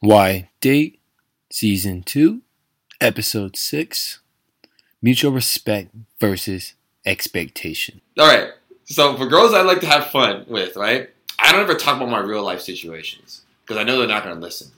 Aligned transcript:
Why 0.00 0.48
Date, 0.60 0.98
Season 1.50 2.02
2, 2.02 2.40
Episode 3.00 3.56
6 3.56 4.20
Mutual 5.02 5.32
Respect 5.32 5.90
versus 6.18 6.74
Expectation. 7.06 8.00
All 8.18 8.26
right. 8.26 8.50
So 8.84 9.16
for 9.16 9.26
girls 9.26 9.54
I 9.54 9.62
like 9.62 9.80
to 9.80 9.86
have 9.86 10.08
fun 10.08 10.44
with, 10.48 10.76
right? 10.76 11.10
I 11.38 11.52
don't 11.52 11.60
ever 11.62 11.74
talk 11.74 11.96
about 11.96 12.10
my 12.10 12.18
real 12.20 12.42
life 12.42 12.60
situations 12.60 13.42
because 13.62 13.78
I 13.78 13.84
know 13.84 13.98
they're 13.98 14.08
not 14.08 14.24
going 14.24 14.34
to 14.34 14.40
listen. 14.40 14.70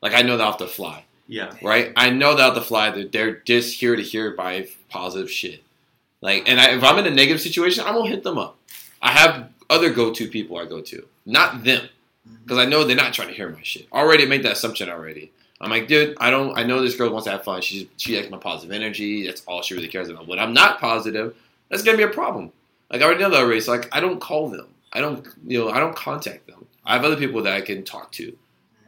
Like 0.00 0.14
I 0.14 0.22
know 0.22 0.36
that 0.36 0.44
off 0.44 0.58
the 0.58 0.66
fly, 0.66 1.04
Yeah. 1.28 1.54
right? 1.62 1.92
I 1.96 2.10
know 2.10 2.34
that 2.34 2.42
off 2.50 2.54
the 2.54 2.62
fly 2.62 2.90
that 2.90 3.12
they're 3.12 3.36
just 3.36 3.78
here 3.78 3.94
to 3.94 4.02
hear 4.02 4.34
my 4.36 4.66
positive 4.88 5.30
shit. 5.30 5.62
Like, 6.20 6.48
and 6.48 6.60
I, 6.60 6.74
if 6.76 6.84
I'm 6.84 6.98
in 6.98 7.06
a 7.06 7.10
negative 7.10 7.40
situation, 7.40 7.84
I 7.84 7.92
won't 7.92 8.08
hit 8.08 8.22
them 8.22 8.38
up. 8.38 8.56
I 9.00 9.10
have 9.12 9.48
other 9.68 9.90
go-to 9.92 10.28
people 10.28 10.56
I 10.56 10.66
go 10.66 10.80
to, 10.80 11.06
not 11.26 11.64
them, 11.64 11.88
Mm-hmm. 12.26 12.42
because 12.44 12.58
I 12.58 12.66
know 12.66 12.84
they're 12.84 12.96
not 12.96 13.12
trying 13.12 13.28
to 13.28 13.34
hear 13.34 13.48
my 13.48 13.62
shit. 13.62 13.86
Already 13.92 14.26
made 14.26 14.44
that 14.44 14.52
assumption 14.52 14.88
already. 14.88 15.32
I'm 15.60 15.70
like, 15.70 15.86
dude, 15.86 16.16
I 16.18 16.30
don't. 16.30 16.56
I 16.58 16.64
know 16.64 16.82
this 16.82 16.96
girl 16.96 17.10
wants 17.10 17.26
to 17.26 17.32
have 17.32 17.44
fun. 17.44 17.62
She's 17.62 17.86
she 17.96 18.16
likes 18.16 18.30
my 18.30 18.38
positive 18.38 18.72
energy. 18.72 19.26
That's 19.26 19.42
all 19.46 19.62
she 19.62 19.74
really 19.74 19.88
cares 19.88 20.08
about. 20.08 20.26
When 20.26 20.40
I'm 20.40 20.52
not 20.52 20.80
positive, 20.80 21.36
that's 21.68 21.84
gonna 21.84 21.96
be 21.96 22.02
a 22.02 22.08
problem. 22.08 22.52
Like 22.90 23.00
I 23.00 23.04
already 23.04 23.20
know 23.20 23.30
that 23.30 23.40
already. 23.40 23.60
So 23.60 23.72
like, 23.72 23.88
I 23.94 24.00
don't 24.00 24.20
call 24.20 24.48
them. 24.48 24.68
I 24.92 25.00
don't, 25.00 25.26
you 25.46 25.58
know, 25.58 25.70
I 25.70 25.80
don't 25.80 25.96
contact 25.96 26.46
them. 26.46 26.66
I 26.84 26.94
have 26.94 27.04
other 27.04 27.16
people 27.16 27.42
that 27.44 27.54
I 27.54 27.60
can 27.60 27.84
talk 27.84 28.12
to. 28.12 28.36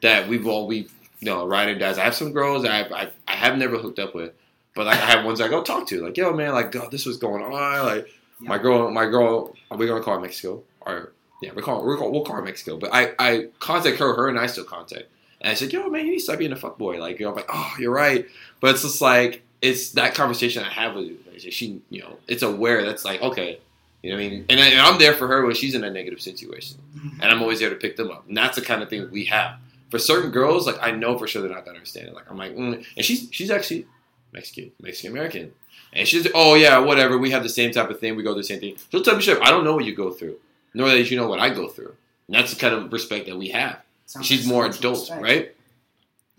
That 0.02 0.28
we've 0.28 0.46
all 0.46 0.66
we, 0.66 0.88
you 1.20 1.26
know, 1.26 1.46
ride 1.46 1.68
or 1.68 1.78
dies. 1.78 1.96
I 1.96 2.04
have 2.04 2.14
some 2.14 2.32
girls 2.32 2.64
I've, 2.64 2.92
I've 2.92 3.12
I 3.26 3.32
have 3.32 3.56
never 3.56 3.78
hooked 3.78 4.00
up 4.00 4.14
with, 4.14 4.32
but 4.74 4.86
like 4.86 4.98
I 4.98 5.06
have 5.06 5.24
ones 5.24 5.40
I 5.40 5.48
go 5.48 5.62
talk 5.62 5.86
to. 5.88 6.04
Like, 6.04 6.16
yo, 6.16 6.32
man, 6.32 6.52
like, 6.52 6.72
God, 6.72 6.90
this 6.90 7.06
was 7.06 7.16
going 7.16 7.42
on. 7.42 7.86
Like, 7.86 8.08
my 8.40 8.58
girl, 8.58 8.90
my 8.90 9.06
girl, 9.06 9.54
are 9.70 9.78
we 9.78 9.86
gonna 9.86 10.02
call 10.02 10.16
her 10.16 10.20
Mexico? 10.20 10.62
Or 10.80 11.12
yeah, 11.44 11.52
we 11.52 11.62
call 11.62 11.84
we're 11.84 11.96
call, 11.96 12.10
we'll 12.10 12.24
call 12.24 12.36
her 12.36 12.42
Mexico. 12.42 12.76
But 12.76 12.90
I 12.92 13.12
I 13.18 13.46
contact 13.58 13.98
her, 13.98 14.14
her 14.14 14.28
and 14.28 14.38
I 14.38 14.46
still 14.46 14.64
contact. 14.64 15.04
And 15.40 15.50
I 15.50 15.54
said, 15.54 15.72
yo, 15.72 15.88
man, 15.90 16.06
you 16.06 16.12
need 16.12 16.18
to 16.18 16.24
stop 16.24 16.38
being 16.38 16.52
a 16.52 16.56
fuckboy. 16.56 16.98
Like, 16.98 17.18
you 17.20 17.26
know, 17.26 17.30
I'm 17.30 17.36
like, 17.36 17.50
oh, 17.52 17.74
you're 17.78 17.92
right. 17.92 18.26
But 18.60 18.70
it's 18.70 18.82
just 18.82 19.02
like 19.02 19.42
it's 19.60 19.90
that 19.90 20.14
conversation 20.14 20.62
I 20.64 20.70
have 20.70 20.94
with 20.94 21.06
you. 21.06 21.18
Like, 21.30 21.40
she, 21.40 21.82
you 21.90 22.02
know, 22.02 22.16
it's 22.28 22.42
aware. 22.42 22.84
That's 22.84 23.04
like, 23.04 23.20
okay, 23.20 23.58
you 24.02 24.10
know 24.10 24.16
what 24.16 24.24
I 24.24 24.28
mean. 24.28 24.46
And, 24.48 24.60
I, 24.60 24.66
and 24.68 24.80
I'm 24.80 24.98
there 24.98 25.14
for 25.14 25.26
her 25.28 25.44
when 25.44 25.54
she's 25.54 25.74
in 25.74 25.84
a 25.84 25.90
negative 25.90 26.20
situation, 26.20 26.78
and 27.20 27.30
I'm 27.30 27.42
always 27.42 27.60
there 27.60 27.70
to 27.70 27.76
pick 27.76 27.96
them 27.96 28.10
up. 28.10 28.26
And 28.26 28.36
that's 28.36 28.56
the 28.56 28.62
kind 28.62 28.82
of 28.82 28.88
thing 28.88 29.10
we 29.10 29.26
have. 29.26 29.58
For 29.90 29.98
certain 29.98 30.30
girls, 30.30 30.66
like 30.66 30.76
I 30.80 30.90
know 30.90 31.16
for 31.18 31.26
sure 31.26 31.42
they're 31.42 31.50
not 31.50 31.64
gonna 31.64 31.76
understand 31.76 32.08
it. 32.08 32.14
Like 32.14 32.30
I'm 32.30 32.36
like, 32.36 32.56
mm. 32.56 32.84
and 32.96 33.04
she's 33.04 33.28
she's 33.30 33.50
actually 33.50 33.86
Mexican, 34.32 34.72
Mexican 34.80 35.12
American. 35.12 35.52
And 35.92 36.08
she's, 36.08 36.26
oh 36.34 36.54
yeah, 36.54 36.78
whatever. 36.78 37.16
We 37.16 37.30
have 37.30 37.44
the 37.44 37.48
same 37.48 37.70
type 37.70 37.88
of 37.88 38.00
thing. 38.00 38.16
We 38.16 38.24
go 38.24 38.32
through 38.32 38.42
the 38.42 38.48
same 38.48 38.60
thing. 38.60 38.76
She'll 38.90 39.02
tell 39.02 39.14
me 39.14 39.22
shit. 39.22 39.40
I 39.40 39.50
don't 39.50 39.62
know 39.62 39.74
what 39.74 39.84
you 39.84 39.94
go 39.94 40.10
through, 40.10 40.36
nor 40.74 40.88
that 40.90 41.10
you 41.10 41.16
know 41.16 41.28
what 41.28 41.38
I 41.40 41.50
go 41.50 41.68
through. 41.68 41.94
And 42.26 42.34
that's 42.36 42.52
the 42.52 42.60
kind 42.60 42.74
of 42.74 42.92
respect 42.92 43.26
that 43.26 43.36
we 43.38 43.48
have. 43.50 43.80
Sounds 44.06 44.26
She's 44.26 44.44
like 44.44 44.48
more 44.52 44.66
adult, 44.66 44.98
respect. 45.00 45.22
right? 45.22 45.54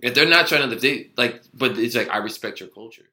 If 0.02 0.14
they're 0.14 0.28
not 0.28 0.47
trying 0.47 0.69
to, 0.69 0.75
they 0.75 1.08
like, 1.17 1.41
but 1.53 1.78
it's 1.80 1.95
like 1.95 2.09
I 2.09 2.17
respect 2.17 2.59
your 2.59 2.69
culture. 2.69 3.03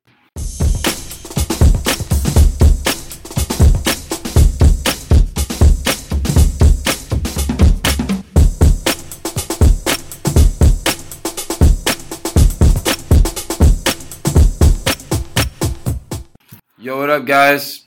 Yo, 16.79 16.99
what 16.99 17.11
up, 17.11 17.25
guys? 17.25 17.85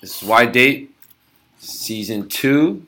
This 0.00 0.22
is 0.22 0.28
Why 0.28 0.44
Date, 0.44 0.93
season 1.64 2.28
two. 2.28 2.86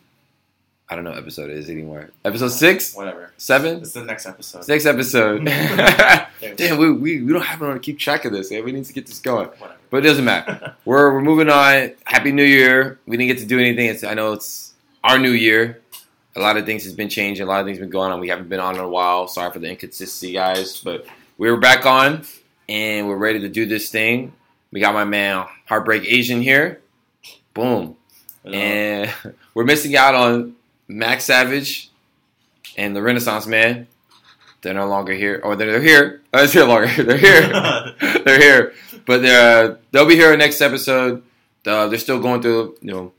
I 0.89 0.95
don't 0.95 1.03
know 1.03 1.11
what 1.11 1.19
episode 1.19 1.51
it 1.51 1.57
is 1.57 1.69
anymore. 1.69 2.11
Episode 2.25 2.51
six, 2.51 2.95
Whatever. 2.95 3.33
seven, 3.39 3.79
It's 3.79 3.93
the 3.93 4.05
next 4.05 4.25
episode. 4.25 4.69
next 4.69 4.87
episode. 4.87 5.45
Damn, 6.57 6.79
we, 6.79 6.93
we, 6.93 7.23
we 7.23 7.33
don't 7.33 7.43
have 7.43 7.61
anyone 7.61 7.77
to 7.77 7.81
keep 7.81 7.99
track 7.99 8.25
of 8.25 8.33
this. 8.33 8.53
Man. 8.53 8.65
We 8.65 8.71
need 8.71 8.85
to 8.85 8.93
get 8.93 9.07
this 9.07 9.19
going. 9.19 9.49
Whatever. 9.49 9.81
But 9.91 9.97
it 9.99 10.09
doesn't 10.09 10.25
matter. 10.25 10.77
we're, 10.85 11.13
we're 11.13 11.23
moving 11.23 11.51
on. 11.51 11.93
Happy 12.05 12.31
New 12.31 12.45
Year. 12.45 13.01
We 13.07 13.17
didn't 13.17 13.29
get 13.35 13.39
to 13.41 13.47
do 13.47 13.59
anything. 13.59 13.87
It's, 13.87 14.05
I 14.05 14.15
know 14.15 14.33
it's 14.33 14.75
our 15.03 15.19
new 15.19 15.33
year. 15.33 15.81
A 16.37 16.41
lot 16.41 16.57
of 16.57 16.67
things 16.67 16.85
has 16.85 16.93
been 16.93 17.09
changing. 17.09 17.45
A 17.45 17.49
lot 17.49 17.61
of 17.61 17.67
things 17.67 17.79
been 17.79 17.91
going 17.91 18.13
on. 18.13 18.21
We 18.21 18.29
haven't 18.29 18.49
been 18.49 18.61
on 18.61 18.77
in 18.77 18.81
a 18.81 18.89
while. 18.89 19.27
Sorry 19.27 19.51
for 19.53 19.59
the 19.59 19.69
inconsistency, 19.69 20.35
guys. 20.35 20.81
But 20.81 21.07
we 21.39 21.51
were 21.51 21.57
back 21.57 21.85
on, 21.85 22.25
and 22.69 23.09
we're 23.09 23.17
ready 23.17 23.41
to 23.41 23.49
do 23.49 23.67
this 23.67 23.91
thing. 23.91 24.35
We 24.71 24.79
got 24.81 24.95
my 24.95 25.05
man 25.05 25.47
Heartbreak 25.67 26.05
Asian 26.05 26.43
here. 26.43 26.81
Boom. 27.55 27.97
And 28.47 29.13
we're 29.55 29.65
missing 29.65 29.97
out 29.97 30.15
on 30.15 30.55
Max 30.89 31.25
Savage 31.25 31.91
and 32.77 32.95
the 32.95 33.03
Renaissance 33.03 33.47
Man. 33.47 33.87
They're 34.63 34.75
no 34.75 34.89
longer 34.89 35.13
here. 35.13 35.41
Or 35.45 35.57
they're, 35.57 35.73
they're 35.73 35.83
here. 35.83 36.23
Oh, 36.35 36.43
it's 36.43 36.53
here 36.53 36.67
longer. 36.67 36.89
They're 37.03 37.17
here. 37.17 37.95
they're 38.27 38.39
here. 38.39 38.75
But 39.07 39.23
they're, 39.23 39.79
they'll 39.91 40.05
be 40.05 40.17
here 40.17 40.37
next 40.37 40.61
episode. 40.61 41.23
Uh, 41.67 41.87
they're 41.87 41.99
still 41.99 42.21
going 42.21 42.43
through, 42.43 42.77
you 42.83 42.93
know, 42.93 43.13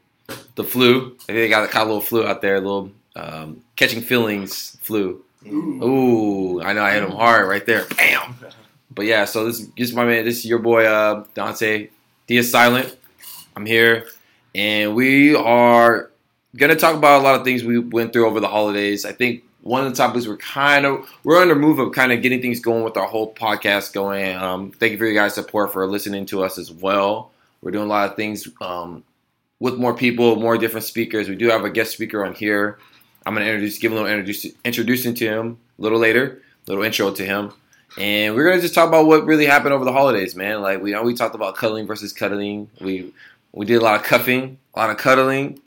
the 0.54 0.64
flu. 0.64 1.16
I 1.22 1.26
think 1.26 1.38
they 1.40 1.50
got, 1.50 1.72
got 1.72 1.82
a 1.82 1.86
little 1.86 2.02
flu 2.02 2.28
out 2.28 2.44
there, 2.44 2.58
a 2.58 2.62
little 2.62 2.92
um, 3.16 3.64
catching 3.76 4.02
feelings 4.02 4.78
flu. 4.82 5.24
Ooh, 5.48 6.62
I 6.62 6.74
know 6.74 6.84
I 6.84 6.94
hit 6.94 7.04
him 7.04 7.12
hard 7.12 7.48
right 7.48 7.66
there. 7.66 7.86
Bam. 7.86 8.36
But 8.92 9.06
yeah, 9.06 9.26
so 9.26 9.46
this, 9.46 9.60
this 9.60 9.90
is 9.90 9.94
my 9.94 10.06
man. 10.06 10.26
This 10.26 10.40
is 10.40 10.46
your 10.46 10.60
boy 10.60 10.86
uh, 10.86 11.24
Dante 11.34 11.90
Diaz 12.28 12.52
Silent. 12.52 12.96
I'm 13.56 13.66
here, 13.66 14.08
and 14.58 14.96
we 14.96 15.36
are 15.36 16.10
gonna 16.56 16.76
talk 16.76 16.96
about 16.96 17.22
a 17.22 17.24
lot 17.24 17.36
of 17.36 17.46
things 17.46 17.64
we 17.64 17.78
went 17.78 18.12
through 18.12 18.28
over 18.28 18.40
the 18.40 18.48
holidays. 18.48 19.06
I 19.06 19.12
think 19.12 19.44
one 19.62 19.86
of 19.86 19.92
the 19.92 19.96
topics 19.96 20.28
we're 20.28 20.38
kind 20.38 20.86
of 20.86 21.08
we're 21.24 21.40
on 21.40 21.50
the 21.50 21.56
move 21.56 21.78
of 21.78 21.94
kind 21.94 22.12
of 22.12 22.22
getting 22.24 22.42
things 22.42 22.60
going 22.60 22.84
with 22.84 22.98
our 22.98 23.08
whole 23.08 23.34
podcast 23.34 23.94
going. 23.94 24.36
Um, 24.36 24.72
thank 24.72 24.92
you 24.94 24.98
for 24.98 25.06
your 25.06 25.14
guys' 25.14 25.36
support 25.36 25.72
for 25.72 25.86
listening 25.86 26.26
to 26.28 26.44
us 26.44 26.58
as 26.58 26.72
well. 26.72 27.32
We're 27.62 27.72
doing 27.72 27.86
a 27.86 27.90
lot 27.90 28.10
of 28.10 28.16
things 28.16 28.48
um, 28.60 29.04
with 29.60 29.76
more 29.76 29.94
people, 29.94 30.36
more 30.38 30.58
different 30.58 30.86
speakers. 30.86 31.30
We 31.30 31.36
do 31.36 31.50
have 31.50 31.64
a 31.64 31.70
guest 31.70 31.92
speaker 31.92 32.26
on 32.26 32.34
here. 32.34 32.80
I'm 33.26 33.36
gonna 33.36 33.46
introduce, 33.46 33.78
give 33.78 33.92
a 33.92 33.96
little 33.96 34.10
introduce, 34.10 34.48
introducing 34.66 35.14
to 35.16 35.26
him 35.28 35.60
a 35.78 35.82
little 35.82 36.00
later, 36.00 36.42
a 36.66 36.72
little 36.72 36.84
intro 36.84 37.12
to 37.12 37.26
him, 37.26 37.54
and 38.00 38.34
we're 38.34 38.50
gonna 38.50 38.62
just 38.62 38.74
talk 38.74 38.88
about 38.88 39.06
what 39.06 39.26
really 39.26 39.46
happened 39.46 39.74
over 39.74 39.86
the 39.86 39.92
holidays, 39.92 40.36
man. 40.36 40.62
Like 40.62 40.82
we 40.82 41.00
we 41.02 41.14
talked 41.14 41.36
about 41.36 41.56
cuddling 41.58 41.86
versus 41.86 42.12
cuddling. 42.12 42.70
We 42.82 43.14
we 43.52 43.66
did 43.66 43.76
a 43.78 43.82
lot 43.84 43.96
of 43.96 44.04
cuffing, 44.04 44.58
a 44.74 44.80
lot 44.80 44.90
of 44.90 44.98
cuddling. 44.98 45.60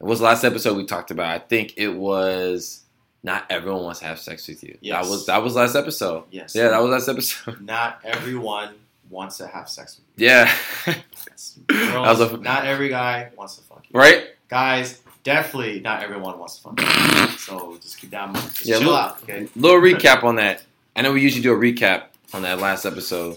It 0.00 0.04
was 0.04 0.18
the 0.20 0.24
last 0.26 0.44
episode 0.44 0.76
we 0.76 0.84
talked 0.86 1.10
about? 1.10 1.26
I 1.26 1.38
think 1.38 1.74
it 1.76 1.88
was 1.88 2.82
not 3.22 3.46
everyone 3.50 3.82
wants 3.82 4.00
to 4.00 4.06
have 4.06 4.18
sex 4.20 4.46
with 4.48 4.62
you. 4.62 4.78
Yes. 4.80 5.04
That 5.04 5.10
was 5.10 5.26
that 5.26 5.42
was 5.42 5.54
last 5.56 5.74
episode. 5.74 6.24
Yes. 6.30 6.54
Yeah, 6.54 6.68
that 6.68 6.80
was 6.80 6.90
last 6.90 7.08
episode. 7.08 7.60
Not 7.64 8.00
everyone 8.04 8.74
wants 9.10 9.38
to 9.38 9.46
have 9.46 9.68
sex 9.68 9.98
with 9.98 10.20
you. 10.22 10.26
Yeah, 10.28 10.52
Yes. 10.86 11.58
Girls, 11.66 12.20
a- 12.20 12.36
not 12.38 12.64
every 12.66 12.88
guy 12.90 13.30
wants 13.36 13.56
to 13.56 13.62
fuck 13.64 13.82
you. 13.88 13.98
right. 13.98 14.26
Guys, 14.48 15.00
definitely 15.24 15.80
not 15.80 16.02
everyone 16.02 16.38
wants 16.38 16.56
to 16.58 16.62
fuck 16.62 16.80
you. 16.80 16.86
So 17.38 17.78
just 17.80 17.98
keep 17.98 18.10
that 18.10 18.26
in 18.28 18.32
mind. 18.34 18.44
Just 18.48 18.66
Yeah, 18.66 18.78
chill 18.78 18.88
look- 18.88 19.00
out, 19.00 19.22
okay? 19.24 19.48
Little 19.56 19.80
recap 19.80 20.22
on 20.24 20.36
that. 20.36 20.62
I 20.94 21.02
know 21.02 21.12
we 21.12 21.22
usually 21.22 21.42
do 21.42 21.52
a 21.52 21.56
recap 21.56 22.04
on 22.34 22.42
that 22.42 22.58
last 22.60 22.84
episode. 22.84 23.36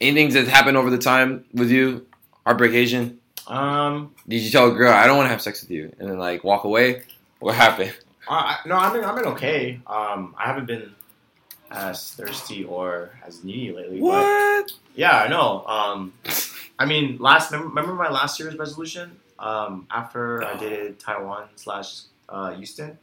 Anything 0.00 0.30
that 0.34 0.48
happened 0.48 0.76
over 0.78 0.88
the 0.90 0.98
time 0.98 1.44
with 1.52 1.70
you, 1.70 2.06
Heartbreak 2.46 2.72
Asian? 2.72 3.19
Um, 3.50 4.14
Did 4.28 4.42
you 4.42 4.50
tell 4.50 4.68
a 4.70 4.74
girl 4.74 4.92
I 4.92 5.06
don't 5.06 5.16
want 5.16 5.26
to 5.26 5.30
have 5.30 5.42
sex 5.42 5.60
with 5.62 5.70
you, 5.70 5.92
and 5.98 6.08
then 6.08 6.18
like 6.18 6.44
walk 6.44 6.64
away? 6.64 7.02
What 7.40 7.54
happened? 7.54 7.94
No, 8.28 8.76
I've 8.76 8.92
been, 8.92 9.04
I've 9.04 9.16
been 9.16 9.24
okay. 9.26 9.80
Um, 9.86 10.34
I 10.38 10.44
haven't 10.46 10.66
been 10.66 10.94
as 11.70 12.12
thirsty 12.12 12.64
or 12.64 13.10
as 13.26 13.42
needy 13.44 13.72
lately. 13.72 14.00
but- 14.00 14.06
What? 14.06 14.72
Yeah, 14.94 15.16
I 15.18 15.28
know. 15.28 15.64
Um, 15.66 16.12
I 16.78 16.84
mean, 16.86 17.16
last 17.18 17.50
remember, 17.52 17.94
my 17.94 18.08
last 18.10 18.38
year's 18.38 18.56
resolution? 18.56 19.18
Um, 19.38 19.86
after 19.90 20.44
I 20.44 20.56
dated 20.60 21.00
Taiwan 21.00 21.48
slash 21.56 22.02
uh, 22.28 22.52
Houston, 22.52 22.98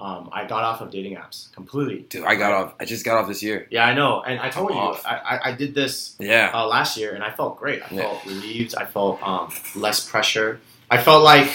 um, 0.00 0.30
I 0.32 0.46
got 0.46 0.62
off 0.64 0.80
of 0.80 0.90
dating 0.90 1.16
apps 1.16 1.52
completely. 1.52 2.06
Dude, 2.08 2.24
I 2.24 2.34
got 2.34 2.52
off. 2.52 2.74
I 2.80 2.84
just 2.86 3.04
got 3.04 3.18
off 3.18 3.28
this 3.28 3.42
year. 3.42 3.66
Yeah, 3.70 3.84
I 3.84 3.94
know, 3.94 4.22
and 4.22 4.40
I 4.40 4.48
told 4.48 4.70
I'm 4.72 4.76
you, 4.76 4.96
I, 5.04 5.40
I 5.50 5.52
did 5.52 5.74
this 5.74 6.16
Yeah. 6.18 6.50
uh, 6.54 6.66
last 6.66 6.96
year, 6.96 7.14
and 7.14 7.22
I 7.22 7.30
felt 7.30 7.58
great. 7.58 7.82
I 7.82 7.94
Yeah. 7.94 8.02
felt 8.02 8.24
relieved. 8.26 8.74
I 8.76 8.86
felt 8.86 9.22
um, 9.22 9.52
less 9.76 10.08
pressure. 10.08 10.60
I 10.90 10.96
felt 10.98 11.22
like, 11.22 11.48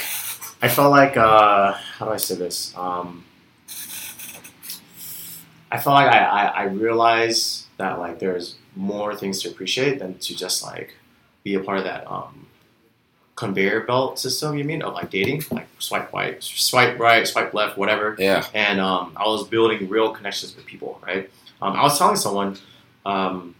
I 0.61 0.67
felt 0.69 0.91
like, 0.91 1.17
uh, 1.17 1.73
how 1.73 2.05
do 2.05 2.11
I 2.11 2.17
say 2.17 2.35
this? 2.35 2.73
Um, 2.77 3.23
I 5.71 5.77
felt 5.79 5.95
like 5.95 6.13
I, 6.13 6.19
I, 6.23 6.43
I 6.45 6.63
realized 6.65 7.65
that 7.77 7.99
like 7.99 8.19
there's 8.19 8.55
more 8.75 9.15
things 9.15 9.41
to 9.41 9.49
appreciate 9.49 9.99
than 9.99 10.17
to 10.19 10.35
just 10.35 10.63
like 10.63 10.93
be 11.43 11.55
a 11.55 11.59
part 11.59 11.79
of 11.79 11.83
that 11.85 12.09
um, 12.09 12.47
conveyor 13.35 13.81
belt 13.81 14.19
system. 14.19 14.57
You 14.57 14.63
mean 14.63 14.81
of 14.81 14.93
like 14.93 15.09
dating, 15.09 15.43
like 15.51 15.67
swipe 15.79 16.13
right, 16.13 16.41
swipe 16.43 16.99
right, 16.99 17.27
swipe 17.27 17.53
left, 17.53 17.77
whatever 17.77 18.15
Yeah. 18.19 18.45
and 18.53 18.79
um, 18.79 19.13
I 19.15 19.27
was 19.27 19.47
building 19.47 19.89
real 19.89 20.11
connections 20.11 20.55
with 20.55 20.65
people. 20.65 21.01
Right, 21.05 21.29
um, 21.61 21.73
I 21.75 21.83
was 21.83 21.97
telling 21.97 22.15
someone, 22.17 22.57
um, 23.05 23.55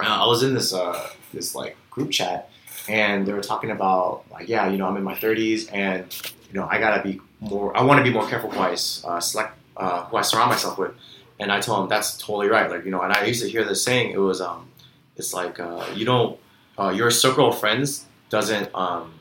uh, 0.00 0.24
I 0.24 0.26
was 0.26 0.42
in 0.42 0.54
this 0.54 0.72
uh, 0.74 1.10
this 1.32 1.54
like 1.54 1.76
group 1.90 2.10
chat, 2.10 2.50
and 2.88 3.26
they 3.26 3.32
were 3.34 3.42
talking 3.42 3.70
about 3.70 4.24
like, 4.30 4.48
yeah, 4.48 4.68
you 4.68 4.78
know, 4.78 4.86
I'm 4.86 4.96
in 4.96 5.04
my 5.04 5.14
30s, 5.14 5.72
and 5.72 6.04
you 6.52 6.60
know, 6.60 6.66
I 6.70 6.78
gotta 6.78 7.02
be 7.02 7.20
more. 7.40 7.76
I 7.76 7.82
want 7.82 7.98
to 7.98 8.04
be 8.04 8.10
more 8.10 8.28
careful 8.28 8.50
who 8.50 8.60
I 8.60 8.72
uh, 8.72 9.20
select, 9.20 9.54
uh, 9.76 10.04
who 10.06 10.16
I 10.16 10.22
surround 10.22 10.50
myself 10.50 10.78
with. 10.78 10.92
And 11.38 11.52
I 11.52 11.60
told 11.60 11.82
him 11.84 11.88
that's 11.90 12.16
totally 12.16 12.48
right. 12.48 12.70
Like 12.70 12.86
you 12.86 12.90
know, 12.90 13.02
and 13.02 13.12
I 13.12 13.26
used 13.26 13.42
to 13.42 13.48
hear 13.50 13.64
this 13.64 13.84
saying. 13.84 14.12
It 14.12 14.18
was 14.18 14.40
um, 14.40 14.68
it's 15.16 15.34
like 15.34 15.60
uh, 15.60 15.84
you 15.94 16.06
don't 16.06 16.40
uh, 16.78 16.88
your 16.90 17.10
circle 17.10 17.50
of 17.50 17.58
friends 17.60 18.05
doesn't 18.30 18.74
um, 18.74 19.14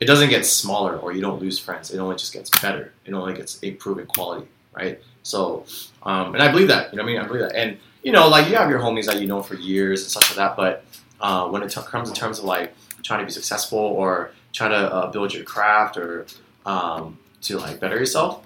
it 0.00 0.06
doesn't 0.06 0.30
get 0.30 0.44
smaller 0.44 0.96
or 0.96 1.12
you 1.12 1.20
don't 1.20 1.40
lose 1.40 1.58
friends. 1.58 1.92
It 1.92 1.98
only 1.98 2.16
just 2.16 2.32
gets 2.32 2.50
better. 2.60 2.92
It 3.04 3.14
only 3.14 3.34
gets 3.34 3.60
improving 3.60 4.06
quality, 4.06 4.48
right? 4.74 5.00
So, 5.22 5.64
um, 6.02 6.34
and 6.34 6.42
I 6.42 6.50
believe 6.50 6.68
that. 6.68 6.92
You 6.92 6.96
know 6.96 7.04
what 7.04 7.10
I 7.10 7.12
mean? 7.12 7.22
I 7.22 7.26
believe 7.26 7.42
that. 7.42 7.54
And 7.54 7.78
you 8.02 8.10
know, 8.10 8.28
like 8.28 8.48
you 8.48 8.56
have 8.56 8.68
your 8.68 8.80
homies 8.80 9.06
that 9.06 9.20
you 9.20 9.28
know 9.28 9.42
for 9.42 9.54
years 9.54 10.02
and 10.02 10.10
such 10.10 10.30
like 10.30 10.36
that. 10.36 10.56
But 10.56 10.84
uh, 11.20 11.48
when 11.48 11.62
it 11.62 11.70
t- 11.70 11.80
comes 11.82 12.08
in 12.08 12.14
terms 12.14 12.40
of 12.40 12.44
like 12.44 12.74
trying 13.02 13.20
to 13.20 13.26
be 13.26 13.30
successful 13.30 13.78
or 13.78 14.32
trying 14.52 14.70
to 14.70 14.92
uh, 14.92 15.10
build 15.10 15.32
your 15.32 15.44
craft 15.44 15.96
or 15.96 16.26
um, 16.66 17.18
to 17.42 17.58
like 17.58 17.78
better 17.78 17.96
yourself, 17.96 18.44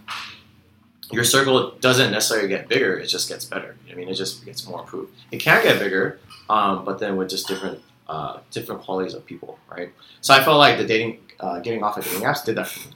your 1.11 1.25
circle 1.25 1.73
doesn't 1.81 2.11
necessarily 2.13 2.49
get 2.49 2.69
bigger. 2.69 2.99
It 2.99 3.07
just 3.07 3.29
gets 3.29 3.45
better. 3.45 3.77
I 3.91 3.95
mean, 3.95 4.09
it 4.09 4.15
just 4.15 4.45
gets 4.45 4.67
more 4.69 4.81
improved. 4.81 5.15
It 5.31 5.39
can 5.39 5.63
get 5.63 5.79
bigger, 5.79 6.21
um, 6.51 6.85
but 6.85 6.99
then 6.99 7.17
with 7.17 7.31
just 7.31 7.49
different 7.49 7.81
uh, 8.09 8.41
different 8.51 8.83
qualities 8.83 9.15
of 9.15 9.25
people, 9.27 9.59
right? 9.71 9.93
So 10.21 10.35
I 10.35 10.43
felt 10.43 10.59
like 10.59 10.79
the 10.79 10.87
dating, 10.87 11.21
uh, 11.41 11.61
getting 11.61 11.83
off 11.83 11.97
of 11.97 12.05
dating 12.05 12.23
apps 12.23 12.45
did 12.45 12.57
that 12.57 12.69
for 12.69 12.89
me. 12.89 12.95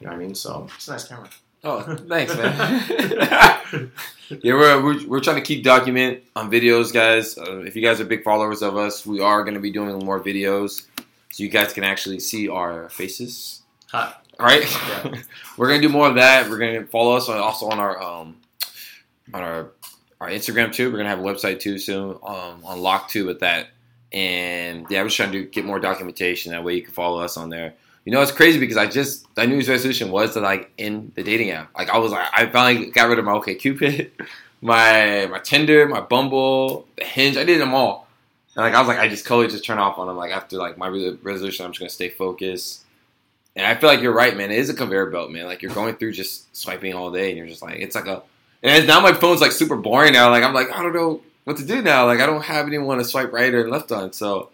You 0.00 0.06
know 0.06 0.12
what 0.12 0.20
I 0.20 0.24
mean? 0.24 0.34
So 0.34 0.66
it's 0.74 0.88
a 0.88 0.92
nice 0.92 1.06
camera. 1.06 1.28
Oh, 1.62 1.82
thanks, 2.08 2.34
man. 2.36 3.92
yeah, 4.42 4.54
we're, 4.54 4.82
we're, 4.82 5.06
we're 5.06 5.20
trying 5.20 5.36
to 5.36 5.42
keep 5.42 5.62
document 5.62 6.22
on 6.34 6.50
videos, 6.50 6.90
guys. 6.92 7.36
Uh, 7.36 7.58
if 7.58 7.76
you 7.76 7.82
guys 7.82 8.00
are 8.00 8.06
big 8.06 8.24
followers 8.24 8.62
of 8.62 8.78
us, 8.78 9.04
we 9.04 9.20
are 9.20 9.44
going 9.44 9.54
to 9.54 9.60
be 9.60 9.70
doing 9.70 9.98
more 9.98 10.18
videos 10.18 10.86
so 11.30 11.42
you 11.44 11.48
guys 11.50 11.72
can 11.72 11.84
actually 11.84 12.18
see 12.18 12.48
our 12.48 12.88
faces. 12.88 13.62
Hi. 13.92 14.14
All 14.38 14.46
right, 14.46 14.62
Yeah. 14.62 15.20
we're 15.58 15.68
gonna 15.68 15.82
do 15.82 15.90
more 15.90 16.08
of 16.08 16.14
that. 16.14 16.48
We're 16.48 16.56
gonna 16.56 16.86
follow 16.86 17.14
us 17.14 17.28
on, 17.28 17.36
also 17.36 17.68
on 17.68 17.78
our 17.78 18.02
um, 18.02 18.36
on 19.34 19.42
our 19.42 19.72
our 20.18 20.28
Instagram 20.28 20.72
too. 20.72 20.90
We're 20.90 20.96
gonna 20.96 21.10
have 21.10 21.18
a 21.18 21.22
website 21.22 21.60
too 21.60 21.78
soon 21.78 22.12
um, 22.22 22.64
on 22.64 22.80
Lock 22.80 23.10
too 23.10 23.26
with 23.26 23.40
that. 23.40 23.68
And 24.12 24.86
yeah, 24.90 25.00
I'm 25.00 25.06
just 25.06 25.16
trying 25.16 25.32
to 25.32 25.44
get 25.44 25.64
more 25.64 25.78
documentation. 25.78 26.52
That 26.52 26.64
way 26.64 26.74
you 26.74 26.82
can 26.82 26.92
follow 26.92 27.20
us 27.20 27.36
on 27.36 27.48
there. 27.48 27.74
You 28.04 28.12
know, 28.12 28.22
it's 28.22 28.32
crazy 28.32 28.58
because 28.58 28.76
I 28.76 28.86
just 28.86 29.26
my 29.36 29.46
New 29.46 29.54
Year's 29.54 29.68
resolution 29.68 30.10
was 30.10 30.34
to 30.34 30.40
like 30.40 30.72
in 30.78 31.12
the 31.14 31.22
dating 31.22 31.50
app. 31.50 31.70
Like 31.76 31.90
I 31.90 31.98
was 31.98 32.12
like 32.12 32.28
I 32.32 32.46
finally 32.46 32.90
got 32.90 33.08
rid 33.08 33.18
of 33.18 33.24
my 33.24 33.32
OK 33.32 33.54
Cupid, 33.54 34.10
my 34.60 35.28
my 35.30 35.38
Tinder, 35.38 35.86
my 35.86 36.00
Bumble, 36.00 36.86
the 36.96 37.04
Hinge. 37.04 37.36
I 37.36 37.44
did 37.44 37.60
them 37.60 37.74
all. 37.74 38.08
And 38.56 38.64
like 38.64 38.74
I 38.74 38.80
was 38.80 38.88
like 38.88 38.98
I 38.98 39.08
just 39.08 39.26
totally 39.26 39.48
just 39.48 39.64
turn 39.64 39.78
off 39.78 39.98
on 39.98 40.06
them. 40.06 40.16
Like 40.16 40.32
after 40.32 40.56
like 40.56 40.76
my 40.76 40.88
resolution, 40.88 41.64
I'm 41.64 41.72
just 41.72 41.80
gonna 41.80 41.90
stay 41.90 42.08
focused. 42.08 42.84
And 43.54 43.66
I 43.66 43.74
feel 43.74 43.90
like 43.90 44.00
you're 44.00 44.14
right, 44.14 44.36
man. 44.36 44.50
It 44.50 44.58
is 44.58 44.70
a 44.70 44.74
conveyor 44.74 45.10
belt, 45.10 45.30
man. 45.30 45.44
Like 45.44 45.60
you're 45.60 45.74
going 45.74 45.96
through 45.96 46.12
just 46.12 46.54
swiping 46.56 46.94
all 46.94 47.10
day, 47.10 47.28
and 47.28 47.36
you're 47.36 47.48
just 47.48 47.62
like, 47.62 47.80
it's 47.80 47.94
like 47.94 48.06
a. 48.06 48.22
And 48.62 48.86
now 48.86 49.00
my 49.00 49.12
phone's 49.12 49.40
like 49.40 49.52
super 49.52 49.76
boring 49.76 50.12
now. 50.12 50.30
Like 50.30 50.44
I'm 50.44 50.54
like 50.54 50.70
I 50.72 50.82
don't 50.82 50.94
know 50.94 51.20
what 51.50 51.58
to 51.58 51.66
do 51.66 51.82
now. 51.82 52.06
Like 52.06 52.20
I 52.20 52.26
don't 52.26 52.44
have 52.44 52.66
anyone 52.66 52.98
to 52.98 53.04
swipe 53.04 53.32
right 53.32 53.52
or 53.52 53.68
left 53.68 53.90
on. 53.90 54.12
So 54.12 54.50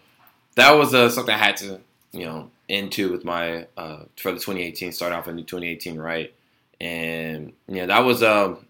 that 0.55 0.71
was 0.71 0.93
uh, 0.93 1.09
something 1.09 1.33
I 1.33 1.37
had 1.37 1.57
to, 1.57 1.79
you 2.11 2.25
know, 2.25 2.49
into 2.67 3.11
with 3.11 3.23
my 3.23 3.67
uh, 3.77 4.03
for 4.17 4.31
the 4.31 4.39
2018 4.39 4.91
start 4.91 5.13
off 5.13 5.27
in 5.27 5.35
the 5.35 5.43
2018 5.43 5.97
right. 5.97 6.33
And 6.81 7.53
yeah, 7.67 7.85
that 7.85 7.99
was 7.99 8.23
um 8.23 8.65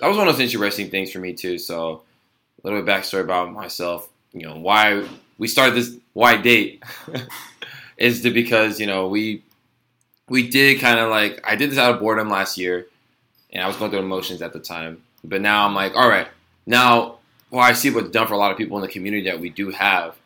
that 0.00 0.08
was 0.08 0.16
one 0.16 0.26
of 0.26 0.34
those 0.34 0.52
interesting 0.52 0.90
things 0.90 1.12
for 1.12 1.20
me 1.20 1.32
too. 1.34 1.58
So 1.58 2.02
a 2.62 2.66
little 2.66 2.82
bit 2.82 2.92
backstory 2.92 3.22
about 3.22 3.52
myself. 3.52 4.08
You 4.32 4.46
know 4.46 4.56
why 4.56 5.06
we 5.38 5.46
started 5.46 5.76
this 5.76 5.96
why 6.14 6.36
date 6.36 6.82
is 7.96 8.22
because 8.22 8.80
you 8.80 8.86
know 8.86 9.06
we 9.06 9.42
we 10.28 10.48
did 10.48 10.80
kind 10.80 10.98
of 10.98 11.10
like 11.10 11.40
I 11.44 11.54
did 11.54 11.70
this 11.70 11.78
out 11.78 11.94
of 11.94 12.00
boredom 12.00 12.28
last 12.28 12.58
year, 12.58 12.86
and 13.52 13.62
I 13.62 13.68
was 13.68 13.76
going 13.76 13.90
through 13.90 14.00
emotions 14.00 14.42
at 14.42 14.52
the 14.52 14.60
time. 14.60 15.02
But 15.22 15.40
now 15.40 15.64
I'm 15.66 15.74
like, 15.74 15.94
all 15.94 16.08
right, 16.08 16.26
now 16.66 17.18
well 17.52 17.60
I 17.62 17.74
see 17.74 17.90
what's 17.90 18.10
done 18.10 18.26
for 18.26 18.34
a 18.34 18.38
lot 18.38 18.50
of 18.50 18.56
people 18.58 18.76
in 18.78 18.82
the 18.82 18.88
community 18.88 19.30
that 19.30 19.38
we 19.38 19.50
do 19.50 19.70
have. 19.70 20.16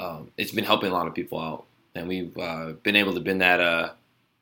Um, 0.00 0.32
it's 0.36 0.50
been 0.50 0.64
helping 0.64 0.90
a 0.90 0.94
lot 0.94 1.06
of 1.06 1.14
people 1.14 1.38
out, 1.38 1.64
and 1.94 2.08
we've 2.08 2.36
uh, 2.36 2.72
been 2.82 2.96
able 2.96 3.14
to 3.14 3.20
bend 3.20 3.40
that. 3.42 3.60
Uh, 3.60 3.90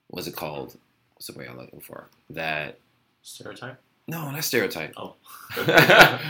what's 0.08 0.26
it 0.26 0.36
called? 0.36 0.76
What's 1.14 1.26
the 1.26 1.38
way 1.38 1.46
I'm 1.46 1.58
looking 1.58 1.80
for? 1.80 2.06
That 2.30 2.78
Stereotype. 3.22 3.78
no, 4.08 4.30
not 4.30 4.44
stereotype. 4.44 4.94
Oh. 4.96 5.16
that 5.56 6.22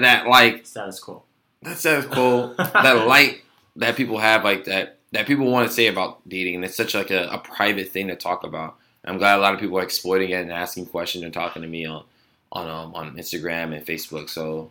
that 0.00 0.26
like 0.26 0.66
Status 0.66 0.98
quo. 0.98 1.22
that 1.62 1.78
sounds 1.78 2.06
cool. 2.06 2.54
that 2.56 3.06
light 3.06 3.42
that 3.76 3.94
people 3.96 4.18
have, 4.18 4.42
like 4.42 4.64
that, 4.64 4.98
that 5.12 5.26
people 5.26 5.50
want 5.50 5.68
to 5.68 5.74
say 5.74 5.86
about 5.86 6.26
dating, 6.28 6.56
and 6.56 6.64
it's 6.64 6.74
such 6.74 6.94
like 6.94 7.10
a, 7.10 7.28
a 7.28 7.38
private 7.38 7.90
thing 7.90 8.08
to 8.08 8.16
talk 8.16 8.42
about. 8.42 8.76
I'm 9.04 9.18
glad 9.18 9.36
a 9.36 9.40
lot 9.40 9.54
of 9.54 9.60
people 9.60 9.78
are 9.78 9.82
exploiting 9.82 10.30
it 10.30 10.42
and 10.42 10.52
asking 10.52 10.86
questions 10.86 11.24
and 11.24 11.34
talking 11.34 11.62
to 11.62 11.68
me 11.68 11.86
on 11.86 12.04
on 12.50 12.68
um, 12.68 12.94
on 12.94 13.16
Instagram 13.16 13.76
and 13.76 13.84
Facebook. 13.86 14.28
So 14.28 14.70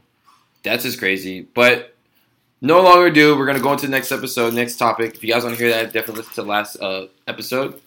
that's 0.64 0.84
just 0.84 1.00
crazy. 1.00 1.42
But 1.54 1.96
no 2.62 2.82
longer 2.82 3.10
do. 3.10 3.38
we're 3.38 3.46
gonna 3.46 3.60
go 3.60 3.72
into 3.74 3.86
the 3.88 3.92
next 3.92 4.12
episode, 4.12 4.54
next 4.54 4.76
topic. 4.78 5.16
If 5.16 5.24
you 5.24 5.32
guys 5.34 5.44
want 5.44 5.58
to 5.58 5.62
hear 5.64 5.72
that, 5.74 5.94
definitely 5.94 6.18
listen 6.18 6.34
to 6.36 6.42
the 6.44 6.48
last 6.48 6.76
uh, 6.82 7.08
episode. 7.28 7.82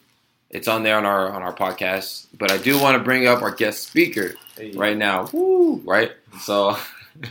It's 0.51 0.69
on 0.69 0.83
there 0.83 0.97
on 0.99 1.05
our 1.05 1.31
on 1.33 1.43
our 1.43 1.55
podcast. 1.55 2.27
But 2.39 2.51
I 2.53 2.59
do 2.59 2.81
want 2.81 2.97
to 2.99 3.03
bring 3.03 3.27
up 3.27 3.43
our 3.43 3.51
guest 3.51 3.89
speaker 3.89 4.35
Hey. 4.57 4.71
right 4.73 4.97
now. 4.97 5.29
Woo, 5.33 5.77
right? 5.85 6.13
So 6.41 6.77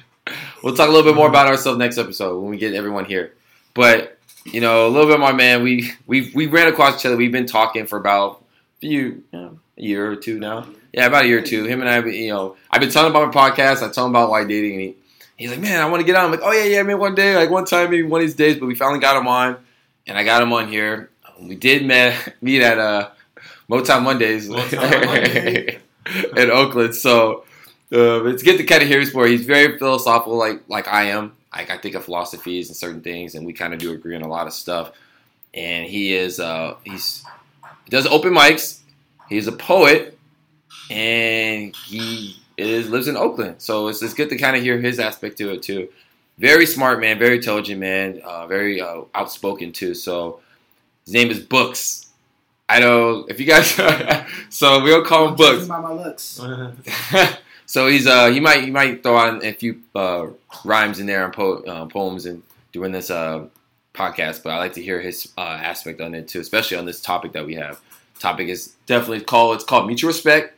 we'll 0.63 0.75
talk 0.75 0.89
a 0.89 0.91
little 0.91 1.09
bit 1.09 1.15
more 1.15 1.27
about 1.29 1.47
ourselves 1.47 1.77
next 1.79 1.97
episode 1.97 2.39
when 2.39 2.49
we 2.49 2.57
get 2.57 2.73
everyone 2.73 3.05
here. 3.05 3.33
But 3.73 4.17
you 4.45 4.59
know, 4.61 4.87
a 4.87 4.89
little 4.89 5.09
bit, 5.09 5.19
my 5.19 5.31
man. 5.31 5.63
We 5.63 5.91
we 6.05 6.31
we 6.35 6.47
ran 6.47 6.67
across 6.67 6.99
each 6.99 7.05
other. 7.05 7.15
We've 7.17 7.31
been 7.31 7.45
talking 7.45 7.85
for 7.87 7.97
about 7.97 8.43
a 8.77 8.79
few 8.81 8.99
you 8.99 9.23
know, 9.31 9.59
a 9.77 9.81
year 9.81 10.11
or 10.11 10.15
two 10.15 10.39
now. 10.39 10.67
Yeah, 10.91 11.07
about 11.07 11.23
a 11.23 11.27
year 11.27 11.39
or 11.39 11.43
two. 11.43 11.63
Him 11.65 11.79
and 11.81 11.89
I, 11.89 11.99
you 12.05 12.29
know, 12.29 12.55
I've 12.69 12.81
been 12.81 12.91
telling 12.91 13.09
him 13.11 13.15
about 13.15 13.33
my 13.33 13.49
podcast. 13.51 13.81
I 13.81 13.91
tell 13.91 14.05
him 14.05 14.11
about 14.11 14.29
why 14.29 14.43
dating, 14.43 14.71
and 14.73 14.81
he, 14.81 14.95
he's 15.43 15.51
like, 15.51 15.59
"Man, 15.59 15.81
I 15.81 15.85
want 15.89 15.99
to 15.99 16.05
get 16.05 16.15
on." 16.15 16.25
I'm 16.25 16.31
like, 16.31 16.39
"Oh 16.41 16.51
yeah, 16.51 16.63
yeah, 16.63 16.83
man, 16.83 16.97
one 16.97 17.15
day, 17.15 17.35
like 17.35 17.49
one 17.49 17.65
time, 17.65 17.91
maybe 17.91 18.03
one 18.03 18.21
of 18.21 18.27
these 18.27 18.35
days." 18.35 18.57
But 18.57 18.67
we 18.67 18.75
finally 18.75 18.99
got 18.99 19.17
him 19.17 19.27
on, 19.27 19.57
and 20.07 20.17
I 20.17 20.23
got 20.23 20.41
him 20.41 20.53
on 20.53 20.69
here. 20.69 21.09
We 21.39 21.55
did 21.55 21.85
met, 21.85 22.35
meet 22.41 22.61
at 22.61 22.79
uh, 22.79 23.09
Motown 23.69 24.03
Mondays 24.03 24.47
Motown 24.47 25.79
in 26.37 26.51
Oakland. 26.51 26.95
So 26.95 27.43
uh, 27.91 28.25
it's 28.25 28.41
good 28.41 28.57
to 28.57 28.63
kind 28.63 28.81
of 28.81 28.87
hear 28.87 28.99
his 28.99 29.13
more. 29.13 29.27
He's 29.27 29.45
very 29.45 29.77
philosophical, 29.77 30.37
like 30.37 30.63
like 30.67 30.87
I 30.87 31.05
am. 31.05 31.33
Like 31.53 31.69
I 31.69 31.77
think 31.77 31.95
of 31.95 32.05
philosophies 32.05 32.69
and 32.69 32.77
certain 32.77 33.01
things, 33.01 33.35
and 33.35 33.45
we 33.45 33.53
kind 33.53 33.73
of 33.73 33.79
do 33.79 33.91
agree 33.91 34.15
on 34.15 34.21
a 34.21 34.27
lot 34.27 34.47
of 34.47 34.53
stuff. 34.53 34.91
And 35.53 35.85
he 35.85 36.15
is 36.15 36.39
uh, 36.39 36.75
he's 36.85 37.23
he 37.83 37.89
does 37.89 38.07
open 38.07 38.33
mics. 38.33 38.79
He's 39.27 39.47
a 39.47 39.51
poet, 39.51 40.17
and 40.89 41.75
he 41.75 42.42
is 42.57 42.89
lives 42.89 43.07
in 43.07 43.17
Oakland. 43.17 43.55
So 43.59 43.87
it's, 43.87 44.01
it's 44.01 44.13
good 44.13 44.29
to 44.29 44.37
kind 44.37 44.55
of 44.55 44.63
hear 44.63 44.79
his 44.79 44.99
aspect 44.99 45.37
to 45.39 45.51
it 45.51 45.63
too. 45.63 45.89
Very 46.37 46.65
smart 46.65 46.99
man, 46.99 47.19
very 47.19 47.37
intelligent 47.37 47.79
man, 47.79 48.21
uh, 48.23 48.47
very 48.47 48.81
uh, 48.81 49.01
outspoken 49.13 49.71
too. 49.71 49.93
So 49.93 50.41
his 51.05 51.13
name 51.13 51.29
is 51.29 51.39
Books. 51.39 52.07
I 52.67 52.79
don't 52.79 53.29
if 53.29 53.39
you 53.39 53.45
guys. 53.45 53.71
so 54.49 54.83
we'll 54.83 55.05
call 55.05 55.29
him 55.29 55.35
Books. 55.35 55.67
By 55.67 55.79
my 55.79 55.91
looks. 55.91 56.41
so 57.65 57.87
he's 57.87 58.07
uh 58.07 58.29
he 58.29 58.39
might 58.39 58.63
he 58.63 58.71
might 58.71 59.03
throw 59.03 59.15
on 59.15 59.43
a 59.43 59.53
few 59.53 59.81
uh, 59.93 60.27
rhymes 60.63 60.99
in 60.99 61.05
there 61.05 61.25
and 61.25 61.33
po- 61.33 61.63
uh, 61.63 61.85
poems 61.85 62.25
and 62.25 62.41
doing 62.71 62.91
this 62.91 63.11
uh 63.11 63.45
podcast, 63.93 64.43
but 64.43 64.51
I 64.51 64.57
like 64.57 64.73
to 64.73 64.81
hear 64.81 64.99
his 64.99 65.31
uh, 65.37 65.41
aspect 65.41 66.01
on 66.01 66.15
it 66.15 66.27
too, 66.27 66.39
especially 66.39 66.77
on 66.77 66.85
this 66.85 67.01
topic 67.01 67.33
that 67.33 67.45
we 67.45 67.55
have. 67.55 67.79
Topic 68.19 68.47
is 68.47 68.73
definitely 68.85 69.21
called 69.21 69.55
it's 69.55 69.63
called 69.63 69.87
mutual 69.87 70.07
respect 70.07 70.57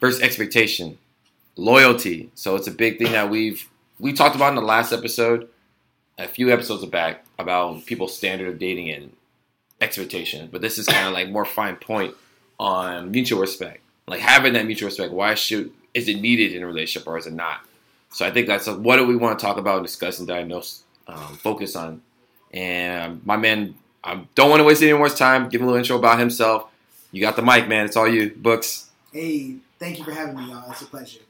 versus 0.00 0.20
expectation, 0.20 0.98
loyalty. 1.58 2.30
So 2.34 2.56
it's 2.56 2.66
a 2.66 2.72
big 2.72 2.98
thing 2.98 3.12
that 3.12 3.28
we've 3.28 3.68
we 3.98 4.12
talked 4.12 4.36
about 4.36 4.50
in 4.50 4.54
the 4.54 4.62
last 4.62 4.92
episode, 4.92 5.48
a 6.16 6.26
few 6.26 6.50
episodes 6.52 6.84
back 6.86 7.24
about 7.38 7.84
people's 7.84 8.16
standard 8.16 8.48
of 8.48 8.58
dating 8.58 8.90
and 8.90 9.12
expectation. 9.80 10.48
But 10.50 10.62
this 10.62 10.78
is 10.78 10.86
kind 10.86 11.06
of 11.06 11.12
like 11.18 11.28
more 11.28 11.44
fine 11.44 11.76
point 11.76 12.14
on 12.58 13.10
mutual 13.10 13.40
respect 13.40 13.82
like 14.08 14.20
having 14.20 14.54
that 14.54 14.66
mutual 14.66 14.88
respect. 14.88 15.12
Why 15.12 15.34
should 15.34 15.70
is 15.94 16.08
it 16.08 16.20
needed 16.20 16.52
in 16.52 16.62
a 16.62 16.66
relationship 16.66 17.06
or 17.06 17.18
is 17.18 17.26
it 17.26 17.32
not? 17.32 17.60
So 18.10 18.26
I 18.26 18.30
think 18.30 18.46
that's 18.46 18.66
what 18.66 18.96
do 18.96 19.06
we 19.06 19.16
want 19.16 19.38
to 19.38 19.44
talk 19.44 19.58
about, 19.58 19.78
and 19.78 19.86
discuss, 19.86 20.18
and 20.18 20.26
diagnose, 20.26 20.82
um, 21.06 21.36
focus 21.36 21.76
on. 21.76 22.00
And 22.52 23.24
my 23.26 23.36
man, 23.36 23.74
I 24.02 24.22
don't 24.34 24.48
want 24.48 24.60
to 24.60 24.64
waste 24.64 24.82
any 24.82 24.94
more 24.94 25.10
time. 25.10 25.48
Give 25.50 25.60
him 25.60 25.66
a 25.66 25.70
little 25.70 25.78
intro 25.78 25.98
about 25.98 26.18
himself. 26.18 26.70
You 27.12 27.20
got 27.20 27.36
the 27.36 27.42
mic, 27.42 27.68
man. 27.68 27.84
It's 27.84 27.96
all 27.96 28.08
you. 28.08 28.30
Books. 28.34 28.90
Hey, 29.12 29.56
thank 29.78 29.98
you 29.98 30.04
for 30.04 30.12
having 30.12 30.36
me, 30.36 30.48
y'all. 30.48 30.70
It's 30.70 30.82
a 30.82 30.86
pleasure. 30.86 31.20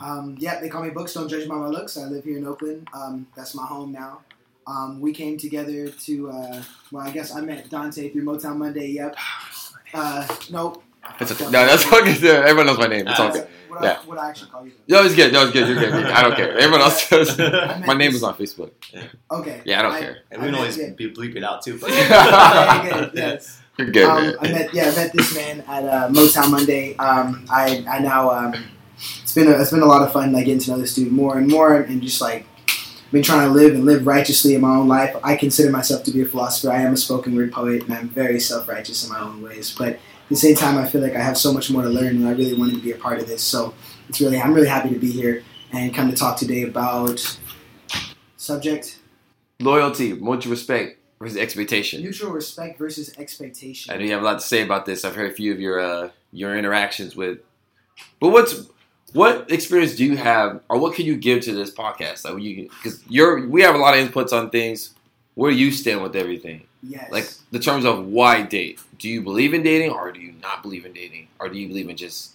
Um, 0.00 0.36
yeah, 0.38 0.60
they 0.60 0.68
call 0.68 0.82
me 0.82 0.90
Books. 0.90 1.14
Don't 1.14 1.28
judge 1.28 1.48
by 1.48 1.56
my 1.56 1.66
looks. 1.66 1.96
I 1.96 2.04
live 2.04 2.24
here 2.24 2.38
in 2.38 2.46
Oakland. 2.46 2.88
Um, 2.94 3.26
that's 3.36 3.54
my 3.54 3.66
home 3.66 3.92
now. 3.92 4.20
Um, 4.66 5.00
we 5.00 5.12
came 5.12 5.36
together 5.36 5.88
to, 5.88 6.30
uh, 6.30 6.62
well, 6.92 7.06
I 7.06 7.10
guess 7.10 7.34
I 7.34 7.40
met 7.40 7.68
Dante 7.70 8.10
through 8.10 8.22
Motown 8.24 8.56
Monday. 8.58 8.88
Yep. 8.88 9.16
Uh, 9.92 10.24
nope. 10.50 10.84
It's 11.18 11.32
a, 11.40 11.44
no, 11.50 11.66
that's 11.66 11.84
okay. 11.92 12.12
Everyone 12.28 12.66
knows 12.66 12.78
my 12.78 12.86
name. 12.86 13.08
It's 13.08 13.18
all 13.18 13.32
good. 13.32 13.48
What, 13.68 13.82
Yeah. 13.82 13.98
I, 14.00 14.06
what 14.06 14.18
I 14.18 14.28
actually 14.28 14.50
call 14.52 14.64
you. 14.64 14.70
No, 14.86 15.02
it's 15.04 15.16
good. 15.16 15.32
No, 15.32 15.42
it's 15.42 15.50
good. 15.52 15.66
You're 15.66 15.80
good. 15.80 15.88
You're 15.92 16.02
good. 16.02 16.12
I 16.12 16.22
don't 16.22 16.36
care. 16.36 16.56
Everyone 16.56 16.80
else 16.82 17.08
does. 17.10 17.36
My 17.88 17.94
name 17.94 18.12
is 18.12 18.22
on 18.22 18.34
Facebook. 18.36 18.70
Okay. 19.32 19.60
Yeah, 19.64 19.80
I 19.80 19.82
don't 19.82 19.98
care. 19.98 20.18
and 20.30 20.42
we 20.42 20.46
can 20.46 20.54
I 20.54 20.58
always 20.58 20.78
met- 20.78 20.96
be 20.96 21.10
bleep 21.12 21.34
it 21.34 21.42
out 21.42 21.62
too. 21.62 21.76
But 21.80 21.90
Okay, 21.90 22.90
good, 22.90 23.10
yes. 23.14 23.60
You're 23.78 23.90
good, 23.90 24.04
um, 24.04 24.22
man. 24.24 24.36
I 24.40 24.52
met 24.52 24.74
yeah, 24.74 24.82
I 24.84 24.94
met 24.94 25.12
this 25.12 25.34
man 25.34 25.60
at 25.66 25.84
uh, 25.84 26.08
Motown 26.10 26.50
Monday. 26.52 26.96
Um, 26.98 27.44
I 27.50 27.84
I 27.90 27.98
now 27.98 28.30
um, 28.30 28.54
it's 29.22 29.34
been 29.34 29.48
a, 29.48 29.52
it's 29.52 29.70
been 29.70 29.82
a 29.82 29.86
lot 29.86 30.02
of 30.02 30.12
fun 30.12 30.32
like 30.32 30.46
getting 30.46 30.60
to 30.60 30.70
know 30.70 30.78
this 30.78 30.94
dude 30.94 31.12
more 31.12 31.38
and 31.38 31.48
more 31.48 31.76
and 31.76 32.02
just 32.02 32.20
like 32.20 32.46
been 33.12 33.22
trying 33.22 33.46
to 33.46 33.52
live 33.52 33.74
and 33.74 33.84
live 33.84 34.06
righteously 34.06 34.54
in 34.54 34.60
my 34.60 34.76
own 34.76 34.86
life. 34.88 35.16
I 35.24 35.36
consider 35.36 35.70
myself 35.70 36.04
to 36.04 36.12
be 36.12 36.22
a 36.22 36.26
philosopher. 36.26 36.72
I 36.72 36.82
am 36.82 36.92
a 36.92 36.96
spoken 36.96 37.34
word 37.34 37.52
poet 37.52 37.84
and 37.84 37.94
I'm 37.94 38.08
very 38.08 38.38
self 38.38 38.68
righteous 38.68 39.04
in 39.04 39.12
my 39.12 39.20
own 39.20 39.42
ways. 39.42 39.74
But 39.76 39.94
at 39.94 40.00
the 40.28 40.36
same 40.36 40.54
time, 40.54 40.78
I 40.78 40.88
feel 40.88 41.00
like 41.00 41.16
I 41.16 41.20
have 41.20 41.36
so 41.36 41.52
much 41.52 41.70
more 41.70 41.82
to 41.82 41.88
learn 41.88 42.16
and 42.16 42.28
I 42.28 42.32
really 42.32 42.54
wanted 42.54 42.76
to 42.76 42.82
be 42.82 42.92
a 42.92 42.96
part 42.96 43.18
of 43.18 43.26
this. 43.26 43.42
So 43.42 43.74
it's 44.08 44.20
really 44.20 44.40
I'm 44.40 44.54
really 44.54 44.68
happy 44.68 44.90
to 44.90 44.98
be 44.98 45.10
here 45.10 45.42
and 45.72 45.94
come 45.94 46.10
to 46.10 46.16
talk 46.16 46.36
today 46.36 46.62
about 46.62 47.38
subject 48.36 48.98
Loyalty, 49.60 50.14
mutual 50.14 50.52
respect 50.52 50.98
versus 51.18 51.36
expectation. 51.36 52.00
mutual 52.00 52.30
respect 52.30 52.78
versus 52.78 53.14
expectation. 53.18 53.92
I 53.92 53.98
know 53.98 54.04
you 54.04 54.12
have 54.12 54.22
a 54.22 54.24
lot 54.24 54.40
to 54.40 54.46
say 54.46 54.62
about 54.62 54.86
this. 54.86 55.04
I've 55.04 55.14
heard 55.14 55.30
a 55.30 55.34
few 55.34 55.52
of 55.52 55.60
your 55.60 55.80
uh, 55.80 56.10
your 56.32 56.56
interactions 56.56 57.14
with. 57.14 57.40
But 58.20 58.30
what's 58.30 58.68
what 59.12 59.50
experience 59.50 59.96
do 59.96 60.04
you 60.04 60.16
have, 60.16 60.60
or 60.68 60.78
what 60.78 60.94
can 60.94 61.06
you 61.06 61.16
give 61.16 61.42
to 61.44 61.52
this 61.52 61.72
podcast? 61.72 62.24
Like, 62.24 62.42
you 62.42 62.68
because 62.82 63.02
you're 63.08 63.46
we 63.48 63.62
have 63.62 63.74
a 63.74 63.78
lot 63.78 63.98
of 63.98 64.08
inputs 64.08 64.32
on 64.32 64.50
things. 64.50 64.94
Where 65.34 65.50
do 65.50 65.56
you 65.56 65.70
stand 65.70 66.02
with 66.02 66.16
everything? 66.16 66.66
Yes. 66.82 67.10
Like 67.10 67.28
the 67.50 67.58
terms 67.58 67.84
of 67.84 68.06
why 68.06 68.42
date. 68.42 68.80
Do 68.98 69.08
you 69.08 69.22
believe 69.22 69.54
in 69.54 69.62
dating, 69.62 69.90
or 69.90 70.12
do 70.12 70.20
you 70.20 70.32
not 70.42 70.62
believe 70.62 70.84
in 70.84 70.92
dating, 70.92 71.28
or 71.38 71.48
do 71.48 71.58
you 71.58 71.68
believe 71.68 71.88
in 71.88 71.96
just 71.96 72.32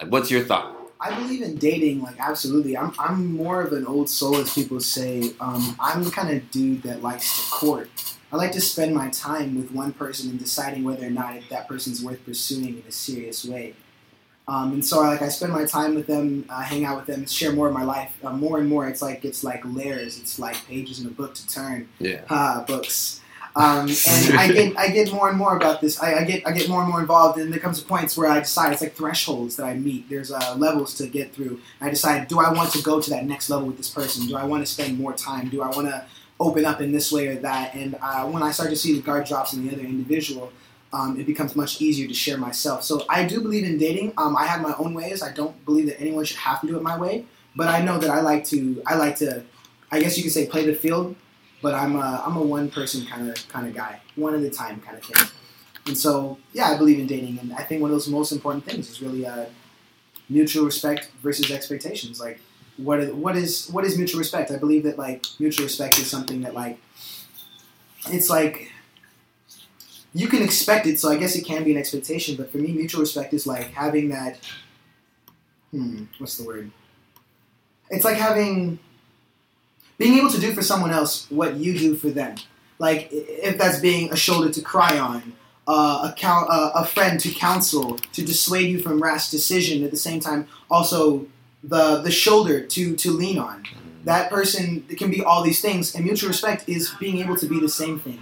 like 0.00 0.10
what's 0.10 0.30
your 0.30 0.42
thought? 0.42 0.76
I 1.00 1.12
believe 1.18 1.42
in 1.42 1.56
dating, 1.56 2.02
like 2.02 2.16
absolutely. 2.20 2.76
I'm 2.76 2.92
I'm 2.98 3.34
more 3.34 3.62
of 3.62 3.72
an 3.72 3.86
old 3.86 4.08
soul, 4.08 4.36
as 4.36 4.54
people 4.54 4.80
say. 4.80 5.32
Um, 5.40 5.76
I'm 5.80 6.04
the 6.04 6.10
kind 6.10 6.36
of 6.36 6.50
dude 6.50 6.82
that 6.84 7.02
likes 7.02 7.36
to 7.36 7.50
court. 7.50 7.90
I 8.32 8.36
like 8.36 8.52
to 8.52 8.60
spend 8.60 8.94
my 8.94 9.10
time 9.10 9.56
with 9.56 9.72
one 9.72 9.92
person 9.92 10.30
and 10.30 10.38
deciding 10.38 10.84
whether 10.84 11.06
or 11.06 11.10
not 11.10 11.40
that 11.50 11.68
person's 11.68 12.02
worth 12.02 12.24
pursuing 12.24 12.78
in 12.78 12.84
a 12.88 12.92
serious 12.92 13.44
way. 13.44 13.74
Um, 14.48 14.72
and 14.72 14.84
so, 14.84 15.00
like, 15.00 15.22
I 15.22 15.28
spend 15.28 15.52
my 15.52 15.64
time 15.64 15.94
with 15.94 16.06
them, 16.08 16.44
uh, 16.48 16.62
hang 16.62 16.84
out 16.84 16.96
with 16.96 17.06
them, 17.06 17.26
share 17.26 17.52
more 17.52 17.68
of 17.68 17.74
my 17.74 17.84
life. 17.84 18.18
Uh, 18.24 18.32
more 18.32 18.58
and 18.58 18.68
more, 18.68 18.88
it's 18.88 19.00
like 19.00 19.24
it's 19.24 19.44
like 19.44 19.62
layers. 19.64 20.18
It's 20.18 20.38
like 20.38 20.56
pages 20.66 21.00
in 21.00 21.06
a 21.06 21.10
book 21.10 21.34
to 21.34 21.48
turn. 21.48 21.88
Yeah. 22.00 22.22
Ah, 22.28 22.64
books. 22.66 23.20
Um, 23.54 23.86
and 24.08 24.38
I 24.38 24.50
get 24.50 24.78
I 24.78 24.88
get 24.88 25.12
more 25.12 25.28
and 25.28 25.36
more 25.36 25.56
about 25.56 25.80
this. 25.80 26.02
I, 26.02 26.20
I 26.20 26.24
get 26.24 26.46
I 26.46 26.52
get 26.52 26.68
more 26.68 26.80
and 26.80 26.90
more 26.90 27.00
involved, 27.00 27.38
and 27.38 27.52
there 27.52 27.60
comes 27.60 27.80
a 27.80 27.84
points 27.84 28.16
where 28.16 28.30
I 28.30 28.40
decide 28.40 28.72
it's 28.72 28.80
like 28.80 28.94
thresholds 28.94 29.56
that 29.56 29.64
I 29.64 29.74
meet. 29.74 30.08
There's 30.08 30.32
uh, 30.32 30.54
levels 30.56 30.94
to 30.96 31.06
get 31.06 31.34
through. 31.34 31.60
I 31.80 31.90
decide, 31.90 32.28
do 32.28 32.40
I 32.40 32.50
want 32.50 32.72
to 32.72 32.82
go 32.82 33.00
to 33.00 33.10
that 33.10 33.26
next 33.26 33.50
level 33.50 33.66
with 33.66 33.76
this 33.76 33.90
person? 33.90 34.26
Do 34.26 34.36
I 34.36 34.44
want 34.44 34.66
to 34.66 34.72
spend 34.72 34.98
more 34.98 35.12
time? 35.12 35.50
Do 35.50 35.60
I 35.60 35.68
want 35.68 35.88
to 35.88 36.06
open 36.40 36.64
up 36.64 36.80
in 36.80 36.92
this 36.92 37.12
way 37.12 37.28
or 37.28 37.36
that? 37.36 37.74
And 37.74 37.96
uh, 38.00 38.24
when 38.24 38.42
I 38.42 38.52
start 38.52 38.70
to 38.70 38.76
see 38.76 38.94
the 38.94 39.02
guard 39.02 39.26
drops 39.26 39.52
in 39.52 39.66
the 39.66 39.74
other 39.74 39.84
individual, 39.84 40.50
um, 40.92 41.18
it 41.18 41.26
becomes 41.26 41.56
much 41.56 41.80
easier 41.80 42.06
to 42.06 42.14
share 42.14 42.36
myself. 42.36 42.82
So 42.82 43.04
I 43.08 43.24
do 43.24 43.40
believe 43.40 43.64
in 43.64 43.78
dating. 43.78 44.12
Um, 44.16 44.36
I 44.36 44.46
have 44.46 44.60
my 44.60 44.74
own 44.78 44.94
ways. 44.94 45.22
I 45.22 45.32
don't 45.32 45.64
believe 45.64 45.86
that 45.86 46.00
anyone 46.00 46.24
should 46.24 46.38
have 46.38 46.60
to 46.60 46.66
do 46.66 46.76
it 46.76 46.82
my 46.82 46.98
way. 46.98 47.24
But 47.56 47.68
I 47.68 47.82
know 47.82 47.98
that 47.98 48.10
I 48.10 48.20
like 48.20 48.44
to. 48.46 48.82
I 48.86 48.96
like 48.96 49.16
to. 49.16 49.42
I 49.90 50.00
guess 50.00 50.16
you 50.16 50.22
could 50.22 50.32
say 50.32 50.46
play 50.46 50.64
the 50.64 50.74
field 50.74 51.16
but 51.62 51.74
I'm 51.74 51.96
a 51.96 52.22
I'm 52.26 52.36
a 52.36 52.42
one 52.42 52.68
person 52.68 53.06
kind 53.06 53.30
of 53.30 53.48
kind 53.48 53.66
of 53.66 53.74
guy, 53.74 54.00
one 54.16 54.34
at 54.34 54.40
a 54.40 54.50
time 54.50 54.80
kind 54.80 54.98
of 54.98 55.04
thing. 55.04 55.28
And 55.86 55.96
so, 55.96 56.38
yeah, 56.52 56.66
I 56.66 56.76
believe 56.76 56.98
in 56.98 57.06
dating, 57.06 57.38
and 57.38 57.52
I 57.54 57.62
think 57.62 57.80
one 57.80 57.90
of 57.90 57.94
those 57.94 58.08
most 58.08 58.32
important 58.32 58.64
things 58.64 58.90
is 58.90 59.00
really 59.00 59.26
uh, 59.26 59.46
mutual 60.28 60.64
respect 60.64 61.10
versus 61.22 61.50
expectations. 61.50 62.20
Like, 62.20 62.40
what 62.76 63.00
is, 63.00 63.12
what 63.12 63.36
is 63.36 63.68
what 63.70 63.84
is 63.84 63.96
mutual 63.96 64.18
respect? 64.18 64.50
I 64.50 64.58
believe 64.58 64.82
that 64.82 64.98
like 64.98 65.24
mutual 65.38 65.64
respect 65.64 65.98
is 65.98 66.10
something 66.10 66.42
that 66.42 66.54
like 66.54 66.78
it's 68.08 68.28
like 68.28 68.72
you 70.14 70.28
can 70.28 70.42
expect 70.42 70.86
it, 70.86 71.00
so 71.00 71.10
I 71.10 71.16
guess 71.16 71.36
it 71.36 71.44
can 71.44 71.64
be 71.64 71.72
an 71.72 71.78
expectation. 71.78 72.36
But 72.36 72.50
for 72.52 72.58
me, 72.58 72.72
mutual 72.72 73.00
respect 73.00 73.32
is 73.32 73.46
like 73.46 73.72
having 73.72 74.10
that. 74.10 74.38
Hmm, 75.70 76.04
what's 76.18 76.36
the 76.36 76.44
word? 76.44 76.70
It's 77.90 78.04
like 78.04 78.16
having 78.16 78.78
being 79.98 80.18
able 80.18 80.30
to 80.30 80.40
do 80.40 80.52
for 80.52 80.62
someone 80.62 80.90
else 80.90 81.30
what 81.30 81.56
you 81.56 81.78
do 81.78 81.94
for 81.94 82.10
them. 82.10 82.36
Like 82.78 83.08
if 83.10 83.56
that's 83.58 83.78
being 83.78 84.12
a 84.12 84.16
shoulder 84.16 84.50
to 84.50 84.60
cry 84.60 84.98
on, 84.98 85.34
uh, 85.66 86.10
a, 86.10 86.14
coun- 86.18 86.46
uh, 86.50 86.72
a 86.74 86.84
friend 86.84 87.20
to 87.20 87.30
counsel, 87.30 87.96
to 88.12 88.22
dissuade 88.24 88.68
you 88.68 88.80
from 88.80 89.02
rash 89.02 89.30
decision. 89.30 89.84
At 89.84 89.92
the 89.92 89.96
same 89.96 90.20
time, 90.20 90.48
also 90.70 91.26
the 91.62 91.98
the 91.98 92.10
shoulder 92.10 92.60
to 92.60 92.96
to 92.96 93.10
lean 93.12 93.38
on. 93.38 93.64
That 94.04 94.30
person 94.30 94.82
can 94.98 95.10
be 95.10 95.22
all 95.22 95.42
these 95.44 95.60
things, 95.62 95.94
and 95.94 96.04
mutual 96.04 96.28
respect 96.28 96.68
is 96.68 96.90
being 96.98 97.18
able 97.18 97.36
to 97.36 97.46
be 97.46 97.60
the 97.60 97.68
same 97.68 98.00
thing. 98.00 98.18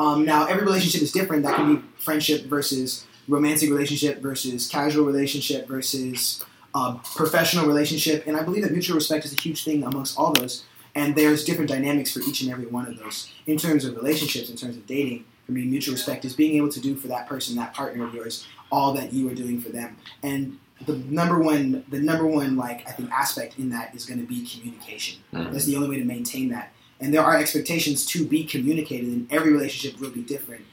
Um, 0.00 0.24
now, 0.24 0.46
every 0.46 0.64
relationship 0.64 1.02
is 1.02 1.12
different. 1.12 1.42
That 1.42 1.56
can 1.56 1.76
be 1.76 1.82
friendship 1.98 2.46
versus 2.46 3.04
romantic 3.28 3.68
relationship 3.68 4.22
versus 4.22 4.66
casual 4.66 5.04
relationship 5.04 5.68
versus 5.68 6.42
uh, 6.74 6.94
professional 7.14 7.66
relationship, 7.66 8.26
and 8.26 8.34
I 8.34 8.42
believe 8.42 8.62
that 8.62 8.72
mutual 8.72 8.94
respect 8.96 9.26
is 9.26 9.34
a 9.34 9.40
huge 9.40 9.62
thing 9.62 9.84
amongst 9.84 10.18
all 10.18 10.32
those. 10.32 10.64
And 10.94 11.14
there's 11.14 11.44
different 11.44 11.68
dynamics 11.68 12.12
for 12.12 12.20
each 12.20 12.40
and 12.40 12.50
every 12.50 12.66
one 12.66 12.86
of 12.86 12.98
those. 12.98 13.30
In 13.46 13.58
terms 13.58 13.84
of 13.84 13.94
relationships, 13.94 14.48
in 14.48 14.56
terms 14.56 14.76
of 14.76 14.86
dating, 14.86 15.26
for 15.44 15.52
me, 15.52 15.64
mutual 15.64 15.94
respect 15.94 16.24
is 16.24 16.34
being 16.34 16.56
able 16.56 16.70
to 16.70 16.80
do 16.80 16.96
for 16.96 17.08
that 17.08 17.28
person, 17.28 17.54
that 17.56 17.74
partner 17.74 18.06
of 18.06 18.14
yours, 18.14 18.46
all 18.72 18.94
that 18.94 19.12
you 19.12 19.28
are 19.30 19.34
doing 19.34 19.60
for 19.60 19.68
them. 19.68 19.98
And 20.22 20.58
the 20.86 20.96
number 20.96 21.38
one, 21.38 21.84
the 21.90 22.00
number 22.00 22.26
one, 22.26 22.56
like 22.56 22.88
I 22.88 22.92
think, 22.92 23.10
aspect 23.12 23.58
in 23.58 23.68
that 23.70 23.94
is 23.94 24.06
going 24.06 24.18
to 24.18 24.26
be 24.26 24.46
communication. 24.46 25.20
Mhm. 25.34 25.52
That's 25.52 25.66
the 25.66 25.76
only 25.76 25.90
way 25.90 25.98
to 25.98 26.04
maintain 26.04 26.48
that. 26.48 26.72
And 27.00 27.14
there 27.14 27.22
are 27.22 27.36
expectations 27.36 28.04
to 28.06 28.26
be 28.26 28.44
communicated, 28.44 29.08
and 29.08 29.32
every 29.32 29.52
relationship 29.52 30.00
will 30.00 30.10
be 30.10 30.22
different. 30.22 30.66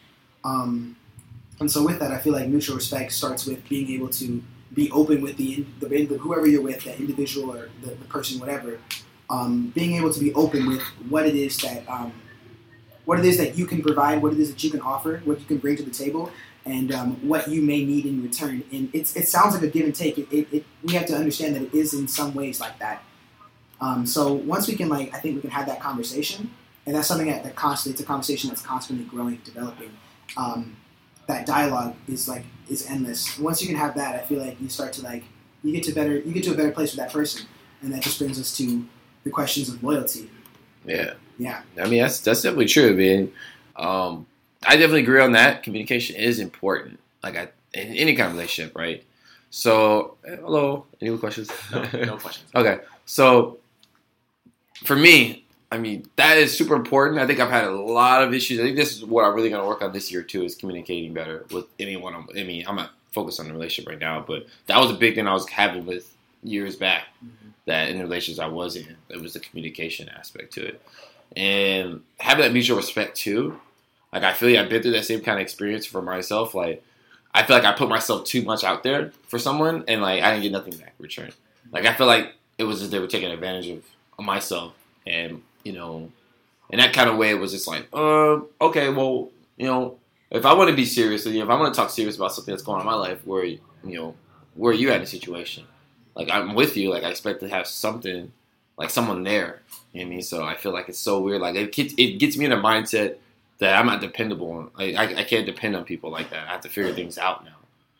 Um, 0.43 0.97
and 1.59 1.71
so, 1.71 1.83
with 1.85 1.99
that, 1.99 2.11
I 2.11 2.19
feel 2.19 2.33
like 2.33 2.47
mutual 2.47 2.75
respect 2.75 3.11
starts 3.13 3.45
with 3.45 3.67
being 3.69 3.89
able 3.91 4.09
to 4.09 4.43
be 4.73 4.91
open 4.91 5.21
with 5.21 5.37
the, 5.37 5.65
the, 5.79 5.87
the 6.05 6.17
whoever 6.17 6.45
you're 6.45 6.61
with, 6.61 6.83
that 6.83 6.99
individual 6.99 7.55
or 7.55 7.69
the, 7.81 7.91
the 7.91 8.05
person, 8.05 8.39
whatever. 8.39 8.79
Um, 9.29 9.71
being 9.75 9.95
able 9.95 10.13
to 10.13 10.19
be 10.19 10.33
open 10.35 10.67
with 10.67 10.81
what 11.09 11.25
it 11.25 11.35
is 11.35 11.57
that 11.57 11.87
um, 11.89 12.13
what 13.05 13.19
it 13.19 13.25
is 13.25 13.37
that 13.37 13.57
you 13.57 13.65
can 13.65 13.81
provide, 13.81 14.21
what 14.21 14.33
it 14.33 14.39
is 14.39 14.51
that 14.51 14.63
you 14.63 14.69
can 14.69 14.81
offer, 14.81 15.21
what 15.23 15.39
you 15.39 15.45
can 15.45 15.57
bring 15.57 15.77
to 15.77 15.83
the 15.83 15.91
table, 15.91 16.29
and 16.65 16.91
um, 16.91 17.15
what 17.27 17.47
you 17.47 17.61
may 17.61 17.83
need 17.85 18.05
in 18.05 18.21
return. 18.21 18.63
And 18.71 18.89
it's, 18.93 19.15
it 19.15 19.27
sounds 19.27 19.53
like 19.55 19.63
a 19.63 19.67
give 19.67 19.85
and 19.85 19.95
take. 19.95 20.17
It, 20.17 20.27
it, 20.31 20.47
it, 20.51 20.65
we 20.83 20.93
have 20.93 21.05
to 21.07 21.15
understand 21.15 21.55
that 21.55 21.63
it 21.63 21.73
is 21.73 21.93
in 21.93 22.07
some 22.07 22.35
ways 22.35 22.59
like 22.59 22.77
that. 22.79 23.03
Um, 23.79 24.05
so 24.05 24.33
once 24.33 24.67
we 24.67 24.75
can, 24.75 24.89
like, 24.89 25.13
I 25.13 25.19
think 25.19 25.35
we 25.35 25.41
can 25.41 25.51
have 25.51 25.67
that 25.67 25.79
conversation, 25.79 26.49
and 26.85 26.95
that's 26.95 27.07
something 27.07 27.27
that, 27.27 27.43
that 27.43 27.55
constantly, 27.55 27.93
it's 27.93 28.01
a 28.01 28.05
conversation 28.05 28.49
that's 28.49 28.61
constantly 28.61 29.05
growing, 29.05 29.39
developing. 29.43 29.91
Um, 30.35 30.75
that 31.27 31.45
dialogue 31.45 31.95
is 32.07 32.27
like 32.27 32.43
is 32.69 32.89
endless. 32.89 33.37
Once 33.37 33.61
you 33.61 33.67
can 33.67 33.75
have 33.75 33.95
that, 33.95 34.15
I 34.15 34.19
feel 34.19 34.39
like 34.39 34.59
you 34.59 34.69
start 34.69 34.93
to 34.93 35.03
like 35.03 35.23
you 35.63 35.73
get 35.73 35.83
to 35.83 35.91
better 35.91 36.17
you 36.17 36.31
get 36.33 36.43
to 36.45 36.53
a 36.53 36.55
better 36.55 36.71
place 36.71 36.91
with 36.91 36.99
that 36.99 37.11
person, 37.11 37.45
and 37.81 37.93
that 37.93 38.01
just 38.01 38.17
brings 38.17 38.39
us 38.39 38.55
to 38.57 38.85
the 39.23 39.29
questions 39.29 39.69
of 39.69 39.83
loyalty. 39.83 40.29
Yeah. 40.85 41.13
Yeah. 41.37 41.61
I 41.79 41.87
mean, 41.87 42.01
that's 42.01 42.19
that's 42.21 42.41
definitely 42.41 42.65
true. 42.65 42.91
I 42.91 42.93
mean, 42.93 43.33
um, 43.75 44.25
I 44.65 44.75
definitely 44.75 45.03
agree 45.03 45.21
on 45.21 45.33
that. 45.33 45.63
Communication 45.63 46.15
is 46.15 46.39
important, 46.39 46.99
like 47.23 47.35
I, 47.35 47.49
in 47.73 47.93
any 47.93 48.15
kind 48.15 48.27
of 48.29 48.33
relationship, 48.33 48.75
right? 48.75 49.03
So, 49.49 50.17
eh, 50.25 50.37
hello, 50.37 50.85
any 50.99 51.09
more 51.09 51.19
questions? 51.19 51.49
No, 51.71 51.81
no 51.93 52.17
questions. 52.17 52.49
Okay, 52.55 52.79
so 53.05 53.59
for 54.83 54.95
me, 54.95 55.45
I 55.71 55.77
mean, 55.77 56.07
that 56.15 56.37
is 56.37 56.57
super 56.57 56.75
important. 56.75 57.19
I 57.19 57.27
think 57.27 57.39
I've 57.39 57.49
had 57.49 57.65
a 57.65 57.71
lot 57.71 58.23
of 58.23 58.33
issues. 58.33 58.59
I 58.59 58.63
think 58.63 58.77
this 58.77 58.95
is 58.95 59.03
what 59.03 59.25
I'm 59.25 59.33
really 59.33 59.49
going 59.49 59.61
to 59.61 59.67
work 59.67 59.81
on 59.81 59.91
this 59.91 60.11
year 60.11 60.23
too, 60.23 60.43
is 60.43 60.55
communicating 60.55 61.13
better 61.13 61.45
with 61.51 61.65
anyone. 61.79 62.15
I'm, 62.15 62.27
I 62.37 62.43
mean, 62.43 62.65
I'm 62.67 62.75
not 62.75 62.91
focused 63.11 63.39
on 63.39 63.47
the 63.47 63.53
relationship 63.53 63.89
right 63.89 63.99
now, 63.99 64.23
but 64.25 64.45
that 64.67 64.79
was 64.79 64.91
a 64.91 64.95
big 64.95 65.15
thing 65.15 65.27
I 65.27 65.33
was 65.33 65.47
having 65.49 65.85
with 65.85 66.13
years 66.43 66.75
back. 66.75 67.05
Mm-hmm. 67.23 67.47
That 67.65 67.89
in 67.89 67.97
the 67.97 68.03
relationships 68.05 68.39
I 68.39 68.47
was 68.47 68.77
in, 68.77 68.95
it 69.09 69.19
was 69.19 69.33
the 69.33 69.41
communication 69.41 70.07
aspect 70.07 70.53
to 70.53 70.65
it, 70.65 70.81
and 71.35 72.01
having 72.17 72.45
that 72.45 72.53
mutual 72.53 72.77
respect 72.77 73.17
too. 73.17 73.59
Like 74.13 74.23
I 74.23 74.31
feel 74.31 74.49
like 74.49 74.59
I've 74.59 74.69
been 74.69 74.81
through 74.81 74.93
that 74.93 75.03
same 75.03 75.19
kind 75.19 75.37
of 75.37 75.41
experience 75.41 75.85
for 75.85 76.01
myself. 76.01 76.55
Like 76.55 76.81
I 77.33 77.43
feel 77.43 77.57
like 77.57 77.65
I 77.65 77.73
put 77.73 77.89
myself 77.89 78.23
too 78.23 78.41
much 78.43 78.63
out 78.63 78.83
there 78.83 79.11
for 79.27 79.37
someone, 79.37 79.83
and 79.89 80.01
like 80.01 80.23
I 80.23 80.31
didn't 80.31 80.43
get 80.43 80.53
nothing 80.53 80.77
back 80.77 80.93
in 80.97 81.03
return. 81.03 81.31
Like 81.73 81.85
I 81.85 81.93
feel 81.93 82.07
like 82.07 82.35
it 82.57 82.63
was 82.63 82.79
just 82.79 82.89
they 82.89 82.99
were 82.99 83.07
taking 83.07 83.29
advantage 83.29 83.67
of 83.67 83.83
myself, 84.25 84.73
and 85.05 85.41
you 85.63 85.73
know, 85.73 86.11
in 86.69 86.79
that 86.79 86.93
kind 86.93 87.09
of 87.09 87.17
way, 87.17 87.29
it 87.29 87.39
was 87.39 87.51
just 87.51 87.67
like, 87.67 87.87
uh, 87.93 88.39
okay, 88.61 88.89
well, 88.89 89.29
you 89.57 89.67
know, 89.67 89.97
if 90.31 90.45
I 90.45 90.53
want 90.53 90.69
to 90.69 90.75
be 90.75 90.85
serious, 90.85 91.25
you 91.25 91.39
know, 91.39 91.43
if 91.43 91.49
I 91.49 91.59
want 91.59 91.73
to 91.73 91.79
talk 91.79 91.89
serious 91.89 92.15
about 92.15 92.33
something 92.33 92.53
that's 92.53 92.63
going 92.63 92.75
on 92.75 92.81
in 92.81 92.87
my 92.87 92.95
life, 92.95 93.25
where 93.25 93.43
you 93.43 93.59
know, 93.83 94.15
where 94.55 94.73
you 94.73 94.89
at 94.89 94.97
in 94.97 95.03
a 95.03 95.07
situation? 95.07 95.65
Like 96.15 96.29
I'm 96.31 96.55
with 96.55 96.75
you, 96.75 96.89
like 96.89 97.03
I 97.03 97.09
expect 97.09 97.41
to 97.41 97.49
have 97.49 97.67
something, 97.67 98.31
like 98.77 98.89
someone 98.89 99.23
there. 99.23 99.61
You 99.93 100.01
know 100.01 100.07
I 100.07 100.09
mean? 100.09 100.21
So 100.23 100.43
I 100.43 100.55
feel 100.55 100.73
like 100.73 100.89
it's 100.89 100.99
so 100.99 101.21
weird. 101.21 101.41
Like 101.41 101.55
it 101.55 101.71
gets, 101.71 101.93
it 101.97 102.17
gets 102.17 102.37
me 102.37 102.45
in 102.45 102.51
a 102.51 102.57
mindset 102.57 103.17
that 103.59 103.77
I'm 103.77 103.85
not 103.85 104.01
dependable 104.01 104.51
on. 104.51 104.71
Like 104.77 104.95
I, 104.95 105.21
I 105.21 105.23
can't 105.23 105.45
depend 105.45 105.75
on 105.75 105.83
people 105.83 106.09
like 106.09 106.31
that. 106.31 106.47
I 106.47 106.51
have 106.51 106.61
to 106.61 106.69
figure 106.69 106.93
things 106.93 107.17
out 107.17 107.45
now. 107.45 107.51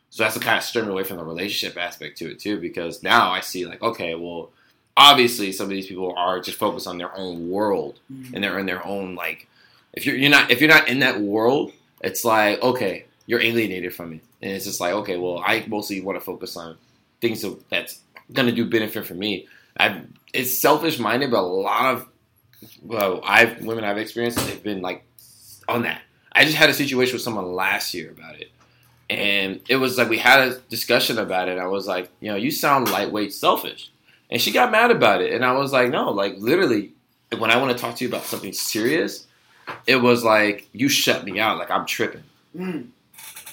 So 0.09 0.23
that's 0.23 0.35
the 0.35 0.41
kind 0.41 0.57
of 0.57 0.63
steer 0.63 0.89
away 0.89 1.03
from 1.03 1.17
the 1.17 1.23
relationship 1.23 1.77
aspect 1.77 2.17
to 2.19 2.31
it 2.31 2.39
too, 2.39 2.59
because 2.59 3.03
now 3.03 3.31
I 3.31 3.41
see 3.41 3.65
like, 3.65 3.81
okay, 3.83 4.15
well, 4.15 4.49
obviously 4.97 5.51
some 5.53 5.65
of 5.65 5.69
these 5.69 5.87
people 5.87 6.13
are 6.17 6.41
just 6.41 6.57
focused 6.57 6.87
on 6.87 6.97
their 6.97 7.15
own 7.15 7.49
world 7.49 7.99
Mhm. 8.11 8.33
and 8.33 8.43
they're 8.43 8.59
in 8.59 8.65
their 8.65 8.85
own 8.85 9.15
like. 9.15 9.47
If 9.93 10.05
you're 10.05 10.15
you're 10.17 10.29
not 10.29 10.51
if 10.51 10.59
you're 10.59 10.69
not 10.69 10.89
in 10.89 10.99
that 10.99 11.21
world, 11.21 11.71
it's 12.01 12.25
like 12.25 12.61
okay, 12.61 13.05
you're 13.27 13.39
alienated 13.41 13.93
from 13.95 14.13
it, 14.13 14.21
and 14.41 14.51
it's 14.51 14.65
just 14.65 14.81
like 14.81 14.93
okay, 14.93 15.17
well, 15.17 15.41
I 15.45 15.63
mostly 15.67 16.01
want 16.01 16.17
to 16.19 16.23
focus 16.25 16.57
on 16.57 16.77
things 17.21 17.45
that's 17.69 17.99
gonna 18.33 18.51
do 18.51 18.65
benefit 18.65 19.05
for 19.05 19.13
me. 19.15 19.47
I 19.79 20.01
it's 20.33 20.57
selfish 20.57 20.99
minded, 20.99 21.31
but 21.31 21.39
a 21.39 21.47
lot 21.47 21.93
of 21.93 22.07
well, 22.83 23.21
I've 23.23 23.61
women 23.63 23.83
I've 23.83 23.97
experienced 23.97 24.39
they've 24.45 24.61
been 24.63 24.81
like 24.81 25.03
on 25.67 25.83
that. 25.83 26.01
I 26.33 26.43
just 26.45 26.57
had 26.57 26.69
a 26.69 26.73
situation 26.73 27.13
with 27.13 27.21
someone 27.23 27.53
last 27.53 27.93
year 27.93 28.11
about 28.11 28.39
it. 28.39 28.51
And 29.09 29.61
it 29.69 29.77
was 29.77 29.97
like 29.97 30.09
we 30.09 30.17
had 30.17 30.39
a 30.47 30.59
discussion 30.69 31.17
about 31.17 31.47
it. 31.47 31.57
I 31.57 31.67
was 31.67 31.87
like, 31.87 32.09
you 32.19 32.29
know, 32.29 32.35
you 32.35 32.51
sound 32.51 32.89
lightweight 32.91 33.33
selfish. 33.33 33.89
And 34.29 34.41
she 34.41 34.51
got 34.51 34.71
mad 34.71 34.91
about 34.91 35.21
it. 35.21 35.33
And 35.33 35.45
I 35.45 35.53
was 35.53 35.71
like, 35.71 35.89
no, 35.89 36.11
like 36.11 36.35
literally, 36.37 36.91
when 37.37 37.51
I 37.51 37.57
want 37.57 37.75
to 37.75 37.81
talk 37.81 37.95
to 37.97 38.03
you 38.03 38.09
about 38.09 38.23
something 38.23 38.53
serious, 38.53 39.25
it 39.85 39.97
was 39.97 40.23
like 40.23 40.67
you 40.73 40.89
shut 40.89 41.23
me 41.25 41.39
out, 41.39 41.57
like 41.57 41.71
I'm 41.71 41.85
tripping. 41.85 42.23
Mm. 42.55 42.87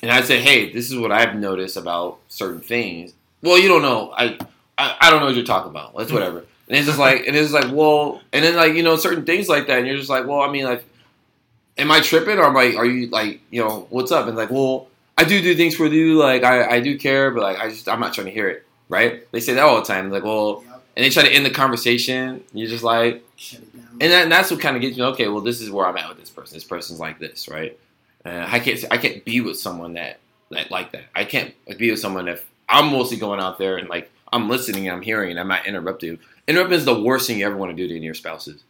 And 0.03 0.11
I 0.11 0.21
said, 0.23 0.41
hey, 0.41 0.73
this 0.73 0.91
is 0.91 0.99
what 0.99 1.13
I've 1.13 1.37
noticed 1.37 1.77
about 1.77 2.19
certain 2.29 2.61
things. 2.61 3.15
Well, 3.43 3.59
you 3.59 3.69
don't 3.69 3.83
know. 3.83 4.13
I 4.17 4.39
I, 4.77 4.97
I 5.01 5.11
don't 5.11 5.21
know 5.21 5.27
what 5.27 5.35
you're 5.35 5.45
talking 5.45 5.71
about. 5.71 5.97
That's 5.97 6.13
whatever. 6.13 6.45
And 6.67 6.79
it's 6.79 6.87
just 6.87 6.99
like, 6.99 7.27
and 7.27 7.37
it's 7.37 7.53
like, 7.53 7.71
well, 7.71 8.21
and 8.33 8.45
then 8.45 8.57
like 8.57 8.75
you 8.75 8.83
know 8.83 8.97
certain 8.97 9.25
things 9.25 9.49
like 9.49 9.67
that, 9.67 9.79
and 9.79 9.87
you're 9.87 9.97
just 9.97 10.11
like, 10.11 10.27
well, 10.27 10.41
I 10.41 10.51
mean, 10.51 10.65
like, 10.65 10.85
am 11.79 11.91
I 11.91 12.01
tripping 12.01 12.39
or 12.39 12.45
am 12.45 12.57
I? 12.57 12.75
Are 12.75 12.87
you 12.87 13.09
like, 13.09 13.41
you 13.51 13.63
know, 13.63 13.87
what's 13.91 14.13
up? 14.13 14.27
And 14.27 14.37
like, 14.37 14.51
well, 14.51 14.89
I 15.17 15.25
do 15.25 15.41
do 15.41 15.55
things 15.55 15.77
for 15.77 15.87
you, 15.87 16.19
like 16.19 16.43
I, 16.43 16.77
I 16.77 16.81
do 16.81 16.99
care, 16.99 17.31
but 17.31 17.43
like 17.43 17.59
I 17.59 17.69
just 17.69 17.89
I'm 17.89 18.01
not 18.01 18.15
trying 18.15 18.27
to 18.27 18.33
hear 18.33 18.49
it, 18.49 18.67
right? 18.89 19.31
They 19.33 19.41
say 19.41 19.55
that 19.55 19.63
all 19.65 19.77
the 19.77 19.87
time, 19.87 20.11
like, 20.11 20.25
well, 20.25 20.63
Yep. 20.67 20.83
and 20.97 21.05
they 21.05 21.11
try 21.11 21.23
to 21.23 21.31
end 21.33 21.45
the 21.47 21.51
conversation. 21.51 22.43
You're 22.53 22.69
just 22.69 22.85
like, 22.85 23.23
Shut 23.37 23.61
it 23.63 23.77
down. 23.77 23.89
and, 24.01 24.13
that, 24.13 24.23
and 24.25 24.33
that's 24.33 24.51
what 24.51 24.61
kind 24.61 24.77
of 24.77 24.83
gets 24.83 24.97
you. 24.97 25.05
Okay, 25.07 25.29
well, 25.29 25.41
this 25.41 25.61
is 25.61 25.71
where 25.71 25.87
I'm 25.87 25.97
at 25.97 26.09
with 26.09 26.19
this 26.19 26.31
person. 26.31 26.55
This 26.57 26.65
person's 26.65 27.01
like 27.01 27.19
this, 27.19 27.49
right? 27.49 27.79
Uh, 28.25 28.45
I 28.49 28.59
can't 28.59 28.83
I 28.91 28.97
can't 28.97 29.25
be 29.25 29.41
with 29.43 29.59
someone 29.59 29.95
that 29.95 30.19
that 30.51 30.71
like 30.71 30.93
that. 30.93 31.05
I 31.15 31.25
can't 31.25 31.53
be 31.79 31.91
with 31.91 32.01
someone 32.01 32.27
if 32.29 32.49
I'm 32.69 32.91
mostly 32.91 33.19
going 33.19 33.39
out 33.41 33.59
there 33.59 33.77
and 33.77 33.89
like 33.89 34.11
I'm 34.33 34.49
listening, 34.49 34.89
and 34.89 34.97
I'm 34.97 35.03
hearing, 35.03 35.31
and 35.31 35.39
I'm 35.39 35.49
not 35.49 35.67
interrupting. 35.67 36.19
Interrupting 36.49 36.79
is 36.79 36.85
the 36.85 37.01
worst 37.03 37.27
thing 37.27 37.39
you 37.39 37.47
ever 37.47 37.57
want 37.57 37.71
to 37.71 37.77
do 37.77 37.87
to 37.87 37.93
any 37.93 37.99
of 37.99 38.05
your 38.05 38.15
spouses. 38.15 38.65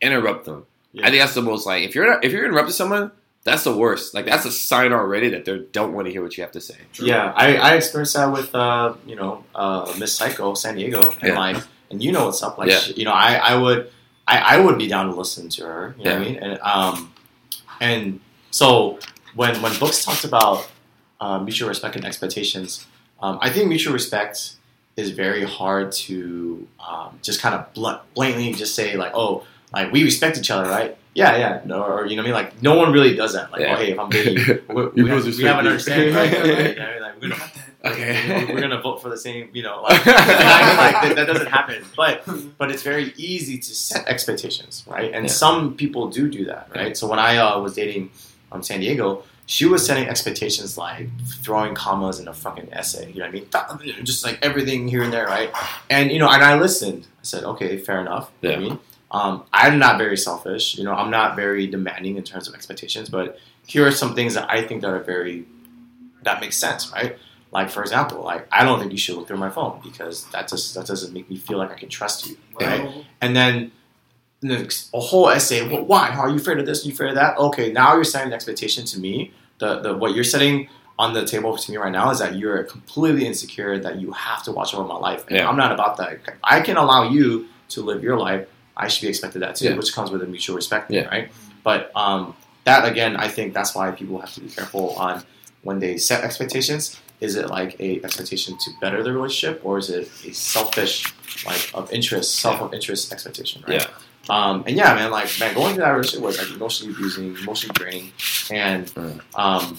Interrupt 0.00 0.44
them. 0.46 0.66
Yeah. 0.92 1.06
I 1.06 1.10
think 1.10 1.20
that's 1.22 1.34
the 1.34 1.42
most 1.42 1.66
like 1.66 1.82
if 1.82 1.94
you're 1.94 2.06
not, 2.10 2.24
if 2.24 2.32
you're 2.32 2.44
interrupting 2.44 2.72
someone, 2.72 3.10
that's 3.44 3.64
the 3.64 3.76
worst. 3.76 4.14
Like 4.14 4.26
that's 4.26 4.44
a 4.46 4.50
sign 4.50 4.92
already 4.92 5.28
that 5.30 5.44
they 5.44 5.58
don't 5.72 5.92
want 5.92 6.06
to 6.06 6.12
hear 6.12 6.22
what 6.22 6.36
you 6.36 6.42
have 6.42 6.52
to 6.52 6.60
say. 6.60 6.76
Yeah, 7.00 7.32
I, 7.36 7.56
I 7.56 7.74
experienced 7.74 8.14
that 8.14 8.32
with 8.32 8.54
uh, 8.54 8.94
you 9.06 9.16
know 9.16 9.44
uh, 9.54 9.92
Miss 9.98 10.14
Psycho 10.14 10.54
San 10.54 10.76
Diego, 10.76 11.02
and 11.20 11.22
Yeah. 11.32 11.38
like, 11.38 11.56
and 11.90 12.02
you 12.02 12.10
know 12.12 12.26
what's 12.26 12.42
up. 12.42 12.58
Like, 12.58 12.70
Yeah. 12.70 12.78
she- 12.78 12.94
you 12.94 13.04
know, 13.04 13.12
I, 13.12 13.34
I 13.34 13.56
would 13.56 13.90
I, 14.26 14.38
I 14.38 14.60
would 14.60 14.78
be 14.78 14.88
down 14.88 15.06
to 15.10 15.14
listen 15.14 15.48
to 15.50 15.64
her. 15.66 15.94
You 15.98 16.04
know 16.04 16.12
what 16.18 16.22
I 16.22 16.24
mean? 16.24 16.36
And 16.36 16.58
um, 16.62 17.12
and 17.80 18.20
so 18.50 18.98
when 19.34 19.60
when 19.62 19.78
books 19.78 20.04
talked 20.04 20.24
about 20.24 20.68
uh, 21.20 21.38
mutual 21.38 21.68
respect 21.68 21.96
and 21.96 22.04
expectations, 22.04 22.86
um, 23.20 23.38
I 23.42 23.50
think 23.50 23.68
mutual 23.68 23.92
respect 23.92 24.54
is 24.96 25.10
very 25.10 25.44
hard 25.44 25.90
to 25.90 26.66
um, 26.86 27.18
just 27.22 27.40
kind 27.40 27.54
of 27.54 27.72
blunt, 27.74 28.00
blatantly 28.14 28.52
just 28.54 28.74
say 28.76 28.96
like, 28.96 29.12
oh, 29.14 29.44
like 29.72 29.90
we 29.92 30.04
respect 30.04 30.38
each 30.38 30.50
other, 30.50 30.68
right? 30.70 30.96
Yeah, 31.14 31.36
yeah, 31.36 31.60
no, 31.64 31.82
or 31.84 32.06
you 32.06 32.16
know 32.16 32.22
what 32.22 32.34
I 32.34 32.40
mean? 32.40 32.44
Like, 32.44 32.62
no 32.62 32.76
one 32.76 32.92
really 32.92 33.14
does 33.14 33.34
that. 33.34 33.52
Like, 33.52 33.60
Yeah. 33.60 33.74
oh, 33.74 33.76
hey, 33.76 33.92
if 33.92 33.98
I'm 34.00 34.10
dating 34.10 34.34
we, 34.68 35.02
we, 35.04 35.08
have, 35.10 35.24
we 35.24 35.44
have 35.44 35.58
an 35.60 35.66
understanding, 35.68 36.12
right? 36.14 36.32
right? 36.32 36.76
Know 36.76 36.84
what 36.84 36.88
I 36.88 36.92
mean? 36.92 37.02
Like, 37.02 37.22
we're 37.22 37.28
gonna. 37.28 37.50
Okay. 37.84 38.52
we're 38.52 38.60
gonna 38.60 38.80
vote 38.80 39.00
for 39.02 39.10
the 39.10 39.16
same, 39.18 39.50
you 39.52 39.62
know, 39.62 39.82
like, 39.82 40.04
like 40.06 40.06
that, 40.06 41.12
that 41.16 41.26
doesn't 41.26 41.46
happen. 41.48 41.84
But 41.96 42.26
but 42.58 42.70
it's 42.70 42.82
very 42.82 43.12
easy 43.16 43.58
to 43.58 43.74
set 43.74 44.06
expectations, 44.08 44.84
right? 44.86 45.12
And 45.12 45.26
Yeah. 45.26 45.32
some 45.32 45.74
people 45.76 46.08
do 46.08 46.28
do 46.28 46.46
that, 46.46 46.68
right? 46.74 46.96
So 46.96 47.06
when 47.06 47.18
I 47.18 47.36
uh, 47.36 47.60
was 47.60 47.74
dating 47.74 48.10
um, 48.50 48.62
San 48.62 48.80
Diego, 48.80 49.22
she 49.46 49.66
was 49.66 49.84
setting 49.84 50.08
expectations 50.08 50.78
like 50.78 51.08
throwing 51.42 51.74
commas 51.74 52.18
in 52.18 52.26
a 52.26 52.32
fucking 52.34 52.70
essay. 52.72 53.12
You 53.12 53.20
know 53.20 53.26
what 53.26 53.76
I 53.76 53.84
mean? 53.92 54.04
Just 54.04 54.24
like 54.24 54.38
everything 54.42 54.88
here 54.88 55.02
and 55.02 55.12
there, 55.12 55.26
right? 55.26 55.50
And 55.90 56.10
you 56.10 56.18
know, 56.18 56.28
and 56.30 56.42
I 56.42 56.58
listened. 56.58 57.06
I 57.20 57.24
said, 57.24 57.44
okay, 57.44 57.76
fair 57.76 58.00
enough. 58.00 58.30
You 58.40 58.48
know 58.48 58.54
what 58.56 58.64
I 58.64 58.68
mean, 58.68 58.78
um, 59.14 59.44
I'm 59.52 59.78
not 59.78 59.96
very 59.96 60.16
selfish. 60.16 60.76
You 60.76 60.82
know, 60.82 60.92
I'm 60.92 61.10
not 61.10 61.36
very 61.36 61.68
demanding 61.68 62.16
in 62.16 62.24
terms 62.24 62.48
of 62.48 62.54
expectations, 62.54 63.08
but 63.08 63.38
here 63.64 63.86
are 63.86 63.92
some 63.92 64.14
things 64.16 64.34
that 64.34 64.50
I 64.50 64.66
think 64.66 64.82
that 64.82 64.90
are 64.90 65.04
very 65.14 65.46
that 66.24 66.40
makes 66.40 66.56
sense, 66.56 66.90
right? 66.90 67.16
Like 67.52 67.70
for 67.70 67.80
example, 67.82 68.22
like 68.22 68.48
I 68.50 68.64
don't 68.64 68.80
think 68.80 68.90
you 68.90 68.98
should 68.98 69.14
look 69.16 69.28
through 69.28 69.36
my 69.36 69.50
phone 69.50 69.80
because 69.84 70.24
that 70.32 70.48
just 70.48 70.74
that 70.74 70.86
doesn't 70.86 71.12
make 71.14 71.30
me 71.30 71.36
feel 71.36 71.58
like 71.58 71.70
I 71.70 71.76
can 71.76 71.88
trust 71.88 72.26
you, 72.26 72.36
right? 72.60 73.04
And 73.20 73.36
then 73.36 73.70
a 74.42 75.00
whole 75.00 75.30
essay. 75.30 75.66
Well, 75.68 75.84
why? 75.84 76.06
How 76.10 76.22
are 76.22 76.30
you 76.30 76.36
afraid 76.36 76.58
of 76.58 76.66
this? 76.66 76.84
Are 76.84 76.88
you 76.88 76.94
afraid 76.94 77.10
of 77.10 77.14
that? 77.14 77.38
Okay, 77.38 77.72
now 77.72 77.94
you're 77.94 78.02
setting 78.02 78.28
an 78.28 78.34
expectation 78.34 78.84
to 78.86 78.98
me. 78.98 79.32
The 79.58 79.78
the 79.78 79.96
what 79.96 80.16
you're 80.16 80.24
setting 80.24 80.68
on 80.98 81.12
the 81.12 81.24
table 81.24 81.56
to 81.56 81.70
me 81.70 81.76
right 81.76 81.92
now 81.92 82.10
is 82.10 82.18
that 82.18 82.34
you're 82.36 82.64
completely 82.64 83.26
insecure 83.26 83.78
that 83.78 84.00
you 84.00 84.10
have 84.12 84.42
to 84.44 84.52
watch 84.52 84.74
over 84.74 84.86
my 84.86 84.96
life. 84.96 85.24
And 85.28 85.36
Yeah. 85.38 85.48
I'm 85.48 85.56
not 85.56 85.72
about 85.72 85.96
that. 85.98 86.18
I 86.42 86.60
can 86.60 86.76
allow 86.76 87.08
you 87.08 87.46
to 87.70 87.82
live 87.82 88.02
your 88.02 88.18
life. 88.18 88.46
I 88.76 88.88
should 88.88 89.02
be 89.02 89.08
expected 89.08 89.42
that 89.42 89.56
too, 89.56 89.66
Yeah. 89.70 89.76
which 89.76 89.92
comes 89.94 90.10
with 90.10 90.22
a 90.22 90.26
mutual 90.26 90.56
respect, 90.56 90.90
Yeah. 90.90 91.06
right? 91.06 91.30
But 91.62 91.90
um, 91.96 92.34
that 92.64 92.84
again, 92.90 93.16
I 93.16 93.28
think 93.28 93.54
that's 93.54 93.74
why 93.74 93.90
people 93.90 94.18
have 94.20 94.32
to 94.34 94.40
be 94.40 94.48
careful 94.48 94.90
on 94.90 95.22
when 95.62 95.78
they 95.78 95.96
set 95.96 96.24
expectations. 96.24 96.96
Is 97.20 97.36
it 97.36 97.48
like 97.48 97.76
a 97.80 98.02
expectation 98.02 98.58
to 98.58 98.70
better 98.80 99.02
the 99.02 99.12
relationship, 99.12 99.60
or 99.64 99.78
is 99.78 99.88
it 99.88 100.10
a 100.26 100.32
selfish, 100.34 101.14
like 101.46 101.70
of 101.72 101.90
interest, 101.92 102.34
self 102.40 102.60
of 102.60 102.74
interest 102.74 103.12
expectation, 103.12 103.62
right? 103.66 103.80
Yeah. 103.82 103.86
Um, 104.28 104.64
and 104.66 104.76
yeah, 104.76 104.94
man, 104.94 105.10
like 105.10 105.28
man, 105.38 105.54
going 105.54 105.74
through 105.74 105.84
that 105.84 105.90
relationship 105.90 106.22
was 106.24 106.38
like 106.38 106.50
emotionally 106.50 106.92
abusing, 106.94 107.36
emotionally 107.36 107.74
draining, 107.74 108.12
and 108.50 108.86
Mm. 108.94 109.20
um, 109.38 109.78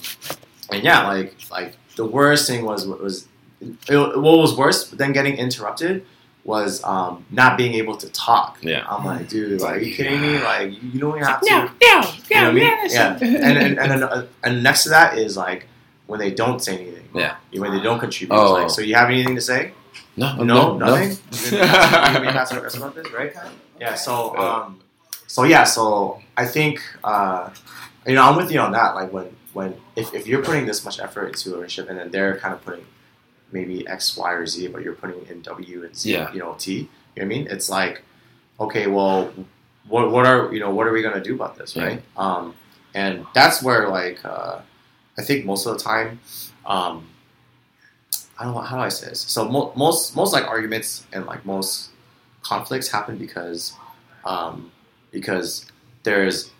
and 0.72 0.82
yeah, 0.82 1.06
like 1.06 1.34
like 1.50 1.74
the 1.96 2.04
worst 2.04 2.46
thing 2.48 2.64
was 2.64 2.86
was 2.86 3.26
it, 3.60 3.96
what 3.96 4.38
was 4.38 4.56
worse 4.56 4.88
than 4.90 5.12
getting 5.12 5.36
interrupted 5.36 6.04
was 6.46 6.82
um, 6.84 7.26
not 7.30 7.58
being 7.58 7.74
able 7.74 7.96
to 7.96 8.08
talk. 8.10 8.58
Yeah. 8.62 8.86
I'm 8.88 9.04
like, 9.04 9.28
dude, 9.28 9.60
like, 9.60 9.76
are 9.76 9.80
you 9.80 9.94
kidding 9.94 10.20
me? 10.22 10.38
Like, 10.38 10.70
you 10.80 10.88
you 10.92 11.00
don't 11.00 11.16
even 11.16 11.26
have 11.26 11.40
to. 11.40 11.50
no, 11.50 11.56
You 11.62 11.88
know 11.90 12.00
what 12.00 12.36
I 12.36 12.52
mean? 12.52 12.62
Yeah. 12.90 13.18
And 13.20 13.58
and 13.58 13.78
and, 13.80 13.90
then, 13.90 14.02
uh, 14.04 14.26
and 14.44 14.62
next 14.62 14.84
to 14.84 14.90
that 14.90 15.18
is 15.18 15.36
like 15.36 15.66
when 16.06 16.20
they 16.20 16.30
don't 16.30 16.60
say 16.62 16.74
anything. 16.78 17.08
Yeah. 17.14 17.36
When 17.52 17.72
they 17.76 17.82
don't 17.82 17.98
contribute. 17.98 18.36
Oh. 18.36 18.52
Like, 18.52 18.70
so 18.70 18.80
you 18.80 18.94
have 18.94 19.10
anything 19.10 19.34
to 19.34 19.40
say? 19.40 19.72
No, 20.16 20.36
No, 20.36 20.44
no, 20.44 20.78
nothing. 20.78 21.18
You're 21.50 21.60
gonna 21.60 21.72
pass- 21.72 22.12
you're 22.14 22.22
be 22.22 22.28
passive 22.28 22.56
aggressive 22.58 22.80
about 22.82 22.94
this, 22.94 23.12
right? 23.12 23.32
Yeah. 23.80 23.94
So, 23.94 24.32
Yeah. 24.34 24.40
um, 24.64 24.80
so 25.26 25.42
yeah. 25.44 25.64
So 25.64 26.22
I 26.36 26.46
think, 26.46 26.80
uh, 27.04 27.50
you 28.06 28.14
know, 28.14 28.22
I'm 28.22 28.36
with 28.36 28.50
you 28.52 28.60
on 28.60 28.72
that. 28.72 28.94
Like 28.94 29.12
when, 29.12 29.26
when 29.52 29.74
if, 29.96 30.14
if 30.14 30.26
you're 30.26 30.42
putting 30.42 30.64
this 30.64 30.82
much 30.84 30.98
effort 31.00 31.26
into 31.26 31.50
a 31.52 31.56
relationship 31.56 31.90
and 31.90 31.98
then 31.98 32.10
they're 32.10 32.38
kind 32.38 32.54
of 32.54 32.64
putting 32.64 32.86
maybe 33.52 33.86
X, 33.88 34.16
Y, 34.16 34.32
or 34.32 34.46
Z, 34.46 34.68
but 34.68 34.82
you're 34.82 34.94
putting 34.94 35.24
in 35.26 35.40
W 35.42 35.84
and 35.84 35.96
Z, 35.96 36.12
Yeah. 36.12 36.32
you 36.32 36.38
know, 36.40 36.54
T. 36.58 36.72
You 36.72 36.80
know 36.82 36.88
what 37.14 37.22
I 37.22 37.26
mean? 37.26 37.46
It's 37.48 37.68
like, 37.70 38.02
okay, 38.60 38.86
well, 38.86 39.32
what, 39.88 40.10
what 40.10 40.26
are 40.26 40.52
you 40.52 40.60
know, 40.60 40.70
what 40.74 40.86
are 40.86 40.92
we 40.92 41.02
gonna 41.02 41.22
do 41.22 41.34
about 41.34 41.56
this, 41.56 41.76
Yeah. 41.76 41.84
right? 41.84 42.02
Um, 42.16 42.54
and 42.94 43.24
that's 43.34 43.62
where 43.62 43.88
like, 43.88 44.24
uh, 44.24 44.60
I 45.18 45.22
think 45.22 45.44
most 45.46 45.66
of 45.66 45.76
the 45.78 45.82
time, 45.82 46.20
um, 46.66 47.06
I 48.38 48.44
don't 48.44 48.54
know 48.54 48.60
how 48.60 48.76
do 48.76 48.82
I 48.82 48.88
say 48.90 49.08
this. 49.08 49.20
So 49.20 49.48
mo- 49.48 49.72
most 49.76 50.14
most 50.14 50.32
like 50.32 50.44
arguments 50.46 51.06
and 51.12 51.24
like 51.26 51.46
most 51.46 51.90
conflicts 52.42 52.88
happen 52.88 53.16
because 53.16 53.72
um, 54.24 54.70
because 55.10 55.64
there's 56.02 56.50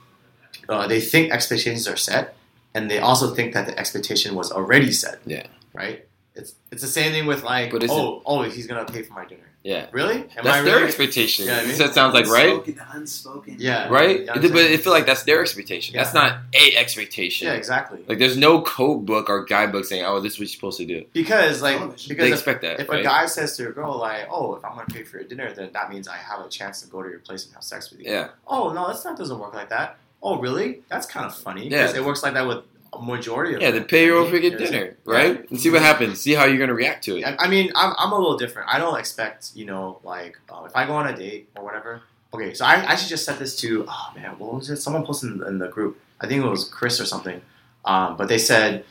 uh, 0.68 0.86
they 0.86 1.00
think 1.00 1.32
expectations 1.32 1.86
are 1.86 1.96
set, 1.96 2.34
and 2.74 2.90
they 2.90 2.98
also 2.98 3.34
think 3.34 3.52
that 3.54 3.66
the 3.66 3.78
expectation 3.78 4.34
was 4.34 4.50
already 4.50 4.90
set. 4.90 5.20
Yeah. 5.26 5.46
Right. 5.74 6.06
It's 6.36 6.54
it's 6.70 6.82
the 6.82 6.88
same 6.88 7.12
thing 7.12 7.26
with 7.26 7.42
like 7.42 7.70
But 7.72 7.82
is 7.82 7.90
oh 7.90 8.22
oh 8.26 8.42
he's 8.42 8.66
gonna 8.66 8.84
pay 8.84 9.02
for 9.02 9.14
my 9.14 9.24
dinner. 9.24 9.42
Yeah. 9.64 9.86
Really? 9.90 10.14
Am 10.20 10.28
That's 10.44 10.48
I 10.48 10.62
their 10.62 10.74
really? 10.76 10.86
expectation. 10.86 11.46
Yeah, 11.46 11.56
I 11.58 11.66
mean- 11.66 11.76
that 11.78 11.92
sounds 11.92 12.14
like 12.14 12.26
right, 12.26 12.50
Unspoken, 12.50 12.74
the 12.76 12.96
unspoken. 12.96 13.56
Yeah. 13.58 13.88
right. 13.88 14.20
Yeah, 14.24 14.38
It- 14.38 14.44
I'm 14.44 14.52
but 14.52 14.60
I 14.60 14.76
feel 14.76 14.92
like 14.92 15.06
that's 15.06 15.24
their 15.24 15.40
expectation. 15.40 15.96
That's 15.96 16.14
not 16.14 16.38
a 16.54 16.76
expectation. 16.76 17.48
Yeah, 17.48 17.54
exactly. 17.54 18.04
Like 18.06 18.18
there's 18.18 18.36
no 18.36 18.60
code 18.62 19.06
book 19.06 19.28
or 19.28 19.44
guidebook 19.44 19.84
saying, 19.86 20.04
"Oh, 20.04 20.20
this 20.20 20.34
is 20.34 20.38
what 20.38 20.42
you're 20.42 20.48
supposed 20.48 20.78
to 20.78 20.84
do." 20.86 21.04
Because 21.12 21.62
like 21.62 21.78
Television. 21.78 22.08
They 22.10 22.14
because 22.14 22.28
if, 22.28 22.34
expect 22.34 22.62
that, 22.62 22.78
if 22.80 22.88
right? 22.88 23.00
a 23.00 23.02
guy 23.02 23.26
says 23.26 23.56
to 23.56 23.68
a 23.68 23.72
girl 23.72 23.98
like 23.98 24.28
oh 24.30 24.54
if 24.54 24.64
I'm 24.64 24.72
gonna 24.76 24.86
pay 24.86 25.02
for 25.02 25.18
your 25.18 25.26
dinner 25.26 25.50
then 25.52 25.70
that 25.72 25.90
means 25.90 26.06
I 26.06 26.16
have 26.16 26.40
a 26.46 26.48
chance 26.48 26.82
to 26.82 26.88
go 26.88 27.02
to 27.02 27.08
your 27.08 27.18
place 27.20 27.44
and 27.46 27.54
have 27.54 27.64
sex 27.64 27.90
with 27.90 28.00
you. 28.02 28.10
yeah, 28.12 28.28
Oh 28.46 28.72
no, 28.72 28.86
that's 28.86 29.04
not 29.04 29.16
doesn't 29.18 29.38
work 29.38 29.54
like 29.54 29.70
that. 29.70 29.96
Oh 30.22 30.38
really? 30.38 30.82
That's 30.88 31.06
kind 31.06 31.26
of 31.26 31.34
funny. 31.34 31.68
Because 31.68 31.92
Yeah. 31.94 32.00
it 32.00 32.04
works 32.04 32.22
like 32.22 32.34
that 32.34 32.46
with 32.46 32.62
a 32.92 33.02
majority 33.02 33.54
of 33.54 33.60
yeah. 33.60 33.70
them. 33.70 33.80
Then 33.80 33.88
pay 33.88 34.04
your 34.06 34.18
own 34.18 34.26
You 34.26 34.32
know 34.32 34.38
freaking 34.38 34.52
what 34.52 34.60
I'm 34.60 34.66
saying? 34.66 34.82
dinner, 34.84 34.96
right? 35.04 35.50
And 35.50 35.60
see 35.60 35.70
what 35.70 35.82
happens. 35.82 36.20
See 36.20 36.34
how 36.34 36.44
you're 36.44 36.58
gonna 36.58 36.74
react 36.74 37.04
to 37.04 37.16
it. 37.18 37.24
I 37.24 37.36
I 37.38 37.48
mean, 37.48 37.70
I'm, 37.74 37.94
I'm 37.98 38.12
a 38.12 38.18
little 38.18 38.36
different. 38.36 38.68
I 38.72 38.78
don't 38.78 38.98
expect, 38.98 39.52
you 39.54 39.66
know, 39.66 40.00
like 40.04 40.38
uh, 40.50 40.64
if 40.66 40.74
I 40.76 40.86
go 40.86 40.94
on 40.94 41.06
a 41.06 41.16
date 41.16 41.48
or 41.56 41.64
whatever. 41.64 42.02
Okay, 42.34 42.54
so 42.54 42.64
I 42.64 42.92
I 42.92 42.96
should 42.96 43.08
just 43.08 43.24
set 43.24 43.38
this 43.38 43.56
to, 43.56 43.86
oh 43.88 44.12
man, 44.14 44.38
what 44.38 44.54
was 44.54 44.70
it? 44.70 44.76
Someone 44.76 45.04
posted 45.06 45.32
in, 45.32 45.42
in 45.46 45.58
the 45.58 45.68
group. 45.68 45.98
I 46.20 46.26
think 46.26 46.44
it 46.44 46.48
was 46.48 46.68
Chris 46.68 47.00
or 47.00 47.04
something. 47.04 47.40
Um, 47.84 48.16
but 48.16 48.28
they 48.28 48.38
said, 48.38 48.84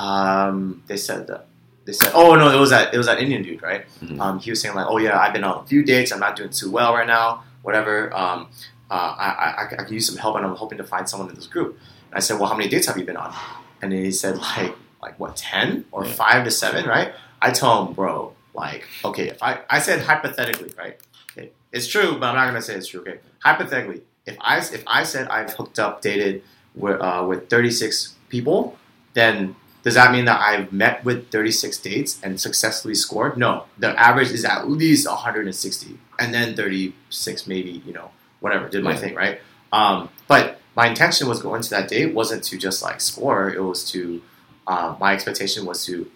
um, 0.00 0.82
they 0.86 0.96
said 0.96 1.26
that. 1.28 1.46
They 1.84 1.92
said, 1.92 2.12
"Oh 2.14 2.34
no, 2.36 2.48
it 2.56 2.60
was 2.60 2.70
that 2.70 2.94
it 2.94 2.98
was 2.98 3.06
that 3.06 3.18
Indian 3.18 3.42
dude, 3.42 3.62
right? 3.62 3.86
Mhm. 4.00 4.20
Um, 4.20 4.38
he 4.38 4.50
was 4.50 4.60
saying 4.60 4.74
like, 4.74 4.86
oh 4.88 4.98
yeah, 4.98 5.18
I've 5.18 5.32
been 5.32 5.42
on 5.44 5.64
a 5.64 5.66
few 5.66 5.82
dates. 5.82 6.12
I'm 6.12 6.20
not 6.20 6.36
doing 6.36 6.50
too 6.50 6.70
well 6.70 6.94
right 6.94 7.06
now. 7.06 7.42
Whatever. 7.62 8.14
Um, 8.14 8.48
uh, 8.90 8.94
I, 9.18 9.28
I, 9.30 9.62
I 9.62 9.84
could 9.84 9.90
use 9.90 10.06
some 10.06 10.16
help, 10.16 10.36
and 10.36 10.44
I'm 10.44 10.54
hoping 10.54 10.78
to 10.78 10.84
find 10.84 11.08
someone 11.08 11.28
in 11.28 11.34
this 11.34 11.46
group." 11.46 11.78
I 12.12 12.20
said, 12.20 12.38
"Well, 12.38 12.48
how 12.48 12.56
many 12.56 12.68
dates 12.68 12.86
have 12.86 12.96
you 12.98 13.04
been 13.04 13.16
on?" 13.16 13.34
And 13.80 13.92
he 13.92 14.12
said, 14.12 14.38
"Like, 14.38 14.74
like 15.02 15.18
what, 15.18 15.36
ten 15.36 15.84
or 15.92 16.04
Yeah. 16.04 16.12
five 16.12 16.44
to 16.44 16.50
seven, 16.50 16.86
right?" 16.86 17.12
I 17.40 17.50
tell 17.50 17.86
him, 17.86 17.94
"Bro, 17.94 18.34
like, 18.54 18.84
okay, 19.04 19.28
if 19.28 19.42
I 19.42 19.60
I 19.68 19.78
said 19.80 20.00
hypothetically, 20.02 20.72
right? 20.78 20.98
Okay, 21.36 21.50
it's 21.72 21.86
true, 21.86 22.16
but 22.18 22.26
I'm 22.28 22.34
not 22.36 22.46
gonna 22.46 22.62
say 22.62 22.74
it's 22.74 22.86
true. 22.88 23.00
Okay, 23.00 23.18
hypothetically, 23.40 24.02
if 24.26 24.36
I 24.40 24.58
if 24.58 24.84
I 24.86 25.02
said 25.04 25.28
I've 25.28 25.52
hooked 25.54 25.78
up, 25.78 26.02
dated 26.02 26.42
with 26.74 27.00
uh, 27.00 27.24
with 27.28 27.48
36 27.50 28.14
people, 28.28 28.76
then 29.14 29.56
does 29.82 29.94
that 29.94 30.12
mean 30.12 30.26
that 30.26 30.40
I've 30.40 30.72
met 30.72 31.04
with 31.04 31.28
36 31.30 31.76
dates 31.78 32.20
and 32.22 32.40
successfully 32.40 32.94
scored? 32.94 33.36
No, 33.36 33.64
the 33.78 33.88
average 34.00 34.30
is 34.30 34.44
at 34.44 34.70
least 34.70 35.08
160, 35.08 35.98
and 36.20 36.32
then 36.32 36.54
36 36.54 37.46
maybe 37.48 37.82
you 37.84 37.92
know 37.92 38.10
whatever 38.40 38.68
did 38.68 38.84
my 38.84 38.92
Yeah. 38.92 38.96
thing 38.98 39.14
right. 39.14 39.40
Um, 39.72 40.08
but 40.28 40.60
my 40.74 40.86
intention 40.88 41.28
was 41.28 41.40
going 41.42 41.62
to 41.62 41.70
that 41.70 41.88
date 41.88 42.14
wasn't 42.14 42.42
to 42.44 42.58
just 42.58 42.82
like 42.82 43.00
score. 43.00 43.50
It 43.50 43.62
was 43.62 43.90
to 43.92 44.22
uh, 44.66 44.96
my 45.00 45.12
expectation 45.14 45.66
was 45.66 45.84
to 45.86 46.10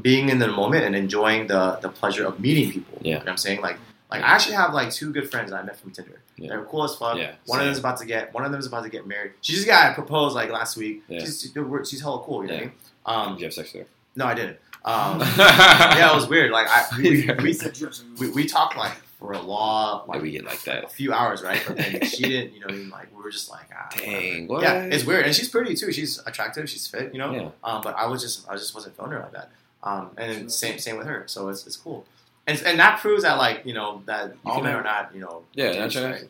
being 0.00 0.28
in 0.28 0.38
the 0.38 0.48
moment 0.48 0.84
and 0.84 0.94
enjoying 0.96 1.46
the 1.46 1.78
the 1.82 1.88
pleasure 1.88 2.24
of 2.26 2.40
meeting 2.40 2.70
people. 2.72 2.98
Yeah. 3.00 3.08
You 3.08 3.14
know 3.14 3.18
what 3.20 3.28
I'm 3.30 3.36
saying? 3.36 3.60
Like 3.60 3.78
like 4.10 4.22
I 4.22 4.26
actually 4.34 4.56
have 4.56 4.74
like 4.74 4.90
two 4.92 5.12
good 5.12 5.30
friends 5.30 5.50
that 5.50 5.58
I 5.60 5.62
met 5.62 5.78
from 5.78 5.90
Tinder. 5.92 6.20
Yeah. 6.36 6.48
They're 6.48 6.64
cool 6.64 6.84
as 6.84 6.94
fuck. 6.96 7.16
Yeah, 7.16 7.32
one 7.46 7.60
of 7.60 7.62
same. 7.62 7.66
them's 7.68 7.78
about 7.78 7.98
to 7.98 8.06
get 8.06 8.34
one 8.34 8.44
of 8.44 8.52
them's 8.52 8.66
about 8.66 8.82
to 8.84 8.90
get 8.90 9.06
married. 9.06 9.32
She 9.40 9.52
just 9.54 9.66
got 9.66 9.94
proposed 9.94 10.34
like 10.34 10.50
last 10.50 10.76
week. 10.76 11.02
Yeah. 11.08 11.20
She's 11.20 11.40
she's 11.88 12.00
hella 12.00 12.22
cool, 12.24 12.42
you 12.42 12.48
know 12.48 12.54
Yeah. 12.54 12.60
what 13.04 13.14
I 13.14 13.16
mean? 13.24 13.28
Um 13.28 13.32
Did 13.34 13.40
you 13.40 13.46
have 13.46 13.54
sex 13.54 13.72
there? 13.72 13.86
no 14.16 14.26
I 14.26 14.34
didn't. 14.34 14.58
Um 14.84 15.20
yeah, 15.38 16.10
it 16.12 16.14
was 16.14 16.26
weird. 16.28 16.50
Like 16.50 16.66
I 16.68 16.84
we, 16.98 17.30
we, 17.42 17.56
we, 18.18 18.30
we 18.32 18.46
talked 18.46 18.76
like 18.76 18.92
for 19.22 19.32
a 19.32 19.40
law. 19.40 20.02
Why 20.04 20.16
like 20.16 20.22
we 20.22 20.32
get 20.32 20.44
like 20.44 20.62
that. 20.64 20.84
a 20.84 20.88
few 20.88 21.12
hours, 21.12 21.42
right? 21.42 21.62
But 21.66 21.76
then 21.76 22.02
she 22.06 22.24
didn't, 22.24 22.54
you 22.54 22.60
know, 22.60 22.66
I 22.68 22.72
mean? 22.72 22.90
like 22.90 23.16
we 23.16 23.22
were 23.22 23.30
just 23.30 23.48
like, 23.50 23.70
ah, 23.72 23.88
Dang, 23.96 24.48
whatever. 24.48 24.74
what? 24.80 24.88
Yeah, 24.88 24.94
it's 24.94 25.04
weird, 25.04 25.24
and 25.26 25.34
she's 25.34 25.48
pretty 25.48 25.74
too. 25.76 25.92
She's 25.92 26.18
attractive. 26.26 26.68
She's 26.68 26.86
fit, 26.88 27.12
you 27.14 27.18
know. 27.20 27.32
Yeah. 27.32 27.48
Um, 27.62 27.82
but 27.82 27.94
I 27.96 28.06
was 28.06 28.20
just, 28.20 28.48
I 28.50 28.54
just 28.56 28.74
wasn't 28.74 28.96
feeling 28.96 29.12
her 29.12 29.20
like 29.20 29.32
that. 29.32 29.50
Um, 29.84 30.10
and 30.16 30.32
then 30.32 30.48
same, 30.50 30.78
same 30.78 30.96
with 30.98 31.06
her. 31.06 31.24
So 31.26 31.48
it's, 31.48 31.66
it's 31.66 31.76
cool, 31.76 32.04
and 32.46 32.60
and 32.66 32.78
that 32.80 32.98
proves 33.00 33.22
that 33.22 33.38
like 33.38 33.64
you 33.64 33.74
know 33.74 34.02
that 34.06 34.34
all 34.44 34.60
men 34.60 34.74
are 34.74 34.82
not, 34.82 35.14
you 35.14 35.20
know. 35.20 35.42
Yeah, 35.54 35.72
that's 35.72 35.96
right. 35.96 36.10
right? 36.12 36.24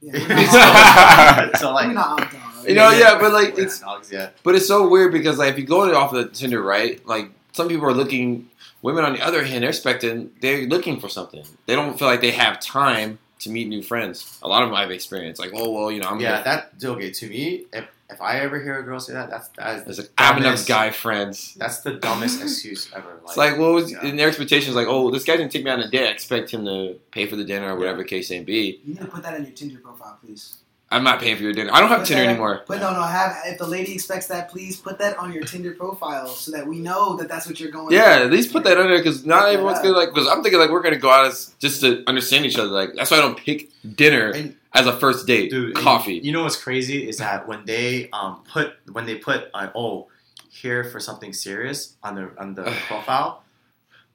Yeah, 0.00 0.12
we're 1.52 1.58
so 1.58 1.72
like, 1.72 1.92
not 1.92 2.20
on 2.20 2.28
dog. 2.28 2.68
You 2.68 2.74
know, 2.74 2.90
yeah, 2.90 3.18
but, 3.20 3.32
like, 3.32 3.50
it's- 3.50 3.80
not 3.80 3.96
dogs 3.96 4.10
yet. 4.12 4.36
But 4.42 4.54
it's 4.56 4.66
so 4.66 4.88
weird 4.88 5.12
because 5.12 5.38
like 5.38 5.52
if 5.52 5.58
you 5.58 5.64
go 5.64 5.94
off 5.96 6.12
of 6.12 6.18
the 6.24 6.30
Tinder, 6.30 6.62
right? 6.62 7.04
Like 7.06 7.30
some 7.52 7.68
people 7.68 7.86
are 7.86 7.92
looking. 7.94 8.48
Women, 8.82 9.04
on 9.04 9.12
the 9.14 9.20
other 9.24 9.44
hand, 9.44 9.62
they're 9.62 9.70
expecting. 9.70 10.32
They're 10.40 10.66
looking 10.66 11.00
for 11.00 11.08
something. 11.08 11.44
They 11.66 11.74
don't 11.74 11.98
feel 11.98 12.08
like 12.08 12.20
they 12.20 12.32
have 12.32 12.60
time 12.60 13.18
to 13.40 13.50
meet 13.50 13.68
new 13.68 13.82
friends. 13.82 14.38
A 14.42 14.48
lot 14.48 14.62
of 14.62 14.68
them 14.68 14.76
I've 14.76 14.90
experienced. 14.90 15.40
Like, 15.40 15.52
oh 15.54 15.70
well, 15.70 15.90
you 15.90 16.00
know, 16.00 16.08
I'm 16.08 16.20
yeah, 16.20 16.42
that 16.42 16.72
okay. 16.84 17.10
To 17.10 17.28
me, 17.28 17.66
if 17.72 17.86
if 18.10 18.20
I 18.20 18.40
ever 18.40 18.60
hear 18.60 18.78
a 18.78 18.82
girl 18.82 19.00
say 19.00 19.14
that, 19.14 19.30
that's 19.30 19.48
that 19.56 19.84
There's 19.86 19.98
is 19.98 20.06
a, 20.06 20.08
I 20.18 20.24
have 20.24 20.36
enough 20.36 20.46
dumbest- 20.50 20.68
guy 20.68 20.90
friends. 20.90 21.54
That's 21.54 21.80
the 21.80 21.94
dumbest 21.94 22.42
excuse 22.42 22.90
ever. 22.94 23.08
Like, 23.08 23.22
It's 23.28 23.36
like, 23.36 23.58
what 23.58 23.72
was 23.72 23.90
yeah. 23.90 24.04
in 24.04 24.16
their 24.16 24.28
expectations? 24.28 24.76
Like, 24.76 24.86
oh, 24.88 25.10
this 25.10 25.24
guy 25.24 25.36
didn't 25.38 25.50
take 25.52 25.64
me 25.64 25.70
on 25.70 25.80
a 25.80 25.88
date. 25.88 26.08
I 26.08 26.10
expect 26.10 26.50
him 26.50 26.64
to 26.66 26.98
pay 27.10 27.26
for 27.26 27.36
the 27.36 27.44
dinner 27.44 27.72
or 27.72 27.78
whatever 27.78 27.98
the 27.98 28.04
case 28.04 28.28
may 28.30 28.40
be. 28.40 28.80
You 28.84 28.94
need 28.94 29.00
to 29.00 29.06
put 29.06 29.22
that 29.22 29.34
on 29.34 29.42
your 29.44 29.52
Tinder 29.52 29.78
profile, 29.78 30.18
please. 30.22 30.58
I'm 30.92 31.02
not 31.04 31.20
paying 31.20 31.36
for 31.36 31.42
your 31.42 31.52
dinner. 31.52 31.70
I 31.72 31.80
don't 31.80 31.88
have 31.88 32.00
Put 32.00 32.08
Tinder 32.08 32.22
that- 32.24 32.28
anymore. 32.30 32.62
But 32.68 32.80
no, 32.80 32.92
no, 32.92 33.02
have 33.02 33.36
if 33.46 33.58
the 33.58 33.66
lady 33.66 33.94
expects 33.94 34.26
that, 34.26 34.50
please 34.50 34.76
put 34.76 34.98
that 34.98 35.16
on 35.18 35.32
your 35.32 35.42
Tinder 35.44 35.72
profile 35.72 36.26
so 36.28 36.52
that 36.52 36.66
we 36.66 36.78
know 36.78 37.16
that 37.16 37.28
that's 37.28 37.46
what 37.46 37.58
you're 37.58 37.70
going. 37.70 37.92
Yeah, 37.94 38.20
at 38.24 38.30
least 38.30 38.52
put 38.52 38.64
that 38.64 38.78
under 38.78 38.96
because 38.98 39.24
not 39.24 39.46
Yeah. 39.48 39.54
everyone's 39.54 39.78
gonna 39.80 39.96
like. 39.96 40.10
Because 40.14 40.28
I'm 40.28 40.42
thinking 40.42 40.60
like 40.60 40.70
we're 40.70 40.82
gonna 40.82 40.96
go 40.98 41.10
out 41.10 41.26
as 41.26 41.54
just 41.58 41.80
to 41.80 42.04
understand 42.06 42.44
each 42.46 42.58
other. 42.58 42.68
Like 42.70 42.90
that's 42.94 43.10
why 43.10 43.16
I 43.16 43.20
don't 43.20 43.36
pick 43.38 43.70
dinner 43.96 44.30
And- 44.30 44.56
as 44.74 44.86
a 44.86 44.96
first 44.96 45.26
date. 45.26 45.50
dude, 45.50 45.74
coffee. 45.74 46.14
You 46.22 46.32
know 46.32 46.42
what's 46.44 46.56
crazy 46.56 47.08
is 47.08 47.16
that 47.18 47.48
when 47.48 47.64
they 47.64 48.08
um 48.12 48.42
put 48.52 48.74
when 48.92 49.06
they 49.06 49.16
put 49.16 49.48
uh, 49.54 49.68
oh 49.74 50.08
here 50.50 50.84
for 50.84 51.00
something 51.00 51.32
serious 51.32 51.94
on 52.02 52.14
the 52.14 52.30
on 52.38 52.54
the 52.54 52.62
profile, 52.88 53.41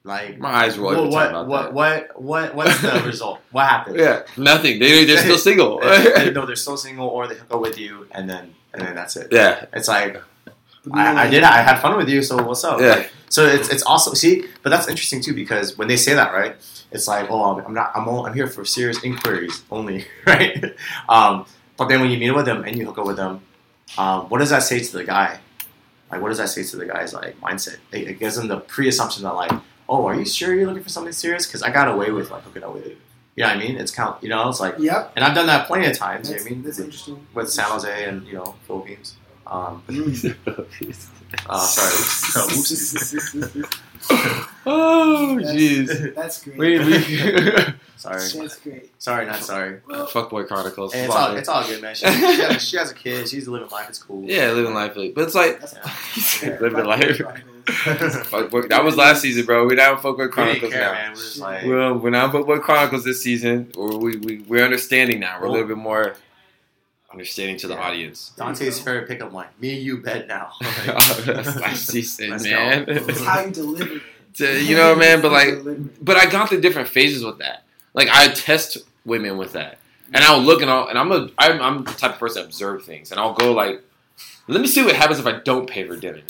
like 0.08 0.38
My 0.38 0.50
eyes 0.64 0.76
roll 0.78 0.92
every 0.96 1.08
what 1.10 1.28
about 1.30 1.46
what, 1.46 1.72
what 1.72 2.20
what 2.20 2.54
what's 2.56 2.80
the 2.82 3.02
result? 3.12 3.38
What 3.52 3.66
happened? 3.68 3.96
Yeah, 3.98 4.22
nothing. 4.36 4.78
They 4.80 5.04
they're 5.04 5.18
still 5.18 5.38
single. 5.38 5.80
They- 6.16 6.32
no, 6.32 6.46
they're 6.46 6.56
still 6.66 6.76
single, 6.76 7.06
or 7.08 7.26
they 7.28 7.36
hook 7.36 7.50
up 7.54 7.60
with 7.60 7.78
you, 7.78 8.06
and 8.10 8.28
then 8.28 8.54
and 8.72 8.82
then 8.82 8.94
that's 8.94 9.14
it. 9.16 9.28
yeah, 9.30 9.66
It's 9.72 9.88
like 9.88 10.14
But 10.44 10.54
you 10.86 10.92
know 11.14 11.20
I, 11.20 11.24
I 11.24 11.30
did. 11.30 11.42
I 11.44 11.62
had 11.62 11.76
fun 11.80 11.96
with 11.96 12.08
you. 12.08 12.22
So 12.22 12.42
what's 12.42 12.64
up? 12.64 12.80
Yeah. 12.80 12.94
Like, 12.96 13.10
so 13.28 13.46
it's 13.46 13.68
it's 13.68 13.82
also 13.82 14.14
see, 14.14 14.46
but 14.62 14.70
that's 14.70 14.88
interesting 14.88 15.20
too 15.20 15.34
because 15.34 15.76
when 15.78 15.86
they 15.88 15.96
say 15.96 16.14
that, 16.14 16.32
right? 16.32 16.56
It's 16.90 17.06
like, 17.06 17.30
oh, 17.30 17.42
I'm- 17.56 17.64
I'm 17.66 17.74
not. 17.74 17.92
I'm 17.94 18.08
all, 18.08 18.26
I'm 18.26 18.32
here 18.34 18.46
for 18.46 18.64
serious 18.64 18.98
inquiries 19.04 19.62
only, 19.70 20.06
right? 20.26 20.64
Um, 21.08 21.44
but 21.76 21.88
then 21.88 22.00
when 22.00 22.10
you 22.10 22.18
meet 22.18 22.30
with 22.32 22.46
them 22.46 22.64
and 22.64 22.72
you 22.78 22.86
hook 22.86 22.98
up 22.98 23.06
with 23.06 23.16
them, 23.18 23.42
um, 23.98 24.20
what 24.30 24.38
does 24.38 24.48
that 24.50 24.62
say 24.62 24.78
to 24.80 24.92
the 24.96 25.04
guy? 25.04 25.38
Like, 26.10 26.22
what 26.22 26.28
does 26.30 26.38
that 26.38 26.48
say 26.48 26.62
to 26.64 26.76
the 26.76 26.86
guy's 26.86 27.12
like 27.12 27.38
mindset? 27.42 27.76
It, 27.92 28.08
it 28.08 28.18
gives 28.18 28.36
them 28.36 28.48
the 28.48 28.60
pre-assumption 28.60 29.22
that 29.24 29.34
like, 29.34 29.52
oh, 29.88 30.06
are 30.06 30.14
you 30.14 30.24
sure 30.26 30.54
you're 30.54 30.66
looking 30.66 30.82
for 30.82 30.88
something 30.88 31.12
serious? 31.12 31.46
Because 31.46 31.62
I 31.62 31.70
got 31.70 31.88
away 31.88 32.10
with 32.10 32.30
like 32.30 32.42
hooking 32.42 32.62
up 32.64 32.74
with 32.74 32.86
you. 32.86 32.96
You 33.36 33.44
know 33.44 33.50
what 33.50 33.56
I 33.56 33.60
mean? 33.60 33.76
It's 33.76 33.92
count. 33.92 34.22
You 34.22 34.28
know, 34.30 34.48
it's 34.48 34.58
like, 34.60 34.74
Yep. 34.78 35.12
and 35.14 35.24
I've 35.24 35.34
done 35.34 35.46
that 35.46 35.66
plenty 35.68 35.86
of 35.86 35.96
times. 35.96 36.28
That's, 36.28 36.44
you 36.44 36.50
know 36.50 36.50
what 36.50 36.50
I 36.50 36.54
mean? 36.56 36.62
that's 36.64 36.78
interesting. 36.80 37.26
With 37.34 37.48
San 37.50 37.66
Jose 37.70 38.04
and 38.04 38.26
you 38.26 38.34
know 38.34 38.54
Philippines. 38.66 39.16
Um, 39.46 39.82
Mm. 39.88 40.36
uh, 41.48 41.58
sorry. 41.58 42.46
Whoopsies. 42.48 43.80
oh 44.66 45.38
jeez. 45.40 46.14
That's 46.14 46.42
great. 46.44 46.58
We 46.58 46.78
we 46.78 46.94
Sorry. 47.96 48.20
That's 48.20 48.56
great. 48.60 49.02
Sorry, 49.02 49.26
not 49.26 49.40
sorry. 49.40 49.80
fuckboy 49.88 50.46
chronicles. 50.46 50.94
And 50.94 51.06
it's 51.06 51.14
all, 51.14 51.36
it's 51.36 51.48
all 51.48 51.66
good, 51.66 51.82
man. 51.82 51.96
She, 51.96 52.06
she, 52.06 52.12
has, 52.12 52.62
she 52.68 52.76
has 52.76 52.92
a 52.92 52.94
kid. 52.94 53.28
She's 53.28 53.48
living 53.48 53.68
life. 53.70 53.88
It's 53.88 54.00
cool. 54.00 54.22
yeah, 54.24 54.52
living 54.52 54.72
life, 54.72 54.94
but 54.94 55.16
it's 55.24 55.34
like 55.34 55.58
That's 55.60 55.74
Yeah. 56.42 56.58
living 56.60 56.84
life. 56.84 57.20
Fuckboy, 57.66 58.68
that 58.68 58.84
was 58.84 58.96
last 58.96 59.22
season, 59.22 59.44
bro. 59.44 59.66
We're 59.66 59.74
now 59.74 59.94
in 59.94 59.98
fuckboy 59.98 60.30
chronicles 60.30 60.72
care, 60.72 60.80
now. 60.80 60.92
man. 60.92 61.10
We're 61.10 61.16
just 61.16 61.38
like, 61.38 61.66
Well, 61.66 61.94
we're 61.98 62.10
not 62.10 62.32
Fuckboy 62.32 62.62
Chronicles 62.62 63.04
this 63.04 63.20
season. 63.22 63.72
Or 63.76 63.98
we, 63.98 64.16
we, 64.16 64.38
we're 64.42 64.64
understanding 64.64 65.18
now. 65.20 65.38
We're 65.40 65.46
a 65.48 65.50
little 65.50 65.66
bit 65.68 65.76
more 65.76 66.14
understanding 67.18 67.56
to 67.58 67.66
the 67.66 67.74
Yeah. 67.74 67.80
audience. 67.88 68.32
Dante's 68.36 68.78
favorite 68.78 69.08
pickup 69.08 69.32
line. 69.32 69.48
Me 69.60 69.74
and 69.76 69.82
you 69.82 69.98
bet 69.98 70.28
now. 70.28 70.52
Oh, 70.62 71.22
that's 71.26 71.56
last 71.56 71.86
season, 71.88 72.30
Let's 72.30 72.44
man. 72.44 72.84
It's 72.88 73.20
how 73.20 73.40
you 73.40 73.50
deliver 73.50 73.96
it. 73.96 74.02
To- 74.34 74.62
you 74.64 74.76
know, 74.76 74.94
man, 74.94 75.20
but 75.20 75.32
like, 75.32 75.54
but 76.04 76.16
I 76.16 76.26
got 76.30 76.50
the 76.50 76.60
different 76.60 76.88
phases 76.88 77.24
with 77.24 77.38
that. 77.38 77.64
Like, 77.94 78.08
I 78.10 78.28
test 78.28 78.78
women 79.04 79.36
with 79.36 79.52
that, 79.54 79.78
and 80.14 80.22
I'll 80.22 80.40
look 80.40 80.62
and 80.62 80.70
I'll, 80.70 80.86
and 80.86 80.96
I'm 80.98 81.10
a, 81.10 81.28
I'm, 81.38 81.60
I'm 81.60 81.84
the 81.84 81.90
type 81.92 82.12
of 82.14 82.18
person 82.20 82.42
to 82.42 82.46
observe 82.46 82.84
things, 82.84 83.10
and 83.10 83.18
I'll 83.18 83.34
go 83.34 83.52
like, 83.52 83.82
let 84.46 84.60
me 84.60 84.68
see 84.68 84.84
what 84.84 84.94
happens 84.94 85.18
if 85.18 85.26
I 85.26 85.40
don't 85.40 85.68
pay 85.68 85.84
for 85.88 85.96
dinner, 85.96 86.20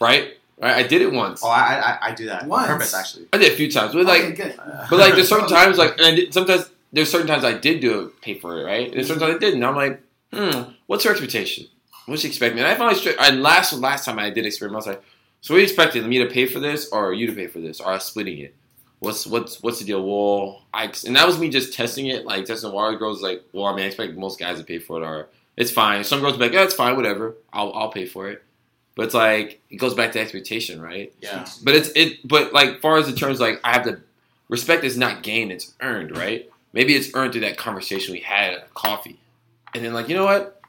right? 0.00 0.34
Right? 0.60 0.76
I 0.76 0.86
did 0.86 1.00
it 1.02 1.10
once. 1.12 1.40
oh, 1.42 1.48
I, 1.48 1.80
I, 1.80 1.98
I 2.10 2.14
do 2.14 2.26
that 2.26 2.46
Once. 2.46 2.68
on 2.68 2.74
purpose, 2.76 2.94
actually. 2.94 3.26
I 3.32 3.38
did 3.38 3.52
a 3.52 3.56
few 3.56 3.70
times, 3.72 3.94
but 3.94 4.04
like, 4.04 4.22
okay, 4.22 4.32
good. 4.34 4.56
But 4.90 4.98
like, 4.98 5.14
there's 5.14 5.28
certain 5.28 5.48
times, 5.48 5.78
like, 5.78 5.92
and 5.96 6.06
I 6.06 6.14
did, 6.14 6.34
sometimes 6.34 6.70
there's 6.92 7.10
certain 7.10 7.26
times 7.26 7.44
I 7.44 7.52
did 7.52 7.80
do 7.80 8.12
pay 8.20 8.34
for 8.34 8.58
it, 8.58 8.64
right? 8.64 8.86
And 8.86 8.94
there's 8.94 9.08
certain 9.08 9.22
times 9.22 9.36
I 9.36 9.38
didn't. 9.38 9.64
I'm 9.64 9.76
like, 9.76 10.02
hmm, 10.32 10.72
what's 10.86 11.04
her 11.04 11.10
expectation? 11.10 11.66
What's 12.06 12.22
she 12.22 12.28
expecting? 12.28 12.58
And 12.58 12.68
I 12.68 12.74
finally, 12.74 12.98
straight, 12.98 13.16
and 13.20 13.42
last 13.42 13.72
last 13.74 14.04
time 14.04 14.18
I 14.18 14.30
did 14.30 14.46
experiment, 14.46 14.76
I 14.76 14.78
was 14.78 14.86
like, 14.86 15.04
so 15.40 15.54
what 15.54 15.58
are 15.58 15.60
you 15.60 15.64
expecting? 15.64 16.08
Me 16.08 16.18
to 16.18 16.26
pay 16.26 16.46
for 16.46 16.60
this, 16.60 16.88
or 16.90 17.12
you 17.12 17.26
to 17.26 17.32
pay 17.32 17.46
for 17.46 17.60
this, 17.60 17.80
or 17.80 17.92
us 17.92 18.06
splitting 18.06 18.38
it? 18.38 18.54
What's 18.98 19.26
what's 19.26 19.62
what's 19.62 19.78
the 19.78 19.84
deal? 19.84 20.04
Well, 20.04 20.62
I 20.74 20.92
and 21.06 21.16
that 21.16 21.26
was 21.26 21.38
me 21.38 21.48
just 21.48 21.72
testing 21.72 22.06
it, 22.06 22.26
like 22.26 22.44
testing 22.44 22.72
water. 22.72 22.96
Girls 22.98 23.22
like, 23.22 23.42
well, 23.52 23.66
I 23.66 23.74
mean, 23.74 23.84
I 23.84 23.88
expect 23.88 24.16
most 24.16 24.38
guys 24.38 24.58
to 24.58 24.64
pay 24.64 24.78
for 24.78 25.00
it, 25.00 25.06
or 25.06 25.28
it's 25.56 25.70
fine. 25.70 26.04
Some 26.04 26.20
girls 26.20 26.36
be 26.36 26.44
like, 26.44 26.52
yeah, 26.52 26.64
it's 26.64 26.74
fine, 26.74 26.96
whatever. 26.96 27.36
I'll 27.52 27.72
I'll 27.72 27.90
pay 27.90 28.06
for 28.06 28.28
it. 28.28 28.42
But 28.94 29.06
it's 29.06 29.14
like 29.14 29.60
it 29.70 29.76
goes 29.76 29.94
back 29.94 30.12
to 30.12 30.20
expectation, 30.20 30.82
right? 30.82 31.14
Yeah. 31.22 31.46
But 31.62 31.74
it's 31.74 31.90
it. 31.94 32.26
But 32.26 32.52
like, 32.52 32.80
far 32.82 32.98
as 32.98 33.06
the 33.06 33.14
terms, 33.14 33.40
like 33.40 33.60
I 33.64 33.72
have 33.72 33.84
to 33.84 34.00
respect 34.48 34.84
is 34.84 34.98
not 34.98 35.22
gained; 35.22 35.52
it's 35.52 35.72
earned, 35.80 36.16
right? 36.16 36.50
Maybe 36.72 36.94
it's 36.94 37.10
earned 37.14 37.32
through 37.32 37.42
that 37.42 37.56
conversation 37.56 38.12
we 38.12 38.20
had 38.20 38.54
at 38.54 38.74
coffee, 38.74 39.18
and 39.74 39.84
then 39.84 39.92
like, 39.92 40.08
you 40.08 40.16
know 40.16 40.24
what? 40.24 40.60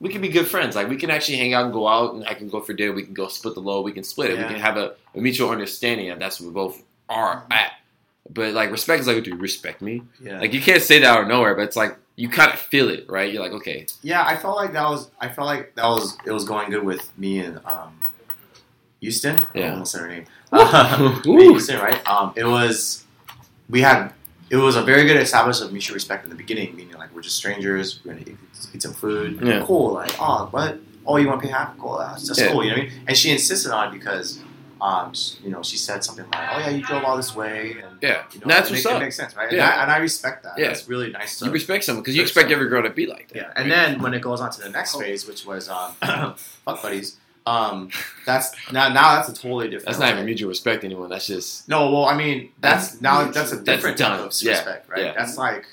We 0.00 0.08
can 0.08 0.20
be 0.20 0.28
good 0.28 0.48
friends. 0.48 0.74
Like 0.74 0.88
we 0.88 0.96
can 0.96 1.10
actually 1.10 1.38
hang 1.38 1.54
out 1.54 1.64
and 1.64 1.72
go 1.72 1.86
out, 1.86 2.14
and 2.14 2.24
I 2.26 2.34
can 2.34 2.48
go 2.48 2.60
for 2.60 2.72
dinner. 2.72 2.92
We 2.92 3.04
can 3.04 3.14
go 3.14 3.28
split 3.28 3.54
the 3.54 3.60
load. 3.60 3.82
We 3.82 3.92
can 3.92 4.04
split 4.04 4.30
it. 4.30 4.36
Yeah. 4.38 4.42
We 4.48 4.54
can 4.54 4.62
have 4.62 4.76
a, 4.76 4.94
a 5.14 5.20
mutual 5.20 5.50
understanding, 5.50 6.10
and 6.10 6.20
that's 6.20 6.40
what 6.40 6.48
we 6.48 6.52
both 6.52 6.82
are 7.08 7.44
at. 7.50 7.72
But 8.30 8.54
like, 8.54 8.70
respect 8.70 9.00
is 9.00 9.06
like, 9.06 9.22
do 9.22 9.30
you 9.30 9.36
respect 9.36 9.82
me? 9.82 10.02
Yeah. 10.20 10.40
Like 10.40 10.52
you 10.52 10.60
can't 10.60 10.82
say 10.82 10.98
that 11.00 11.06
out 11.06 11.22
of 11.22 11.28
nowhere, 11.28 11.54
but 11.54 11.62
it's 11.62 11.76
like 11.76 11.96
you 12.16 12.28
kind 12.28 12.52
of 12.52 12.58
feel 12.58 12.88
it, 12.88 13.08
right? 13.08 13.32
You're 13.32 13.42
like, 13.42 13.52
okay, 13.52 13.86
Yeah, 14.02 14.24
I 14.24 14.36
felt 14.36 14.56
like 14.56 14.72
that 14.72 14.88
was. 14.88 15.10
I 15.20 15.28
felt 15.28 15.46
like 15.46 15.74
that 15.76 15.84
was. 15.86 16.16
It 16.24 16.32
was 16.32 16.44
going 16.44 16.70
good 16.70 16.84
with 16.84 17.16
me 17.18 17.38
and 17.40 17.60
um, 17.64 17.98
Houston. 19.00 19.38
Yeah. 19.54 19.68
I 19.68 19.70
almost 19.72 19.92
said 19.92 20.00
her 20.02 20.08
name. 20.08 20.24
Uh, 20.50 21.20
Houston, 21.22 21.78
right? 21.80 22.06
Um, 22.06 22.32
it 22.36 22.44
was. 22.44 23.04
We 23.68 23.80
had. 23.80 24.12
It 24.52 24.56
was 24.56 24.76
a 24.76 24.82
very 24.82 25.04
good 25.06 25.16
establishment 25.16 25.68
of 25.68 25.72
mutual 25.72 25.94
respect 25.94 26.24
in 26.24 26.30
the 26.30 26.36
beginning, 26.36 26.76
meaning 26.76 26.94
like 26.94 27.12
we're 27.14 27.22
just 27.22 27.36
strangers. 27.36 28.00
We're 28.04 28.12
gonna 28.12 28.26
eat, 28.30 28.36
eat 28.74 28.82
some 28.82 28.92
food. 28.92 29.40
Yeah. 29.42 29.64
Cool. 29.66 29.94
Like, 29.94 30.14
oh, 30.20 30.46
what? 30.50 30.78
Oh, 31.06 31.16
you 31.16 31.26
want 31.26 31.40
to 31.40 31.46
pay 31.48 31.52
half? 31.52 31.76
Cool. 31.78 31.98
That's, 31.98 32.28
that's 32.28 32.38
Yeah. 32.40 32.52
cool. 32.52 32.62
You 32.62 32.70
know 32.70 32.76
what 32.76 32.82
I 32.86 32.90
mean? 32.90 33.02
And 33.08 33.16
she 33.16 33.30
insisted 33.30 33.72
on 33.72 33.88
it 33.88 33.98
because. 33.98 34.40
Um, 34.90 35.12
you 35.44 35.50
know, 35.50 35.62
she 35.62 35.76
said 35.76 36.02
something 36.02 36.24
like, 36.32 36.48
"Oh 36.54 36.58
yeah, 36.58 36.70
you 36.70 36.82
drove 36.82 37.04
all 37.04 37.16
this 37.16 37.36
way." 37.36 37.76
And, 37.84 37.98
yeah, 38.02 38.24
you 38.32 38.40
know, 38.40 38.46
that's 38.48 38.68
it, 38.68 38.72
what's 38.72 38.84
make- 38.84 38.94
up. 38.94 39.00
It 39.00 39.04
makes 39.04 39.16
sense, 39.16 39.36
right? 39.36 39.52
Yeah. 39.52 39.70
And, 39.70 39.80
I, 39.80 39.82
and 39.84 39.92
I 39.92 39.96
respect 39.98 40.42
that. 40.42 40.58
Yeah. 40.58 40.66
That's 40.66 40.88
really 40.88 41.08
nice. 41.12 41.38
To, 41.38 41.44
You 41.44 41.52
respect 41.52 41.84
someone 41.84 42.02
because 42.02 42.16
you 42.16 42.22
expect 42.22 42.50
every 42.50 42.68
girl 42.68 42.82
to 42.82 42.90
be 42.90 43.06
like 43.06 43.28
that. 43.28 43.36
yeah, 43.36 43.52
and 43.54 43.70
then 43.70 44.02
when 44.02 44.12
it 44.12 44.22
goes 44.22 44.40
on 44.40 44.50
to 44.50 44.60
the 44.60 44.70
next 44.70 44.96
phase, 44.96 45.24
which 45.24 45.46
was 45.46 45.68
um, 45.68 45.92
fuck 46.64 46.82
buddies, 46.82 47.16
Um, 47.44 47.90
that's 48.24 48.54
now 48.72 48.88
now 48.88 49.16
that's 49.16 49.28
a 49.28 49.34
totally 49.34 49.66
different. 49.66 49.86
That's 49.86 49.98
not 49.98 50.12
even 50.12 50.24
mutual 50.24 50.48
respect 50.48 50.84
anymore. 50.84 51.08
That's 51.08 51.26
just 51.26 51.68
No, 51.68 51.90
well, 51.90 52.04
I 52.04 52.16
mean, 52.16 52.52
that's 52.60 53.00
now 53.00 53.18
That's- 53.24 53.34
that's 53.34 53.52
a 53.52 53.56
that's 53.56 53.64
different 53.66 53.98
type 53.98 54.18
done. 54.18 54.26
of 54.28 54.32
Yeah, 54.42 54.50
respect, 54.52 54.88
right? 54.88 55.04
yeah. 55.06 55.12
That's 55.16 55.36
like 55.36 55.64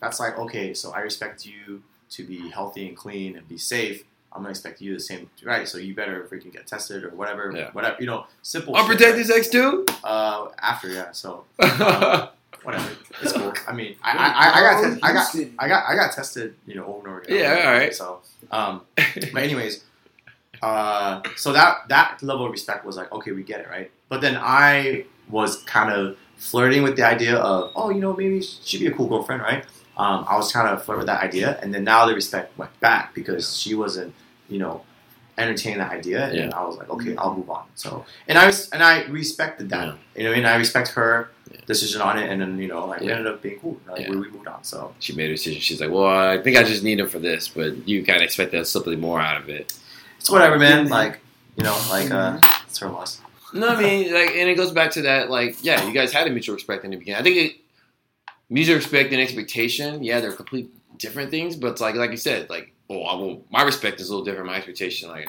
that's 0.00 0.20
like 0.20 0.38
okay, 0.38 0.72
so 0.74 0.92
I 0.92 1.00
respect 1.00 1.44
you 1.44 1.82
to 2.10 2.22
be 2.24 2.48
healthy 2.50 2.86
and 2.88 2.96
clean 2.96 3.36
and 3.36 3.48
be 3.48 3.58
safe. 3.58 4.04
I'm 4.32 4.42
gonna 4.42 4.50
expect 4.50 4.80
you 4.80 4.94
the 4.94 5.00
same, 5.00 5.28
right? 5.42 5.66
So 5.66 5.78
you 5.78 5.94
better 5.94 6.24
freaking 6.30 6.52
get 6.52 6.66
tested 6.66 7.02
or 7.04 7.10
whatever, 7.10 7.52
Yeah. 7.56 7.70
whatever. 7.72 7.96
You 7.98 8.06
know, 8.06 8.26
simple. 8.42 8.74
shit, 8.74 8.82
unprotected 8.82 9.26
sex 9.26 9.48
too. 9.48 9.84
right? 9.88 10.04
Uh, 10.04 10.48
after 10.60 10.88
yeah, 10.90 11.10
so 11.12 11.44
yeah, 11.60 12.28
whatever, 12.62 12.88
it's 13.22 13.32
cool. 13.32 13.52
I 13.66 13.72
mean, 13.72 13.96
I 14.02 14.10
I, 14.12 14.26
I, 14.26 14.58
I 14.58 14.60
got 14.60 14.82
te- 14.94 15.00
I 15.02 15.12
got 15.12 15.34
I 15.58 15.68
got 15.68 15.84
I 15.88 15.96
got 15.96 16.12
tested, 16.12 16.54
you 16.66 16.74
know, 16.76 16.84
over 16.86 16.98
and 16.98 17.08
over 17.08 17.20
again. 17.20 17.38
Yeah, 17.38 17.66
all 17.66 17.72
right. 17.72 17.94
So, 17.94 18.20
um, 18.52 18.82
but 18.96 19.42
anyways, 19.42 19.82
uh, 20.62 21.22
so 21.36 21.52
that 21.52 21.88
that 21.88 22.22
level 22.22 22.46
of 22.46 22.52
respect 22.52 22.84
was 22.84 22.96
like, 22.96 23.12
okay, 23.12 23.32
we 23.32 23.42
get 23.42 23.60
it, 23.60 23.68
right? 23.68 23.90
But 24.08 24.20
then 24.20 24.36
I 24.40 25.04
was 25.28 25.62
kind 25.64 25.92
of 25.92 26.16
flirting 26.36 26.82
with 26.82 26.96
the 26.96 27.04
idea 27.06 27.36
of, 27.36 27.72
oh, 27.74 27.90
you 27.90 28.00
know, 28.00 28.14
maybe 28.14 28.40
she'd 28.42 28.80
be 28.80 28.86
a 28.86 28.92
cool 28.92 29.08
girlfriend, 29.08 29.42
right? 29.42 29.64
Um, 29.96 30.26
I 30.28 30.36
was 30.36 30.52
kind 30.52 30.68
of 30.68 30.84
flirt 30.84 30.98
with 30.98 31.06
that 31.06 31.22
idea, 31.22 31.58
and 31.62 31.72
then 31.74 31.82
now 31.84 32.04
the 32.06 32.14
respect 32.14 32.56
went 32.58 32.78
back 32.80 33.14
because 33.14 33.56
she 33.58 33.74
wasn't, 33.74 34.12
you 34.48 34.58
know, 34.58 34.82
entertaining 35.38 35.78
that 35.78 35.90
idea, 35.92 36.28
and 36.28 36.52
I 36.54 36.64
was 36.64 36.76
like, 36.78 36.88
okay, 36.90 37.14
I'll 37.16 37.34
move 37.34 37.48
on. 37.50 37.64
So, 37.74 38.04
and 38.28 38.38
I 38.38 38.46
was, 38.46 38.68
and 38.70 38.82
I 38.82 39.04
respected 39.04 39.68
that. 39.70 39.86
Yeah. 39.86 39.94
You 40.16 40.22
know, 40.24 40.30
what 40.30 40.34
I 40.36 40.40
mean, 40.40 40.46
I 40.46 40.56
respect 40.56 40.88
her 40.90 41.30
Yeah. 41.50 41.60
decision 41.66 42.00
on 42.02 42.18
it, 42.18 42.30
and 42.30 42.40
then 42.40 42.58
you 42.58 42.68
know, 42.68 42.86
like 42.86 43.00
we 43.00 43.10
ended 43.10 43.26
up 43.26 43.40
being 43.42 43.58
cool. 43.60 43.78
Like 43.88 44.00
Yeah. 44.02 44.10
we, 44.10 44.16
we 44.16 44.30
moved 44.30 44.48
on. 44.48 44.62
So 44.64 44.94
she 44.98 45.12
made 45.14 45.28
her 45.30 45.36
decision. 45.36 45.60
She's 45.60 45.80
like, 45.80 45.90
"Well, 45.90 46.06
I 46.06 46.38
think 46.42 46.56
I 46.56 46.62
just 46.62 46.82
need 46.82 46.98
him 47.00 47.08
for 47.08 47.18
this," 47.18 47.48
but 47.48 47.86
you 47.88 48.02
kind 48.04 48.16
of 48.18 48.22
expect 48.22 48.52
that 48.52 48.66
something 48.66 48.98
more 49.00 49.20
out 49.20 49.40
of 49.40 49.48
it. 49.48 49.72
It's 50.18 50.30
whatever, 50.30 50.58
man. 50.58 50.88
Like 50.88 51.20
you 51.56 51.64
know, 51.64 51.78
like 51.90 52.10
uh, 52.10 52.38
it's 52.66 52.78
her 52.78 52.88
loss. 52.88 53.20
No, 53.52 53.68
I 53.68 53.80
mean, 53.80 54.12
like, 54.14 54.30
and 54.30 54.48
it 54.48 54.56
goes 54.56 54.70
back 54.70 54.90
to 54.92 55.02
that, 55.02 55.30
like, 55.30 55.56
yeah, 55.62 55.84
you 55.86 55.92
guys 55.92 56.12
had 56.12 56.26
a 56.26 56.30
mutual 56.30 56.54
respect 56.54 56.84
in 56.84 56.90
the 56.90 56.96
beginning. 56.96 57.20
I 57.20 57.22
think 57.22 57.36
it, 57.36 57.56
mutual 58.48 58.76
respect 58.76 59.12
and 59.12 59.20
expectation, 59.20 60.02
yeah, 60.02 60.20
they're 60.20 60.32
complete 60.32 60.70
different 60.98 61.30
things, 61.30 61.56
but 61.56 61.72
it's 61.72 61.80
like, 61.80 61.94
like 61.94 62.10
you 62.10 62.16
said, 62.16 62.48
like, 62.50 62.72
oh, 62.90 63.02
I 63.02 63.14
will, 63.14 63.44
my 63.50 63.62
respect 63.62 64.00
is 64.00 64.08
a 64.08 64.12
little 64.12 64.24
different. 64.24 64.46
My 64.46 64.56
expectation, 64.56 65.08
like, 65.08 65.28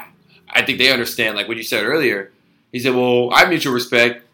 I 0.50 0.64
think 0.66 0.78
they 0.78 0.92
understand, 0.92 1.36
like 1.36 1.48
what 1.48 1.58
you 1.58 1.64
said 1.64 1.84
earlier. 1.84 2.32
He 2.72 2.80
said, 2.80 2.96
well, 2.96 3.32
I 3.34 3.40
have 3.40 3.50
mutual 3.50 3.74
respect, 3.74 4.26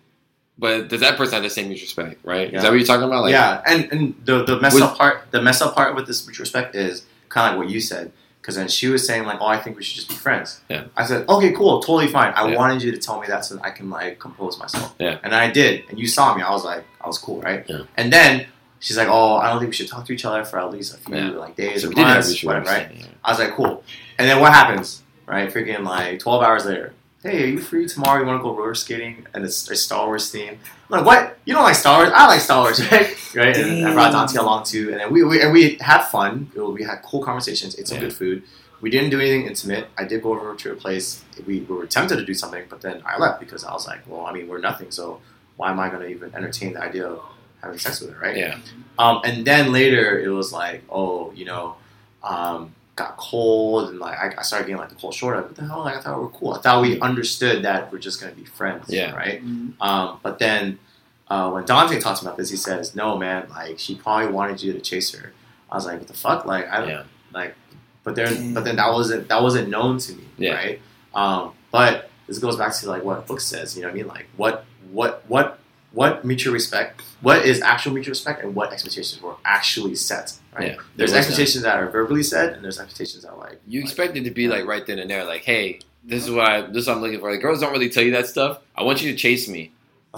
but 0.57 0.87
does 0.89 1.01
that 1.01 1.17
person 1.17 1.35
have 1.35 1.43
the 1.43 1.49
same 1.49 1.67
mutual 1.67 1.85
respect, 1.85 2.23
right? 2.23 2.51
Yeah. 2.51 2.57
Is 2.57 2.63
that 2.63 2.69
what 2.69 2.77
you're 2.77 2.87
talking 2.87 3.05
about? 3.05 3.23
Like, 3.23 3.31
yeah, 3.31 3.61
and 3.65 3.91
and 3.91 4.15
the 4.25 4.43
the 4.43 4.59
mess 4.59 4.79
up 4.79 4.97
part, 4.97 5.31
the 5.31 5.41
mess 5.41 5.61
up 5.61 5.75
part 5.75 5.95
with 5.95 6.07
this 6.07 6.25
mutual 6.25 6.43
respect 6.43 6.75
is 6.75 7.05
kind 7.29 7.47
of 7.47 7.57
like 7.57 7.65
what 7.65 7.73
you 7.73 7.79
said, 7.79 8.11
because 8.43 8.56
then 8.56 8.67
she 8.67 8.89
was 8.89 9.08
saying 9.08 9.23
like, 9.23 9.39
oh, 9.39 9.45
I 9.45 9.58
think 9.58 9.77
we 9.77 9.84
should 9.84 9.95
just 9.95 10.10
be 10.10 10.15
friends. 10.15 10.60
Yeah. 10.67 10.84
I 10.97 11.06
said, 11.06 11.27
okay, 11.29 11.53
cool, 11.53 11.79
totally 11.79 12.10
fine. 12.10 12.34
I 12.36 12.49
Yeah. 12.49 12.58
wanted 12.58 12.84
you 12.84 12.91
to 12.91 12.97
tell 12.97 13.17
me 13.21 13.27
that 13.27 13.45
so 13.45 13.56
that 13.56 13.63
I 13.63 13.69
can 13.69 13.89
like 13.89 14.19
compose 14.19 14.60
myself. 14.60 14.93
Yeah. 14.99 15.17
And 15.23 15.34
I 15.34 15.49
did, 15.49 15.86
and 15.89 15.97
you 15.97 16.08
saw 16.08 16.36
me. 16.36 16.41
I 16.43 16.51
was 16.51 16.65
like, 16.65 16.84
I 16.99 17.08
was 17.08 17.17
cool, 17.17 17.39
right? 17.41 17.63
Yeah. 17.69 17.84
And 17.95 18.12
then 18.12 18.45
she's 18.82 18.97
like, 18.97 19.08
oh, 19.10 19.38
I 19.38 19.49
don't 19.49 19.60
think 19.60 19.69
we 19.69 19.75
should 19.75 19.88
talk 19.88 20.06
to 20.08 20.12
each 20.13 20.25
other 20.25 20.43
for 20.43 20.60
at 20.60 20.69
least 20.71 20.93
a 20.93 20.97
few 20.97 21.15
Yeah. 21.15 21.29
like 21.29 21.56
days 21.56 21.82
So 21.84 21.88
or 21.88 21.89
we 21.89 21.95
did 21.95 22.06
have 22.06 22.15
months, 22.17 22.43
whatever, 22.43 22.65
right? 22.65 22.82
understanding. 22.88 23.15
I 23.23 23.32
was 23.32 23.39
like, 23.39 23.53
cool. 23.53 23.84
And 24.19 24.29
then 24.29 24.41
what 24.41 24.51
happens? 24.51 25.01
Right, 25.25 25.49
freaking 25.49 25.86
like 25.86 26.19
twelve 26.19 26.43
hours 26.43 26.65
later. 26.65 26.91
Hey, 27.23 27.43
are 27.43 27.47
you 27.47 27.59
free 27.62 27.88
tomorrow? 27.88 28.19
You 28.19 28.27
want 28.27 28.39
to 28.39 28.43
go 28.43 28.53
roller 28.53 28.75
skating? 28.75 29.25
And 29.33 29.45
it's 29.45 29.69
a 29.69 29.75
Star 29.77 30.07
Wars 30.07 30.29
theme. 30.29 30.59
I'm 30.89 30.97
like, 30.97 31.05
what? 31.05 31.38
You 31.45 31.53
don't 31.53 31.63
like 31.63 31.75
Star 31.75 31.99
Wars? 32.03 32.12
I 32.13 32.27
like 32.27 32.41
Star 32.41 32.63
Wars, 32.63 32.81
right? 32.91 33.36
right. 33.36 33.55
And 33.55 33.88
I 33.88 33.93
brought 33.93 34.12
Dante 34.12 34.38
along 34.38 34.65
too, 34.65 34.91
and 34.91 34.99
then 34.99 35.12
we, 35.13 35.23
we 35.23 35.41
and 35.41 35.53
we 35.53 35.75
had 35.79 36.03
fun. 36.03 36.51
We 36.53 36.83
had 36.83 37.01
cool 37.01 37.23
conversations. 37.23 37.79
Ate 37.79 37.88
some 37.88 37.95
Yeah. 37.95 38.03
good 38.03 38.13
food. 38.13 38.43
We 38.81 38.89
didn't 38.89 39.12
do 39.12 39.21
anything 39.21 39.45
intimate. 39.47 39.88
I 39.97 40.03
did 40.03 40.21
go 40.21 40.33
over 40.33 40.53
to 40.53 40.71
a 40.73 40.75
place. 40.75 41.23
We, 41.47 41.62
we 41.62 41.75
were 41.75 41.88
tempted 41.88 42.17
to 42.17 42.25
do 42.25 42.33
something, 42.33 42.65
but 42.69 42.81
then 42.81 43.01
I 43.05 43.17
left 43.17 43.39
because 43.39 43.63
I 43.63 43.71
was 43.71 43.88
like, 43.88 44.01
well, 44.05 44.25
I 44.25 44.33
mean, 44.33 44.49
we're 44.49 44.59
nothing, 44.59 44.91
so 44.91 45.21
why 45.55 45.71
am 45.71 45.79
I 45.79 45.88
going 45.88 46.01
to 46.01 46.09
even 46.09 46.36
entertain 46.36 46.73
the 46.73 46.81
idea 46.81 47.07
of 47.07 47.21
having 47.62 47.79
sex 47.79 48.01
with 48.01 48.12
her, 48.12 48.19
right? 48.19 48.36
Yeah. 48.36 48.57
Um, 48.99 49.21
and 49.23 49.47
then 49.47 49.71
later 49.71 50.19
it 50.19 50.27
was 50.27 50.51
like, 50.51 50.83
oh, 50.89 51.31
you 51.31 51.45
know, 51.45 51.77
um, 52.23 52.75
got 52.95 53.17
cold 53.17 53.89
and 53.89 53.99
like 53.99 54.17
I, 54.17 54.34
I 54.38 54.41
started 54.43 54.65
getting 54.65 54.79
like 54.79 54.89
the 54.89 54.95
cold 54.95 55.13
shoulder. 55.13 55.38
Like, 55.38 55.45
what 55.47 55.56
the 55.56 55.65
hell? 55.65 55.79
Like 55.79 55.97
I 55.97 56.01
thought 56.01 56.17
we 56.17 56.23
were 56.25 56.29
cool. 56.32 56.53
I 56.53 56.60
thought 56.60 56.82
we 56.82 56.99
understood 56.99 57.63
that 57.63 57.91
we're 57.91 57.99
just 57.99 58.21
gonna 58.21 58.34
be 58.34 58.45
friends. 58.45 58.86
Yeah. 58.89 59.13
Right. 59.15 59.41
Um, 59.82 60.19
but 60.21 60.39
then 60.39 60.79
uh, 61.27 61.49
when 61.51 61.65
Dante 61.65 61.99
talks 61.99 62.21
about 62.21 62.38
this, 62.38 62.49
he 62.51 62.58
says, 62.58 62.95
"No, 62.95 63.17
man. 63.17 63.47
Like 63.49 63.79
she 63.79 63.95
probably 63.95 64.27
wanted 64.32 64.62
you 64.62 64.73
to 64.73 64.79
chase 64.79 65.13
her." 65.15 65.34
I 65.71 65.75
was 65.75 65.86
like, 65.86 65.97
"What 65.99 66.08
the 66.08 66.13
fuck? 66.13 66.45
Like 66.45 66.67
I 66.69 66.79
don't 66.79 66.89
Yeah. 66.89 67.03
like." 67.34 67.56
But 68.03 68.15
then, 68.15 68.53
but 68.53 68.65
then 68.65 68.75
that 68.75 68.91
wasn't 68.91 69.29
that 69.29 69.41
wasn't 69.41 69.69
known 69.69 69.97
to 69.99 70.13
me. 70.13 70.23
Yeah. 70.38 70.53
Right. 70.56 70.82
Um, 71.15 71.53
but 71.71 72.10
this 72.27 72.38
goes 72.38 72.58
back 72.58 72.73
to 72.75 72.88
like 72.89 73.03
what 73.03 73.25
book 73.25 73.39
says. 73.39 73.75
You 73.75 73.82
know 73.84 73.88
what 73.88 73.93
I 73.93 73.97
mean? 73.97 74.08
Like 74.08 74.25
what 74.38 74.65
what 74.91 75.23
what 75.29 75.60
what 75.93 76.25
mutual 76.25 76.53
respect? 76.53 77.01
What 77.21 77.45
is 77.45 77.62
actual 77.62 77.93
mutual 77.93 78.12
respect, 78.12 78.43
and 78.43 78.53
what 78.56 78.73
expectations 78.73 79.21
were 79.21 79.36
actually 79.45 79.95
set? 79.95 80.34
Right. 80.53 80.71
Yeah. 80.71 80.75
There's 80.97 81.12
There 81.12 81.19
was 81.19 81.27
expectations 81.27 81.63
that 81.63 81.77
are 81.79 81.89
verbally 81.89 82.23
said, 82.23 82.53
and 82.53 82.63
there's 82.63 82.79
expectations 82.79 83.23
that 83.23 83.32
are 83.32 83.38
like 83.39 83.60
You 83.67 83.79
like, 83.82 83.89
expect 83.89 84.17
it 84.17 84.23
to 84.25 84.32
be 84.32 84.47
like 84.47 84.65
right 84.65 84.86
then 84.86 84.99
and 84.99 85.10
there, 85.10 85.23
like, 85.23 85.43
hey, 85.43 85.79
this 86.03 86.23
is 86.23 86.32
what 86.32 86.47
I, 86.49 86.62
this 86.62 86.84
is 86.84 86.88
what 86.88 86.97
I'm 86.97 87.01
looking 87.01 87.19
for. 87.19 87.32
Like, 87.32 87.41
girls 87.41 87.62
don't 87.62 87.71
really 87.71 87.89
tell 87.89 88.03
you 88.03 88.12
that 88.12 88.27
stuff. 88.27 88.60
I 88.75 88.84
want 88.84 89.01
you 89.01 89.12
to 89.12 89.17
chase 89.17 89.47
me. 89.47 89.71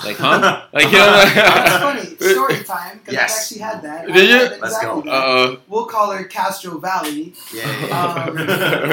Like, 0.03 0.17
huh? 0.17 0.63
Like, 0.73 0.85
you 0.88 0.91
know, 0.93 1.05
That's 1.05 1.83
funny. 1.83 2.15
Story 2.33 2.63
time, 2.63 2.97
because 2.99 3.13
Yes. 3.13 3.31
I've 3.31 3.41
actually 3.41 3.61
had 3.61 3.81
that. 3.83 4.07
Did 4.07 4.29
you? 4.29 4.55
I 4.57 4.59
Let's 4.59 4.81
go. 4.81 5.01
that. 5.01 5.09
Uh, 5.11 5.55
We'll 5.69 5.85
call 5.85 6.11
her 6.11 6.23
Castro 6.25 6.77
Valley. 6.79 7.33
Yeah. 7.53 7.63
Um, 8.27 8.38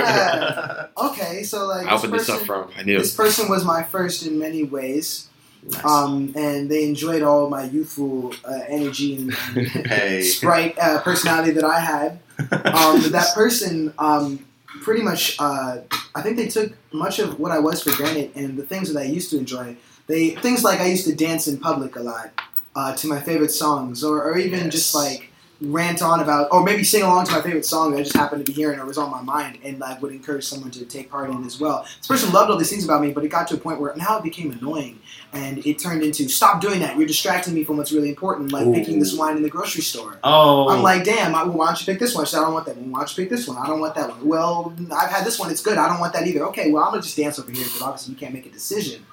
yeah. 0.07 0.87
Okay, 0.97 1.43
so 1.43 1.67
like 1.67 1.87
I 1.87 1.91
this 1.93 1.99
opened 2.05 2.13
this 2.21 2.29
up 2.29 2.41
person, 2.41 2.47
from. 2.47 2.71
I 2.77 2.83
knew. 2.85 2.99
this 2.99 3.17
person 3.17 3.49
was 3.49 3.65
my 3.65 3.83
first 3.83 4.25
in 4.27 4.39
many 4.39 4.63
ways, 4.63 5.29
Nice. 5.65 5.85
um, 5.85 6.33
and 6.37 6.69
they 6.69 6.85
enjoyed 6.85 7.23
all 7.23 7.49
my 7.49 7.65
youthful 7.65 8.35
uh, 8.45 8.61
energy 8.69 9.15
and, 9.17 9.33
and 9.57 9.67
hey. 9.87 10.23
sprite 10.23 10.77
uh, 10.79 11.01
personality 11.03 11.53
that 11.53 11.65
I 11.65 11.79
had. 11.81 12.19
Um, 12.53 13.01
but 13.03 13.13
that 13.13 13.33
person 13.35 13.93
um, 13.99 14.45
pretty 14.83 15.03
much, 15.03 15.37
uh, 15.39 15.79
I 16.15 16.23
think 16.23 16.37
they 16.37 16.49
took 16.49 16.73
much 16.93 17.21
of 17.21 17.39
what 17.39 17.53
I 17.53 17.61
was 17.61 17.83
for 17.85 17.93
granted, 17.97 18.33
and 18.35 18.57
the 18.57 18.65
things 18.65 18.93
that 18.93 18.99
I 18.99 19.05
used 19.05 19.31
to 19.31 19.39
enjoy. 19.39 19.77
They 20.09 20.31
things 20.31 20.65
like 20.65 20.81
I 20.81 20.87
used 20.87 21.07
to 21.07 21.15
dance 21.15 21.47
in 21.47 21.59
public 21.59 21.95
a 21.95 22.01
lot 22.01 22.33
uh, 22.75 22.95
to 22.97 23.07
my 23.07 23.21
favorite 23.21 23.53
songs, 23.53 24.03
or, 24.03 24.25
or 24.25 24.37
even 24.39 24.65
Yes. 24.65 24.73
just 24.73 24.95
like 24.95 25.31
rant 25.63 26.03
on 26.03 26.21
about, 26.21 26.49
or 26.51 26.63
maybe 26.63 26.83
sing 26.83 27.03
along 27.03 27.27
to 27.27 27.33
my 27.33 27.41
favorite 27.41 27.65
song 27.65 27.93
that 27.93 27.99
I 27.99 28.03
just 28.03 28.17
happened 28.17 28.45
to 28.45 28.53
be 28.53 28.55
hearing 28.55 28.79
or 28.79 28.87
was 28.87 28.99
on 28.99 29.11
my 29.11 29.23
mind, 29.23 29.59
and 29.63 29.79
like 29.79 30.03
would 30.03 30.13
encourage 30.13 30.45
someone 30.45 30.71
to 30.73 30.85
take 30.85 31.11
part 31.11 31.31
in 31.31 31.45
as 31.45 31.61
well. 31.61 31.87
This 31.99 32.07
person 32.07 32.33
loved 32.33 32.51
all 32.51 32.57
these 32.57 32.71
things 32.71 32.85
about 32.85 33.01
me, 33.01 33.13
but 33.13 33.25
it 33.25 33.29
got 33.29 33.47
to 33.49 33.55
a 33.55 33.59
point 33.59 33.81
where 33.81 33.95
now 33.97 34.19
it 34.19 34.25
became 34.25 34.51
annoying, 34.51 34.99
and 35.33 35.65
it 35.65 35.79
turned 35.79 36.03
into 36.03 36.29
stop 36.29 36.61
doing 36.61 36.81
that. 36.81 36.97
You're 36.97 37.07
distracting 37.07 37.55
me 37.55 37.65
from 37.65 37.77
what's 37.77 37.93
really 37.93 38.09
important, 38.09 38.53
like 38.53 38.67
Ooh. 38.67 38.75
picking 38.75 38.99
this 38.99 39.17
wine 39.17 39.37
in 39.37 39.43
the 39.43 39.51
grocery 39.51 39.83
store. 39.83 40.19
oh. 40.25 40.69
I'm 40.69 40.83
like, 40.83 41.05
damn, 41.05 41.35
I, 41.35 41.45
well, 41.45 41.59
why 41.59 41.67
don't 41.67 41.81
you 41.81 41.87
pick 41.87 42.01
this 42.01 42.15
one? 42.15 42.25
She 42.25 42.33
said, 42.33 42.41
I 42.41 42.45
don't 42.45 42.55
want 42.55 42.67
that 42.67 42.77
one. 42.77 42.91
Why 42.91 43.01
don't 43.01 43.17
you 43.17 43.25
pick 43.25 43.31
this 43.31 43.47
one? 43.47 43.57
I 43.59 43.67
don't 43.67 43.81
want 43.81 43.95
that 43.95 44.09
one. 44.09 44.27
Well, 44.27 44.75
I've 44.93 45.11
had 45.11 45.25
this 45.25 45.39
one. 45.39 45.51
It's 45.51 45.63
good. 45.63 45.79
I 45.79 45.89
don't 45.89 46.01
want 46.01 46.13
that 46.15 46.27
either. 46.27 46.45
Okay, 46.47 46.71
well, 46.71 46.85
I'm 46.85 46.91
going 46.91 47.03
to 47.03 47.07
just 47.07 47.17
dance 47.17 47.39
over 47.39 47.51
here 47.51 47.65
because 47.65 47.83
obviously 47.83 48.15
you 48.15 48.19
can't 48.21 48.35
make 48.35 48.47
a 48.47 48.51
decision. 48.51 49.05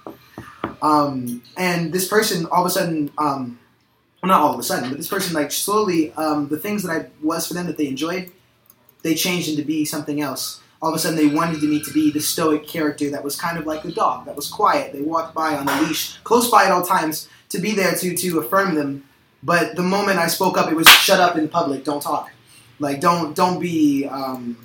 Um, 0.81 1.43
and 1.57 1.91
this 1.91 2.07
person, 2.07 2.45
all 2.47 2.61
of 2.61 2.67
a 2.67 2.69
sudden, 2.69 3.11
um, 3.17 3.59
well, 4.21 4.29
not 4.29 4.41
all 4.41 4.53
of 4.53 4.59
a 4.59 4.63
sudden, 4.63 4.89
but 4.89 4.97
this 4.97 5.07
person, 5.07 5.33
like, 5.33 5.51
slowly, 5.51 6.11
um, 6.13 6.47
the 6.47 6.57
things 6.57 6.83
that 6.83 6.91
I 6.91 7.09
was 7.23 7.47
for 7.47 7.53
them 7.53 7.67
that 7.67 7.77
they 7.77 7.87
enjoyed, 7.87 8.31
they 9.01 9.15
changed 9.15 9.49
into 9.49 9.63
be 9.63 9.85
something 9.85 10.21
else. 10.21 10.61
All 10.81 10.89
of 10.89 10.95
a 10.95 10.99
sudden, 10.99 11.17
they 11.17 11.33
wanted 11.33 11.61
me 11.63 11.81
to 11.81 11.91
be 11.91 12.11
the 12.11 12.19
stoic 12.19 12.67
character 12.67 13.09
that 13.11 13.23
was 13.23 13.35
kind 13.35 13.57
of 13.57 13.65
like 13.65 13.83
a 13.85 13.91
dog, 13.91 14.25
that 14.25 14.35
was 14.35 14.47
quiet. 14.47 14.93
They 14.93 15.01
walked 15.01 15.33
by 15.33 15.55
on 15.55 15.67
a 15.67 15.81
leash, 15.81 16.17
close 16.19 16.49
by 16.49 16.65
at 16.65 16.71
all 16.71 16.83
times, 16.83 17.27
to 17.49 17.59
be 17.59 17.71
there 17.73 17.95
to, 17.95 18.15
to 18.15 18.39
affirm 18.39 18.75
them. 18.75 19.03
But 19.41 19.75
the 19.75 19.83
moment 19.83 20.19
I 20.19 20.27
spoke 20.27 20.57
up, 20.57 20.71
it 20.71 20.75
was 20.75 20.87
shut 20.89 21.19
up 21.19 21.37
in 21.37 21.47
public. 21.47 21.83
Don't 21.83 22.01
talk. 22.01 22.31
Like 22.79 23.01
don't 23.01 23.35
don't 23.35 23.59
be 23.59 24.05
um, 24.05 24.57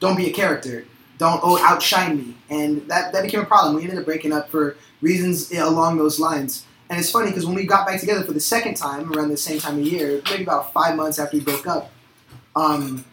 don't 0.00 0.16
be 0.16 0.28
a 0.28 0.32
character. 0.32 0.84
Don't 1.18 1.40
oh, 1.42 1.58
outshine 1.62 2.16
me. 2.16 2.36
And 2.50 2.88
that 2.88 3.12
that 3.12 3.22
became 3.22 3.40
a 3.40 3.46
problem. 3.46 3.74
We 3.74 3.82
ended 3.82 3.98
up 3.98 4.04
breaking 4.04 4.32
up 4.32 4.50
for 4.50 4.76
reasons 5.00 5.50
along 5.52 5.98
those 5.98 6.20
lines. 6.20 6.66
And 6.92 7.00
it's 7.00 7.10
funny 7.10 7.30
because 7.30 7.46
when 7.46 7.54
we 7.54 7.64
got 7.64 7.86
back 7.86 7.98
together 8.00 8.22
for 8.22 8.32
the 8.32 8.40
second 8.40 8.74
time 8.74 9.10
around 9.10 9.30
the 9.30 9.36
same 9.38 9.58
time 9.58 9.78
of 9.78 9.86
year, 9.86 10.20
maybe 10.26 10.42
about 10.42 10.74
five 10.74 10.94
months 10.94 11.18
after 11.18 11.38
we 11.38 11.42
broke 11.42 11.66
up, 11.66 11.90
um, 12.54 13.06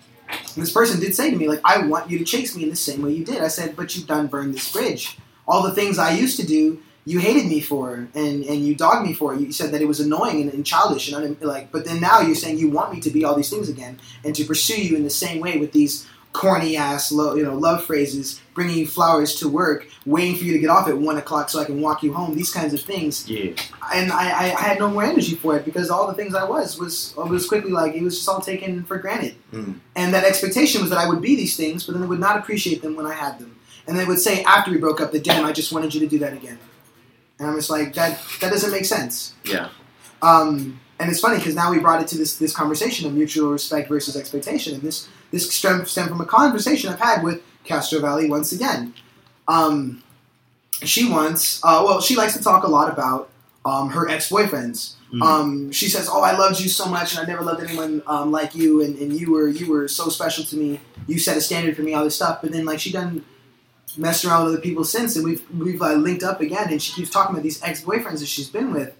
this 0.57 0.69
person 0.69 0.99
did 0.99 1.15
say 1.15 1.31
to 1.31 1.37
me 1.37 1.47
like, 1.47 1.61
"I 1.63 1.87
want 1.87 2.11
you 2.11 2.19
to 2.19 2.25
chase 2.25 2.57
me 2.57 2.63
in 2.63 2.69
the 2.69 2.75
same 2.75 3.01
way 3.01 3.13
you 3.13 3.23
did." 3.23 3.41
I 3.41 3.47
said, 3.47 3.77
"But 3.77 3.95
you've 3.95 4.05
done 4.05 4.27
burned 4.27 4.53
this 4.53 4.69
bridge. 4.69 5.17
All 5.47 5.63
the 5.63 5.73
things 5.73 5.97
I 5.97 6.11
used 6.11 6.35
to 6.41 6.45
do." 6.45 6.79
You 7.05 7.19
hated 7.19 7.47
me 7.47 7.61
for, 7.61 8.07
and, 8.13 8.43
and 8.43 8.67
you 8.67 8.75
dogged 8.75 9.07
me 9.07 9.13
for. 9.13 9.33
You 9.33 9.51
said 9.53 9.71
that 9.71 9.81
it 9.81 9.87
was 9.87 10.01
annoying 10.01 10.41
and, 10.41 10.53
and 10.53 10.65
childish, 10.65 11.09
and 11.11 11.41
like. 11.41 11.71
But 11.71 11.85
then 11.85 12.01
now 12.01 12.19
you're 12.19 12.35
saying 12.35 12.59
you 12.59 12.69
want 12.69 12.93
me 12.93 12.99
to 12.99 13.09
be 13.09 13.23
all 13.23 13.33
these 13.33 13.49
things 13.49 13.69
again, 13.69 13.97
and 14.25 14.35
to 14.35 14.43
pursue 14.43 14.79
you 14.79 14.97
in 14.97 15.03
the 15.03 15.09
same 15.09 15.39
way 15.39 15.57
with 15.57 15.71
these 15.71 16.05
corny 16.31 16.77
ass, 16.77 17.11
lo- 17.11 17.33
you 17.35 17.43
know, 17.43 17.55
love 17.55 17.83
phrases, 17.83 18.39
bringing 18.53 18.77
you 18.77 18.87
flowers 18.87 19.35
to 19.35 19.49
work, 19.49 19.87
waiting 20.05 20.35
for 20.35 20.43
you 20.43 20.53
to 20.53 20.59
get 20.59 20.69
off 20.69 20.87
at 20.87 20.97
one 20.97 21.17
o'clock 21.17 21.49
so 21.49 21.59
I 21.59 21.65
can 21.65 21.81
walk 21.81 22.03
you 22.03 22.13
home. 22.13 22.35
These 22.35 22.51
kinds 22.53 22.73
of 22.73 22.81
things, 22.81 23.27
Yeah. 23.27 23.53
and 23.93 24.11
I, 24.11 24.29
I, 24.29 24.43
I 24.53 24.61
had 24.61 24.77
no 24.79 24.89
more 24.89 25.03
energy 25.03 25.35
for 25.35 25.57
it 25.57 25.65
because 25.65 25.89
all 25.89 26.05
the 26.07 26.13
things 26.13 26.35
I 26.35 26.43
was 26.43 26.77
was 26.77 27.13
was 27.17 27.47
quickly 27.47 27.71
like 27.71 27.95
it 27.95 28.03
was 28.03 28.15
just 28.15 28.29
all 28.29 28.41
taken 28.41 28.83
for 28.83 28.97
granted, 28.99 29.35
Mm. 29.51 29.79
and 29.95 30.13
that 30.13 30.23
expectation 30.23 30.81
was 30.81 30.89
that 30.91 30.99
I 30.99 31.09
would 31.09 31.21
be 31.21 31.35
these 31.35 31.57
things, 31.57 31.83
but 31.85 31.93
then 31.93 32.03
I 32.03 32.05
would 32.05 32.19
not 32.19 32.37
appreciate 32.37 32.81
them 32.83 32.95
when 32.95 33.05
I 33.07 33.13
had 33.13 33.39
them. 33.39 33.55
and 33.87 33.97
they 33.97 34.05
would 34.05 34.19
say 34.19 34.43
after 34.43 34.69
we 34.69 34.77
broke 34.77 35.01
up 35.01 35.11
that 35.13 35.23
damn, 35.23 35.43
I 35.45 35.51
just 35.51 35.71
wanted 35.73 35.93
you 35.95 35.99
to 36.01 36.07
do 36.07 36.19
that 36.19 36.33
again. 36.33 36.59
And 37.39 37.47
I'm 37.49 37.55
just 37.55 37.71
like 37.71 37.95
that. 37.95 38.21
That 38.39 38.51
doesn't 38.51 38.69
make 38.69 38.85
sense. 38.85 39.33
Yeah. 39.45 39.69
Um, 40.21 40.79
and 40.99 41.09
it's 41.09 41.21
funny 41.21 41.37
because 41.37 41.55
now 41.55 41.71
we 41.71 41.79
brought 41.79 42.01
it 42.01 42.07
to 42.09 42.17
this 42.17 42.35
this 42.37 42.53
conversation 42.53 43.07
of 43.07 43.13
mutual 43.15 43.51
respect 43.51 43.87
versus 43.89 44.15
expectation, 44.15 44.73
and 44.75 44.83
this 44.83 45.07
this 45.31 45.51
stem 45.53 45.85
stemmed 45.85 46.09
from 46.09 46.21
a 46.21 46.25
conversation 46.25 46.91
I've 46.91 46.99
had 46.99 47.23
with 47.23 47.41
Castro 47.63 47.99
Valley 47.99 48.29
once 48.29 48.51
again. 48.51 48.93
Um, 49.47 50.03
she 50.83 51.09
wants, 51.09 51.61
uh, 51.63 51.81
well, 51.85 52.01
she 52.01 52.15
likes 52.15 52.33
to 52.33 52.43
talk 52.43 52.63
a 52.63 52.69
lot 52.69 52.91
about 52.91 53.29
um, 53.65 53.89
her 53.89 54.07
ex 54.09 54.29
boyfriends. 54.29 54.93
Mhm. 55.13 55.21
Um, 55.23 55.71
she 55.71 55.89
says, 55.89 56.07
"Oh, 56.11 56.21
I 56.21 56.37
loved 56.37 56.59
you 56.59 56.69
so 56.69 56.85
much, 56.85 57.15
and 57.15 57.25
I 57.25 57.27
never 57.27 57.43
loved 57.43 57.63
anyone 57.63 58.03
um, 58.05 58.31
like 58.31 58.53
you, 58.55 58.83
and, 58.83 58.95
and 58.99 59.11
you 59.11 59.31
were 59.31 59.47
you 59.47 59.69
were 59.71 59.87
so 59.87 60.09
special 60.09 60.43
to 60.45 60.55
me. 60.55 60.79
You 61.07 61.17
set 61.17 61.35
a 61.35 61.41
standard 61.41 61.75
for 61.75 61.81
me, 61.81 61.93
all 61.93 62.03
this 62.03 62.15
stuff." 62.15 62.39
But 62.41 62.51
then, 62.51 62.63
like, 62.65 62.79
she 62.79 62.91
done 62.91 63.25
messed 63.97 64.23
around 64.23 64.45
with 64.45 64.53
other 64.53 64.61
people 64.61 64.83
since, 64.83 65.15
and 65.15 65.25
we've 65.25 65.43
we've 65.51 65.81
uh, 65.81 65.93
linked 65.93 66.23
up 66.23 66.41
again, 66.41 66.67
and 66.69 66.81
she 66.81 66.93
keeps 66.93 67.09
talking 67.09 67.35
about 67.35 67.43
these 67.43 67.61
ex 67.63 67.83
boyfriends 67.83 68.19
that 68.19 68.27
she's 68.27 68.49
been 68.49 68.71
with, 68.71 68.95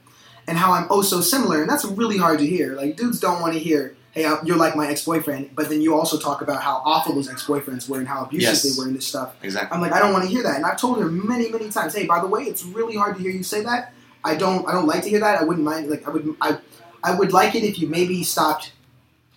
and 0.47 0.57
how 0.57 0.71
I'm 0.73 0.87
oh 0.89 1.03
so 1.03 1.21
similar, 1.21 1.61
and 1.61 1.69
that's 1.69 1.85
really 1.85 2.17
hard 2.17 2.39
to 2.39 2.47
hear. 2.47 2.73
Like, 2.73 2.97
dudes 2.97 3.19
don't 3.19 3.39
want 3.39 3.53
to 3.53 3.59
hear. 3.59 3.95
Hey, 4.11 4.25
uh, 4.25 4.37
you're 4.43 4.57
like 4.57 4.75
my 4.75 4.87
ex-boyfriend, 4.87 5.51
but 5.55 5.69
then 5.69 5.81
you 5.81 5.93
also 5.93 6.17
talk 6.17 6.41
about 6.41 6.63
how 6.63 6.81
awful 6.83 7.13
those 7.13 7.29
ex-boyfriends 7.29 7.87
were 7.87 7.99
and 7.99 8.07
how 8.07 8.23
abusive 8.25 8.49
Yes. 8.49 8.63
they 8.63 8.81
were 8.81 8.87
and 8.87 8.97
this 8.97 9.07
stuff. 9.07 9.35
Exactly. 9.43 9.75
I'm 9.75 9.81
like, 9.81 9.93
I 9.93 9.99
don't 9.99 10.11
want 10.11 10.23
to 10.25 10.29
hear 10.29 10.41
that, 10.43 10.55
and 10.55 10.65
I've 10.65 10.79
told 10.79 10.99
her 10.99 11.07
many, 11.07 11.49
many 11.49 11.69
times. 11.69 11.93
Hey, 11.93 12.07
by 12.07 12.19
the 12.19 12.27
way, 12.27 12.43
it's 12.43 12.63
really 12.63 12.95
hard 12.95 13.17
to 13.17 13.21
hear 13.21 13.31
you 13.31 13.43
say 13.43 13.61
that. 13.63 13.93
I 14.23 14.35
don't, 14.35 14.67
I 14.67 14.71
don't 14.71 14.87
like 14.87 15.03
to 15.03 15.09
hear 15.09 15.19
that. 15.19 15.39
I 15.39 15.43
wouldn't 15.43 15.63
mind. 15.65 15.89
Like, 15.89 16.07
I 16.07 16.11
would, 16.11 16.35
I, 16.41 16.57
I 17.03 17.13
would 17.17 17.31
like 17.33 17.53
it 17.53 17.63
if 17.63 17.77
you 17.79 17.87
maybe 17.87 18.23
stopped, 18.23 18.73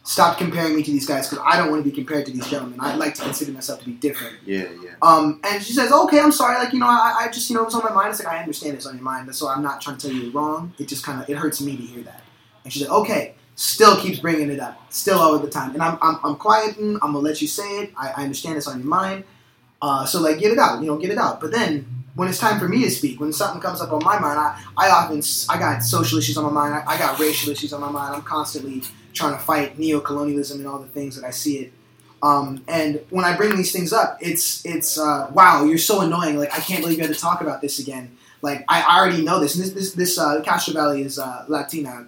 stopped 0.04 0.38
comparing 0.38 0.74
me 0.74 0.82
to 0.82 0.90
these 0.90 1.06
guys 1.06 1.28
because 1.28 1.44
I 1.46 1.58
don't 1.58 1.70
want 1.70 1.84
to 1.84 1.88
be 1.90 1.94
compared 1.94 2.24
to 2.26 2.32
these 2.32 2.48
gentlemen. 2.48 2.80
I'd 2.80 2.98
like 2.98 3.14
to 3.16 3.22
consider 3.22 3.52
myself 3.52 3.80
to 3.80 3.84
be 3.86 3.92
different. 3.92 4.36
Yeah, 4.44 4.68
yeah. 4.82 4.94
Um, 5.02 5.38
and 5.44 5.62
she 5.62 5.74
says, 5.74 5.92
okay, 5.92 6.18
I'm 6.18 6.32
sorry. 6.32 6.56
Like, 6.56 6.72
you 6.72 6.80
know, 6.80 6.86
I, 6.88 7.14
I 7.20 7.28
just, 7.30 7.48
you 7.50 7.56
know, 7.56 7.62
it 7.62 7.66
was 7.66 7.74
on 7.74 7.84
my 7.84 7.92
mind. 7.92 8.10
It's 8.10 8.24
like, 8.24 8.34
I 8.34 8.38
understand 8.40 8.74
it's 8.74 8.86
on 8.86 8.94
your 8.94 9.04
mind, 9.04 9.26
but 9.26 9.36
so 9.36 9.48
I'm 9.48 9.62
not 9.62 9.80
trying 9.80 9.98
to 9.98 10.06
tell 10.08 10.16
you 10.16 10.22
you're 10.22 10.32
wrong. 10.32 10.72
It 10.78 10.88
just 10.88 11.04
kind 11.04 11.22
of, 11.22 11.28
it 11.30 11.36
hurts 11.36 11.60
me 11.60 11.76
to 11.76 11.82
hear 11.82 12.02
that. 12.04 12.22
And 12.64 12.72
she 12.72 12.80
said, 12.80 12.88
okay. 12.88 13.34
Still 13.54 14.00
keeps 14.00 14.18
bringing 14.18 14.50
it 14.50 14.60
up, 14.60 14.92
still 14.92 15.18
all 15.18 15.38
the 15.38 15.50
time. 15.50 15.74
And 15.74 15.82
I'm, 15.82 15.98
I'm, 16.00 16.18
I'm 16.24 16.36
quieting. 16.36 16.94
I'm 16.96 17.12
gonna 17.12 17.18
let 17.18 17.42
you 17.42 17.48
say 17.48 17.80
it. 17.80 17.92
I, 17.96 18.12
I 18.16 18.22
understand 18.22 18.56
it's 18.56 18.66
on 18.66 18.78
your 18.78 18.88
mind. 18.88 19.24
Uh, 19.80 20.06
so 20.06 20.20
like, 20.20 20.38
get 20.38 20.52
it 20.52 20.58
out. 20.58 20.80
You 20.80 20.86
know, 20.86 20.96
get 20.96 21.10
it 21.10 21.18
out. 21.18 21.40
But 21.40 21.52
then 21.52 21.86
when 22.14 22.28
it's 22.28 22.38
time 22.38 22.58
for 22.58 22.68
me 22.68 22.82
to 22.84 22.90
speak, 22.90 23.20
when 23.20 23.32
something 23.32 23.60
comes 23.60 23.80
up 23.80 23.92
on 23.92 24.02
my 24.04 24.18
mind, 24.18 24.38
I, 24.38 24.62
I 24.76 24.90
often, 24.90 25.22
I 25.48 25.58
got 25.58 25.82
social 25.82 26.18
issues 26.18 26.36
on 26.36 26.44
my 26.44 26.50
mind. 26.50 26.74
I, 26.74 26.94
I 26.94 26.98
got 26.98 27.18
racial 27.18 27.50
issues 27.50 27.72
on 27.72 27.80
my 27.80 27.90
mind. 27.90 28.14
I'm 28.14 28.22
constantly 28.22 28.82
trying 29.12 29.32
to 29.32 29.38
fight 29.38 29.78
neo-colonialism 29.78 30.58
and 30.58 30.68
all 30.68 30.78
the 30.78 30.88
things 30.88 31.16
that 31.16 31.26
I 31.26 31.30
see 31.30 31.58
it. 31.58 31.72
Um, 32.22 32.62
and 32.68 33.00
when 33.10 33.24
I 33.24 33.36
bring 33.36 33.56
these 33.56 33.72
things 33.72 33.92
up, 33.92 34.16
it's 34.20 34.64
it's 34.64 34.96
uh, 34.96 35.28
wow, 35.34 35.64
you're 35.64 35.76
so 35.76 36.02
annoying. 36.02 36.38
Like 36.38 36.54
I 36.54 36.60
can't 36.60 36.80
believe 36.80 36.98
you 36.98 37.04
had 37.04 37.12
to 37.12 37.20
talk 37.20 37.40
about 37.40 37.60
this 37.60 37.80
again. 37.80 38.16
Like 38.42 38.64
I 38.68 38.98
already 38.98 39.24
know 39.24 39.40
this. 39.40 39.56
And 39.56 39.64
this 39.64 39.72
this 39.72 39.92
this 39.94 40.18
uh, 40.18 40.40
Castro 40.42 40.72
Valley 40.72 41.02
is 41.02 41.18
uh, 41.18 41.44
Latina. 41.48 42.06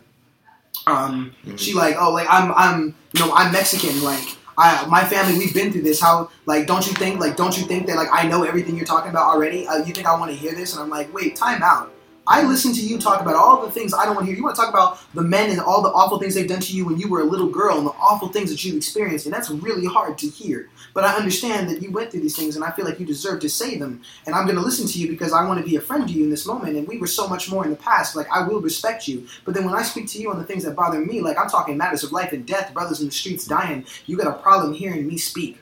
Um, 0.86 1.32
Mhm. 1.46 1.58
She 1.58 1.74
like 1.74 1.96
oh 1.98 2.12
like 2.12 2.26
I'm 2.30 2.52
I'm 2.52 2.94
you 3.12 3.20
know 3.20 3.34
I'm 3.34 3.52
Mexican 3.52 4.02
like. 4.02 4.36
I, 4.56 4.86
my 4.86 5.02
family, 5.02 5.36
we've 5.36 5.52
been 5.52 5.72
through 5.72 5.82
this. 5.82 6.00
How, 6.00 6.30
like, 6.46 6.68
don't 6.68 6.86
you 6.86 6.92
think, 6.92 7.18
like, 7.18 7.36
don't 7.36 7.58
you 7.58 7.64
think 7.64 7.88
that, 7.88 7.96
like, 7.96 8.06
I 8.12 8.28
know 8.28 8.44
everything 8.44 8.76
you're 8.76 8.86
talking 8.86 9.10
about 9.10 9.24
already? 9.24 9.66
Uh, 9.66 9.78
you 9.78 9.92
think 9.92 10.06
I 10.06 10.16
want 10.16 10.30
to 10.30 10.36
hear 10.36 10.54
this? 10.54 10.74
And 10.74 10.80
I'm 10.84 10.88
like, 10.88 11.12
wait, 11.12 11.34
time 11.34 11.60
out. 11.60 11.90
I 12.26 12.42
listen 12.44 12.72
to 12.72 12.80
you 12.80 12.98
talk 12.98 13.20
about 13.20 13.34
all 13.34 13.64
the 13.64 13.70
things 13.70 13.92
I 13.92 14.06
don't 14.06 14.14
want 14.14 14.26
to 14.26 14.30
hear. 14.30 14.36
You 14.36 14.44
want 14.44 14.56
to 14.56 14.62
talk 14.62 14.70
about 14.70 14.98
the 15.12 15.22
men 15.22 15.50
and 15.50 15.60
all 15.60 15.82
the 15.82 15.90
awful 15.90 16.18
things 16.18 16.34
they've 16.34 16.48
done 16.48 16.60
to 16.60 16.72
you 16.74 16.86
when 16.86 16.98
you 16.98 17.08
were 17.08 17.20
a 17.20 17.24
little 17.24 17.48
girl 17.48 17.76
and 17.76 17.86
the 17.86 17.92
awful 17.92 18.28
things 18.28 18.50
that 18.50 18.64
you've 18.64 18.76
experienced, 18.76 19.26
and 19.26 19.34
that's 19.34 19.50
really 19.50 19.86
hard 19.86 20.16
to 20.18 20.26
hear. 20.26 20.70
But 20.94 21.04
I 21.04 21.16
understand 21.16 21.68
that 21.68 21.82
you 21.82 21.90
went 21.90 22.10
through 22.10 22.20
these 22.20 22.36
things, 22.36 22.56
and 22.56 22.64
I 22.64 22.70
feel 22.70 22.86
like 22.86 22.98
you 22.98 23.04
deserve 23.04 23.40
to 23.40 23.48
say 23.48 23.76
them. 23.76 24.00
And 24.26 24.34
I'm 24.34 24.44
going 24.44 24.56
to 24.56 24.62
listen 24.62 24.86
to 24.86 24.98
you 24.98 25.08
because 25.08 25.32
I 25.32 25.44
want 25.44 25.60
to 25.60 25.66
be 25.66 25.76
a 25.76 25.80
friend 25.80 26.06
to 26.08 26.14
you 26.14 26.24
in 26.24 26.30
this 26.30 26.46
moment. 26.46 26.76
And 26.76 26.88
we 26.88 26.98
were 26.98 27.06
so 27.06 27.28
much 27.28 27.50
more 27.50 27.64
in 27.64 27.70
the 27.70 27.76
past. 27.76 28.16
Like 28.16 28.28
I 28.32 28.46
will 28.46 28.60
respect 28.60 29.06
you. 29.06 29.26
But 29.44 29.54
then 29.54 29.64
when 29.64 29.74
I 29.74 29.82
speak 29.82 30.08
to 30.10 30.18
you 30.18 30.30
on 30.30 30.38
the 30.38 30.44
things 30.44 30.64
that 30.64 30.76
bother 30.76 31.00
me, 31.00 31.20
like 31.20 31.38
I'm 31.38 31.50
talking 31.50 31.76
matters 31.76 32.04
of 32.04 32.12
life 32.12 32.32
and 32.32 32.46
death, 32.46 32.72
brothers 32.72 33.00
in 33.00 33.06
the 33.06 33.12
streets 33.12 33.46
dying, 33.46 33.84
you 34.06 34.16
got 34.16 34.28
a 34.28 34.40
problem 34.40 34.72
hearing 34.72 35.06
me 35.06 35.18
speak, 35.18 35.58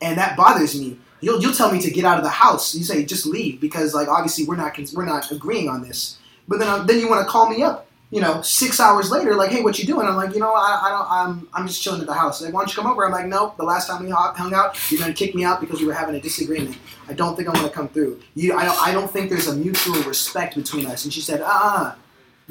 and 0.00 0.16
that 0.18 0.36
bothers 0.36 0.78
me. 0.78 0.98
You'll 1.20 1.40
you'll 1.40 1.54
tell 1.54 1.72
me 1.72 1.80
to 1.80 1.90
get 1.90 2.04
out 2.04 2.18
of 2.18 2.24
the 2.24 2.30
house. 2.30 2.74
You 2.74 2.84
say 2.84 3.04
just 3.04 3.26
leave 3.26 3.60
because 3.60 3.94
like 3.94 4.08
obviously 4.08 4.44
we're 4.44 4.56
not 4.56 4.78
we're 4.94 5.04
not 5.04 5.30
agreeing 5.30 5.68
on 5.68 5.82
this. 5.82 6.18
But 6.46 6.58
then 6.58 6.68
uh, 6.68 6.82
then 6.84 6.98
you 7.00 7.08
want 7.08 7.26
to 7.26 7.30
call 7.30 7.48
me 7.48 7.62
up. 7.62 7.86
You 8.10 8.22
know, 8.22 8.40
six 8.40 8.80
hours 8.80 9.10
later, 9.10 9.34
like, 9.34 9.50
hey, 9.50 9.62
what 9.62 9.78
you 9.78 9.84
doing? 9.84 10.06
I'm 10.06 10.16
like, 10.16 10.32
you 10.32 10.40
know, 10.40 10.54
I, 10.54 10.80
I 10.84 10.88
don't, 10.88 11.10
I'm, 11.10 11.48
I'm 11.52 11.66
just 11.66 11.82
chilling 11.82 12.00
at 12.00 12.06
the 12.06 12.14
house. 12.14 12.40
Like, 12.40 12.54
why 12.54 12.62
don't 12.62 12.74
you 12.74 12.82
come 12.82 12.90
over? 12.90 13.04
I'm 13.04 13.12
like, 13.12 13.26
nope. 13.26 13.58
The 13.58 13.64
last 13.64 13.86
time 13.86 14.02
we 14.02 14.08
hung 14.08 14.54
out, 14.54 14.78
you're 14.90 14.98
gonna 14.98 15.12
kick 15.12 15.34
me 15.34 15.44
out 15.44 15.60
because 15.60 15.80
we 15.80 15.86
were 15.86 15.92
having 15.92 16.14
a 16.14 16.20
disagreement. 16.20 16.78
I 17.06 17.12
don't 17.12 17.36
think 17.36 17.48
I'm 17.48 17.54
gonna 17.54 17.68
come 17.68 17.88
through. 17.88 18.18
You, 18.34 18.56
I 18.56 18.64
don't, 18.64 18.82
I 18.82 18.92
don't 18.92 19.10
think 19.10 19.28
there's 19.28 19.48
a 19.48 19.54
mutual 19.54 20.02
respect 20.04 20.54
between 20.54 20.86
us. 20.86 21.04
And 21.04 21.12
she 21.12 21.20
said, 21.20 21.42
uh, 21.42 21.48
uh 21.50 21.94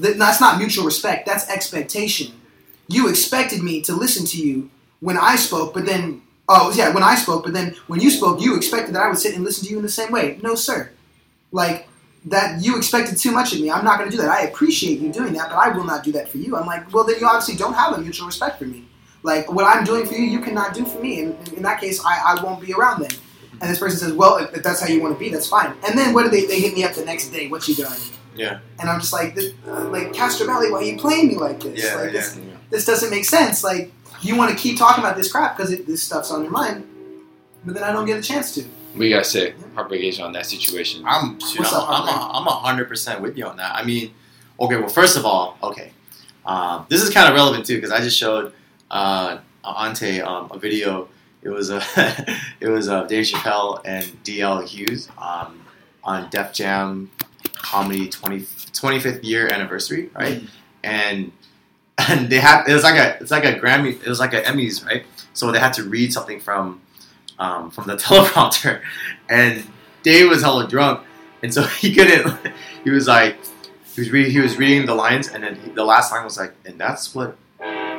Th- 0.01 0.15
that's 0.15 0.39
not 0.39 0.59
mutual 0.59 0.85
respect. 0.85 1.25
That's 1.25 1.49
expectation. 1.49 2.33
You 2.87 3.09
expected 3.09 3.63
me 3.63 3.81
to 3.81 3.93
listen 3.93 4.25
to 4.27 4.37
you 4.37 4.69
when 4.99 5.17
I 5.17 5.35
spoke, 5.35 5.73
but 5.73 5.85
then, 5.85 6.21
oh 6.47 6.71
yeah, 6.75 6.93
when 6.93 7.03
I 7.03 7.15
spoke, 7.15 7.43
but 7.43 7.53
then 7.53 7.75
when 7.87 7.99
you 7.99 8.09
spoke, 8.09 8.41
you 8.41 8.55
expected 8.55 8.95
that 8.95 9.03
I 9.03 9.07
would 9.07 9.17
sit 9.17 9.35
and 9.35 9.43
listen 9.43 9.65
to 9.65 9.71
you 9.71 9.77
in 9.77 9.83
the 9.83 9.89
same 9.89 10.11
way. 10.11 10.39
No, 10.41 10.55
sir. 10.55 10.91
Like 11.51 11.87
that, 12.25 12.61
you 12.63 12.77
expected 12.77 13.17
too 13.17 13.31
much 13.31 13.53
of 13.53 13.61
me. 13.61 13.71
I'm 13.71 13.85
not 13.85 13.97
going 13.97 14.09
to 14.09 14.15
do 14.15 14.21
that. 14.21 14.29
I 14.29 14.41
appreciate 14.41 14.99
you 14.99 15.11
doing 15.11 15.33
that, 15.33 15.49
but 15.49 15.57
I 15.57 15.69
will 15.69 15.85
not 15.85 16.03
do 16.03 16.11
that 16.13 16.29
for 16.29 16.37
you. 16.37 16.55
I'm 16.55 16.65
like, 16.65 16.91
well, 16.93 17.03
then 17.03 17.17
you 17.19 17.27
obviously 17.27 17.55
don't 17.55 17.73
have 17.73 17.93
a 17.93 18.01
mutual 18.01 18.27
respect 18.27 18.59
for 18.59 18.65
me. 18.65 18.85
Like 19.23 19.51
what 19.51 19.65
I'm 19.65 19.83
doing 19.83 20.05
for 20.05 20.13
you, 20.13 20.25
you 20.25 20.39
cannot 20.39 20.73
do 20.73 20.85
for 20.85 20.99
me. 20.99 21.21
And 21.21 21.53
in 21.53 21.63
that 21.63 21.79
case, 21.79 22.03
I, 22.05 22.35
I 22.37 22.43
won't 22.43 22.61
be 22.61 22.73
around 22.73 23.01
then. 23.01 23.11
And 23.59 23.69
this 23.69 23.79
person 23.79 23.97
says, 23.97 24.13
well, 24.13 24.37
if, 24.37 24.55
if 24.55 24.63
that's 24.63 24.81
how 24.81 24.87
you 24.87 25.01
want 25.01 25.15
to 25.15 25.19
be, 25.19 25.29
that's 25.29 25.47
fine. 25.47 25.73
And 25.87 25.97
then 25.97 26.13
what 26.13 26.23
do 26.23 26.29
they? 26.29 26.45
They 26.45 26.59
hit 26.59 26.75
me 26.75 26.83
up 26.83 26.93
the 26.93 27.03
next 27.03 27.29
day. 27.29 27.47
What 27.47 27.67
you 27.67 27.75
doing? 27.75 27.89
Yeah. 28.35 28.59
And 28.79 28.89
I'm 28.89 28.99
just 28.99 29.13
like, 29.13 29.33
this, 29.33 29.53
uh, 29.67 29.89
like 29.89 30.13
Castro 30.13 30.45
Valley, 30.45 30.71
why 30.71 30.77
are 30.79 30.83
you 30.83 30.97
playing 30.97 31.27
me 31.27 31.35
like 31.35 31.59
this? 31.59 31.83
Yeah, 31.83 31.95
like, 31.95 32.13
yeah. 32.13 32.19
This, 32.19 32.39
this 32.69 32.85
doesn't 32.85 33.09
make 33.09 33.25
sense. 33.25 33.63
Like 33.63 33.91
you 34.21 34.35
want 34.35 34.51
to 34.51 34.57
keep 34.57 34.77
talking 34.77 35.03
about 35.03 35.15
this 35.15 35.31
crap 35.31 35.57
because 35.57 35.75
this 35.85 36.03
stuff's 36.03 36.31
on 36.31 36.43
your 36.43 36.51
mind, 36.51 36.87
but 37.65 37.73
then 37.73 37.83
I 37.83 37.91
don't 37.91 38.05
get 38.05 38.17
a 38.17 38.21
chance 38.21 38.53
to. 38.55 38.65
We 38.95 39.09
gotta 39.09 39.23
say 39.23 39.53
heartbreak 39.75 40.01
Asian 40.01 40.25
on 40.25 40.33
that 40.33 40.45
situation. 40.45 41.03
I'm, 41.05 41.39
shoot, 41.39 41.59
What's 41.59 41.73
I'm, 41.73 41.81
up, 41.81 41.89
I'm, 41.89 42.07
a, 42.07 42.39
I'm 42.39 42.47
a 42.47 42.51
hundred 42.51 42.87
percent 42.87 43.21
with 43.21 43.37
you 43.37 43.45
on 43.45 43.57
that. 43.57 43.75
I 43.75 43.83
mean, 43.83 44.13
okay. 44.59 44.77
Well, 44.77 44.89
first 44.89 45.17
of 45.17 45.25
all, 45.25 45.57
okay, 45.61 45.91
um, 46.45 46.85
this 46.89 47.01
is 47.03 47.13
kind 47.13 47.29
of 47.29 47.35
relevant 47.35 47.65
too 47.65 47.75
because 47.75 47.91
I 47.91 47.99
just 47.99 48.17
showed 48.17 48.53
uh, 48.89 49.39
Ante 49.63 50.21
um, 50.21 50.49
a 50.51 50.57
video. 50.57 51.09
It 51.41 51.49
was 51.49 51.69
a, 51.69 51.81
it 52.59 52.67
was 52.67 52.89
uh, 52.89 53.03
Dave 53.03 53.25
Chappelle 53.25 53.81
and 53.85 54.05
DL 54.23 54.63
Hughley 54.63 55.09
um, 55.21 55.61
on 56.03 56.29
Def 56.29 56.53
Jam 56.53 57.11
Comedy 57.53 58.09
20, 58.09 58.39
25th 58.39 59.23
year 59.23 59.47
anniversary, 59.51 60.09
right? 60.15 60.41
And 60.83 61.31
and 61.97 62.29
they 62.29 62.39
had 62.39 62.67
it 62.67 62.73
was 62.73 62.83
like 62.83 62.97
a 62.97 63.17
it's 63.21 63.31
like 63.31 63.45
a 63.45 63.53
Grammy 63.53 64.01
it 64.01 64.07
was 64.07 64.19
like 64.19 64.33
a 64.33 64.41
Emmys, 64.41 64.85
right? 64.85 65.05
So 65.33 65.51
they 65.51 65.59
had 65.59 65.73
to 65.73 65.83
read 65.83 66.13
something 66.13 66.39
from 66.39 66.81
um, 67.39 67.71
from 67.71 67.87
the 67.87 67.95
teleprompter, 67.97 68.81
and 69.29 69.63
Dave 70.03 70.29
was 70.29 70.41
hella 70.41 70.67
drunk, 70.67 71.01
and 71.43 71.53
so 71.53 71.63
he 71.81 71.93
couldn't. 71.93 72.35
He 72.83 72.89
was 72.89 73.07
like, 73.07 73.37
he 73.93 74.01
was 74.01 74.11
reading, 74.11 74.31
he 74.31 74.39
was 74.39 74.57
reading 74.57 74.85
the 74.85 74.95
lines, 74.95 75.27
and 75.29 75.43
then 75.43 75.55
he, 75.55 75.71
the 75.71 75.83
last 75.83 76.11
line 76.11 76.23
was 76.23 76.37
like, 76.37 76.53
and 76.65 76.79
that's 76.79 77.13
what 77.13 77.37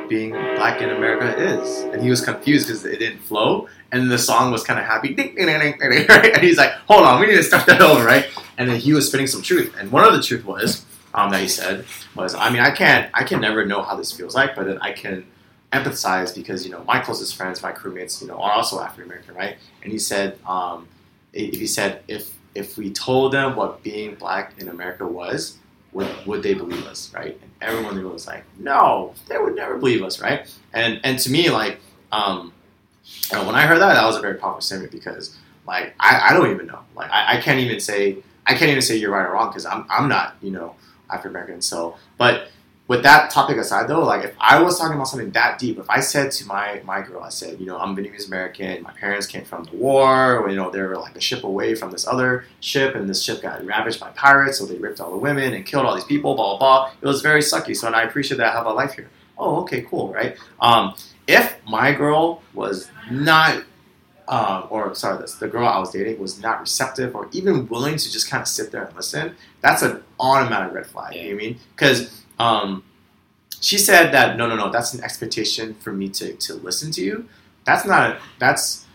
being 0.07 0.31
black 0.31 0.81
in 0.81 0.89
America 0.89 1.37
is. 1.37 1.81
And 1.93 2.01
he 2.01 2.09
was 2.09 2.21
confused 2.21 2.67
because 2.67 2.83
it 2.85 2.97
didn't 2.99 3.19
flow, 3.19 3.69
and 3.91 4.09
the 4.09 4.17
song 4.17 4.51
was 4.51 4.63
kind 4.63 4.79
of 4.79 4.85
happy? 4.85 5.15
And 5.37 6.43
he's 6.43 6.57
like, 6.57 6.71
hold 6.87 7.05
on, 7.05 7.19
we 7.19 7.27
need 7.27 7.35
to 7.35 7.43
start 7.43 7.65
that 7.67 7.81
over, 7.81 8.03
right? 8.03 8.27
And 8.57 8.69
then 8.69 8.79
he 8.79 8.93
was 8.93 9.07
spitting 9.07 9.27
some 9.27 9.41
truth, 9.41 9.75
and 9.79 9.91
one 9.91 10.03
of 10.03 10.13
the 10.13 10.21
truth 10.21 10.45
was 10.45 10.85
um, 11.13 11.31
that 11.31 11.41
he 11.41 11.47
said 11.47 11.85
was, 12.15 12.35
I 12.35 12.49
mean, 12.49 12.61
I 12.61 12.71
can't, 12.71 13.09
I 13.13 13.23
can 13.23 13.41
never 13.41 13.65
know 13.65 13.81
how 13.81 13.95
this 13.95 14.11
feels 14.11 14.35
like, 14.35 14.55
but 14.55 14.65
then 14.65 14.79
I 14.79 14.91
can 14.93 15.25
empathize 15.71 16.33
because 16.33 16.65
you 16.65 16.71
know 16.71 16.83
my 16.85 16.99
closest 16.99 17.35
friends, 17.35 17.61
my 17.61 17.71
crewmates, 17.71 18.21
you 18.21 18.27
know, 18.27 18.39
are 18.39 18.53
also 18.53 18.79
African 18.81 19.05
American, 19.05 19.35
right? 19.35 19.57
And 19.83 19.91
he 19.91 19.99
said, 19.99 20.39
um, 20.47 20.87
if 21.33 21.59
he 21.59 21.67
said 21.67 22.03
if 22.07 22.35
if 22.55 22.77
we 22.77 22.91
told 22.91 23.33
them 23.33 23.55
what 23.55 23.83
being 23.83 24.15
black 24.15 24.53
in 24.57 24.69
America 24.69 25.05
was, 25.05 25.57
would 25.91 26.09
would 26.25 26.43
they 26.43 26.53
believe 26.53 26.85
us, 26.85 27.13
right? 27.13 27.37
And 27.41 27.51
everyone 27.61 28.01
was 28.11 28.27
like, 28.27 28.43
no, 28.57 29.13
they 29.27 29.37
would 29.37 29.55
never 29.55 29.77
believe 29.77 30.03
us, 30.03 30.19
right? 30.19 30.51
And 30.73 30.99
and 31.03 31.19
to 31.19 31.31
me, 31.31 31.49
like, 31.49 31.79
um, 32.11 32.53
you 33.31 33.37
know, 33.37 33.45
when 33.45 33.55
I 33.55 33.65
heard 33.67 33.79
that, 33.79 33.93
that 33.93 34.05
was 34.05 34.15
a 34.15 34.21
very 34.21 34.35
powerful 34.35 34.61
statement 34.61 34.91
because, 34.91 35.37
like, 35.67 35.93
I, 35.99 36.29
I 36.29 36.33
don't 36.33 36.51
even 36.51 36.67
know, 36.67 36.79
like, 36.95 37.11
I, 37.11 37.37
I 37.37 37.41
can't 37.41 37.59
even 37.59 37.79
say 37.79 38.17
I 38.45 38.53
can't 38.53 38.71
even 38.71 38.81
say 38.81 38.95
you're 38.95 39.11
right 39.11 39.25
or 39.25 39.33
wrong 39.33 39.49
because 39.49 39.65
I'm 39.65 39.85
I'm 39.89 40.09
not, 40.09 40.35
you 40.41 40.51
know, 40.51 40.75
African 41.09 41.31
American. 41.31 41.61
So, 41.61 41.97
but 42.17 42.49
with 42.89 43.03
that 43.03 43.29
topic 43.29 43.57
aside 43.57 43.87
though, 43.87 44.03
like 44.03 44.25
if 44.25 44.33
I 44.39 44.61
was 44.61 44.79
talking 44.79 44.95
about 44.95 45.07
something 45.07 45.29
that 45.31 45.59
deep, 45.59 45.77
if 45.77 45.89
I 45.89 45.99
said 45.99 46.31
to 46.31 46.47
my 46.47 46.81
my 46.83 47.01
girl, 47.01 47.21
I 47.21 47.29
said, 47.29 47.59
you 47.59 47.67
know, 47.67 47.77
I'm 47.77 47.95
Vietnamese 47.95 48.27
American, 48.27 48.81
my 48.81 48.91
parents 48.93 49.27
came 49.27 49.45
from 49.45 49.65
the 49.65 49.75
war, 49.75 50.37
or, 50.39 50.49
you 50.49 50.55
know, 50.55 50.71
they 50.71 50.81
were 50.81 50.97
like 50.97 51.15
a 51.15 51.21
ship 51.21 51.43
away 51.43 51.75
from 51.75 51.91
this 51.91 52.07
other 52.07 52.45
ship, 52.61 52.95
and 52.95 53.07
this 53.07 53.21
ship 53.21 53.43
got 53.43 53.63
ravaged 53.63 53.99
by 53.99 54.09
pirates, 54.09 54.57
so 54.57 54.65
they 54.65 54.77
ripped 54.77 54.99
all 54.99 55.11
the 55.11 55.17
women 55.17 55.53
and 55.53 55.67
killed 55.67 55.85
all 55.85 55.93
these 55.93 56.03
people, 56.03 56.33
blah 56.33 56.57
blah 56.57 56.57
blah. 56.57 56.91
It 56.99 57.05
was 57.05 57.21
very 57.21 57.41
sucky. 57.41 57.75
So 57.75 57.85
and 57.85 57.95
I 57.95 58.03
appreciate 58.03 58.37
that 58.37 58.53
I 58.53 58.57
have 58.57 58.65
a 58.65 58.73
life 58.73 58.93
here. 58.93 59.09
Oh, 59.37 59.61
okay, 59.61 59.83
cool, 59.83 60.11
right? 60.11 60.35
Um, 60.59 60.95
if 61.27 61.57
my 61.67 61.93
girl 61.93 62.41
was 62.55 62.89
not 63.11 63.63
um, 64.29 64.67
or 64.69 64.93
sorry, 64.93 65.17
this 65.19 65.35
the 65.35 65.47
girl 65.47 65.67
I 65.67 65.79
was 65.79 65.91
dating 65.91 66.19
was 66.19 66.39
not 66.39 66.61
receptive 66.61 67.15
or 67.15 67.27
even 67.31 67.67
willing 67.67 67.97
to 67.97 68.11
just 68.11 68.29
kind 68.29 68.41
of 68.41 68.47
sit 68.47 68.71
there 68.71 68.83
and 68.83 68.95
listen, 68.95 69.35
that's 69.61 69.81
an 69.81 70.03
automatic 70.19 70.73
red 70.73 70.85
flag. 70.85 71.15
You 71.15 71.21
know 71.21 71.27
what 71.29 71.33
I 71.33 71.37
mean? 71.37 71.59
Because 71.75 72.23
um, 72.37 72.83
she 73.59 73.79
said 73.79 74.13
that 74.13 74.37
no, 74.37 74.47
no, 74.47 74.55
no, 74.55 74.71
that's 74.71 74.93
an 74.93 75.03
expectation 75.03 75.73
for 75.73 75.91
me 75.91 76.09
to, 76.09 76.33
to 76.33 76.53
listen 76.53 76.91
to 76.91 77.01
you. 77.01 77.27
That's 77.65 77.85
not 77.85 78.11
a, 78.11 78.19
that's 78.37 78.85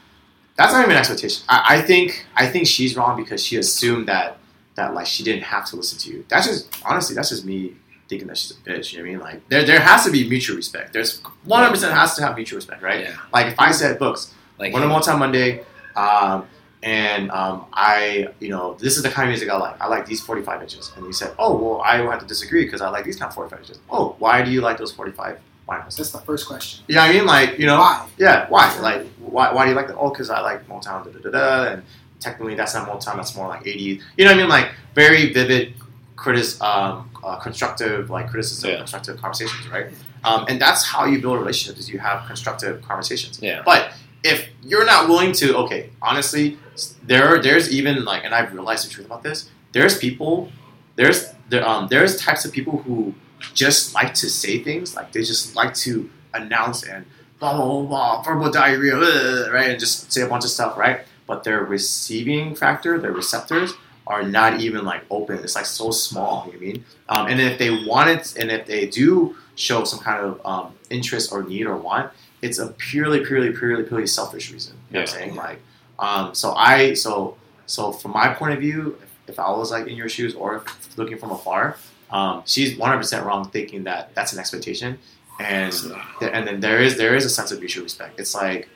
that's 0.56 0.72
not 0.72 0.82
even 0.82 0.92
an 0.92 0.98
expectation. 0.98 1.44
I, 1.48 1.78
I 1.78 1.82
think 1.82 2.26
I 2.36 2.46
think 2.46 2.68
she's 2.68 2.96
wrong 2.96 3.20
because 3.20 3.44
she 3.44 3.56
assumed 3.56 4.06
that 4.06 4.38
that 4.76 4.94
like 4.94 5.06
she 5.06 5.24
didn't 5.24 5.42
have 5.42 5.66
to 5.66 5.76
listen 5.76 5.98
to 5.98 6.10
you. 6.10 6.24
That's 6.28 6.46
just 6.46 6.80
honestly, 6.84 7.16
that's 7.16 7.30
just 7.30 7.44
me 7.44 7.74
thinking 8.08 8.28
that 8.28 8.38
she's 8.38 8.52
a 8.52 8.54
bitch. 8.54 8.92
You 8.92 8.98
know 8.98 9.04
what 9.04 9.08
I 9.08 9.12
mean? 9.12 9.20
Like 9.20 9.48
there 9.48 9.64
there 9.66 9.80
has 9.80 10.04
to 10.04 10.12
be 10.12 10.28
mutual 10.28 10.54
respect. 10.54 10.92
There's 10.92 11.20
one 11.42 11.60
hundred 11.60 11.74
percent 11.74 11.92
has 11.92 12.14
to 12.14 12.22
have 12.22 12.36
mutual 12.36 12.58
respect, 12.58 12.82
right? 12.82 13.00
Yeah. 13.00 13.16
Like 13.32 13.46
if 13.46 13.58
I 13.58 13.72
said 13.72 13.98
books, 13.98 14.32
Like 14.58 14.72
one 14.72 14.86
more 14.88 15.00
time 15.00 15.18
Monday, 15.18 15.64
um, 15.96 16.46
and 16.82 17.30
um, 17.30 17.64
I, 17.72 18.28
you 18.40 18.50
know, 18.50 18.74
this 18.74 18.96
is 18.96 19.02
the 19.02 19.08
kind 19.08 19.28
of 19.28 19.30
music 19.32 19.48
I 19.50 19.56
like. 19.56 19.80
I 19.80 19.86
like 19.88 20.06
these 20.06 20.20
45 20.20 20.62
inches. 20.62 20.92
And 20.96 21.06
you 21.06 21.12
said, 21.12 21.34
oh, 21.38 21.56
well, 21.56 21.80
I 21.80 21.96
have 21.96 22.20
to 22.20 22.26
disagree 22.26 22.64
because 22.64 22.80
I 22.82 22.88
like 22.90 23.04
these 23.04 23.16
kind 23.16 23.28
of 23.30 23.34
45 23.34 23.58
inches. 23.60 23.78
Oh, 23.90 24.14
why 24.18 24.42
do 24.42 24.50
you 24.50 24.60
like 24.60 24.76
those 24.78 24.92
45 24.92 25.38
vinyls? 25.66 25.96
That's 25.96 26.10
the 26.10 26.18
first 26.18 26.46
question. 26.46 26.84
You 26.88 26.96
know 26.96 27.00
I 27.00 27.12
mean? 27.12 27.24
Like, 27.26 27.58
you 27.58 27.66
know, 27.66 27.78
Why? 27.78 28.06
yeah, 28.18 28.46
why? 28.50 28.78
Like, 28.80 29.06
why, 29.18 29.52
why 29.52 29.64
do 29.64 29.70
you 29.70 29.76
like 29.76 29.86
that? 29.88 29.96
Oh, 29.96 30.10
because 30.10 30.28
I 30.30 30.40
like 30.40 30.68
Motown, 30.68 31.04
da 31.04 31.10
da 31.10 31.18
da 31.18 31.30
da. 31.30 31.72
And 31.72 31.82
technically, 32.20 32.54
that's 32.54 32.74
not 32.74 32.86
Motown, 32.86 33.16
that's 33.16 33.34
more 33.34 33.48
like 33.48 33.64
80s. 33.64 34.02
You 34.18 34.24
know 34.26 34.30
what 34.32 34.36
I 34.36 34.40
mean? 34.40 34.48
Like, 34.50 34.70
very 34.94 35.32
vivid, 35.32 35.72
critis- 36.16 36.60
um, 36.62 37.10
uh, 37.24 37.36
constructive, 37.36 38.10
like 38.10 38.28
criticism, 38.28 38.70
Yeah. 38.70 38.76
constructive 38.78 39.16
conversations, 39.16 39.66
right? 39.68 39.86
Um, 40.22 40.44
and 40.48 40.60
that's 40.60 40.84
how 40.84 41.06
you 41.06 41.18
build 41.20 41.38
relationships 41.38 41.80
is 41.80 41.88
you 41.88 41.98
have 41.98 42.26
constructive 42.26 42.82
conversations. 42.82 43.38
Yeah. 43.42 43.62
But 43.64 43.92
if 44.24 44.48
you're 44.62 44.86
not 44.86 45.08
willing 45.08 45.32
to, 45.32 45.56
okay, 45.58 45.90
honestly, 46.02 46.58
there 47.02 47.28
are, 47.28 47.38
there's 47.40 47.70
even 47.70 48.04
like, 48.04 48.24
and 48.24 48.34
I've 48.34 48.52
realized 48.52 48.88
the 48.88 48.90
truth 48.90 49.06
about 49.06 49.22
this. 49.22 49.50
There's 49.72 49.98
people, 49.98 50.50
there's 50.96 51.32
there 51.50 51.66
um 51.66 51.88
there's 51.88 52.16
types 52.16 52.44
of 52.44 52.52
people 52.52 52.78
who 52.78 53.14
just 53.52 53.94
like 53.94 54.14
to 54.14 54.30
say 54.30 54.62
things 54.62 54.96
like 54.96 55.12
they 55.12 55.22
just 55.22 55.54
like 55.54 55.74
to 55.74 56.08
announce 56.32 56.84
and 56.84 57.04
blah 57.38 57.54
blah 57.54 57.66
blah, 57.66 57.82
blah 57.86 58.22
verbal 58.22 58.50
diarrhea, 58.50 58.96
uh, 58.96 59.50
right, 59.52 59.70
and 59.70 59.78
just 59.78 60.12
say 60.12 60.22
a 60.22 60.28
bunch 60.28 60.44
of 60.44 60.50
stuff, 60.50 60.76
right. 60.78 61.00
But 61.26 61.44
their 61.44 61.62
receiving 61.64 62.54
factor, 62.54 62.98
their 62.98 63.12
receptors, 63.12 63.72
are 64.06 64.22
not 64.22 64.60
even 64.60 64.84
like 64.84 65.02
open. 65.10 65.38
It's 65.38 65.54
like 65.54 65.66
so 65.66 65.90
small. 65.90 66.46
You 66.46 66.52
know 66.52 66.58
I 66.58 66.60
mean? 66.60 66.84
Um, 67.08 67.26
and 67.26 67.40
if 67.40 67.58
they 67.58 67.70
want 67.84 68.10
it, 68.10 68.36
and 68.38 68.50
if 68.50 68.66
they 68.66 68.86
do 68.86 69.36
show 69.56 69.84
some 69.84 70.00
kind 70.00 70.24
of 70.24 70.40
um, 70.46 70.74
interest 70.90 71.32
or 71.32 71.42
need 71.42 71.66
or 71.66 71.76
want, 71.76 72.10
it's 72.44 72.58
a 72.58 72.68
purely, 72.68 73.24
purely, 73.24 73.50
purely, 73.52 73.82
purely 73.84 74.06
selfish 74.06 74.52
reason. 74.52 74.76
You 74.90 74.94
know 74.94 75.00
what 75.00 75.14
I'm 75.14 75.18
saying? 75.18 75.34
Like, 75.34 75.60
um, 75.98 76.34
so 76.34 76.52
I, 76.52 76.92
so, 76.92 77.38
so 77.64 77.90
from 77.90 78.12
my 78.12 78.34
point 78.34 78.52
of 78.52 78.60
view, 78.60 78.98
if, 79.02 79.30
if 79.30 79.38
I 79.38 79.50
was 79.50 79.70
like 79.70 79.86
in 79.86 79.96
your 79.96 80.10
shoes 80.10 80.34
or 80.34 80.56
if 80.56 80.98
looking 80.98 81.16
from 81.16 81.30
afar, 81.30 81.78
um, 82.10 82.42
she's 82.44 82.76
100% 82.76 83.24
wrong 83.24 83.48
thinking 83.48 83.84
that 83.84 84.14
that's 84.14 84.34
an 84.34 84.38
expectation. 84.38 84.98
And, 85.40 85.74
and 86.20 86.46
then 86.46 86.60
there 86.60 86.80
is, 86.80 86.98
there 86.98 87.16
is 87.16 87.24
a 87.24 87.30
sense 87.30 87.50
of 87.50 87.58
mutual 87.60 87.82
respect. 87.82 88.20
It's 88.20 88.34
like, 88.34 88.68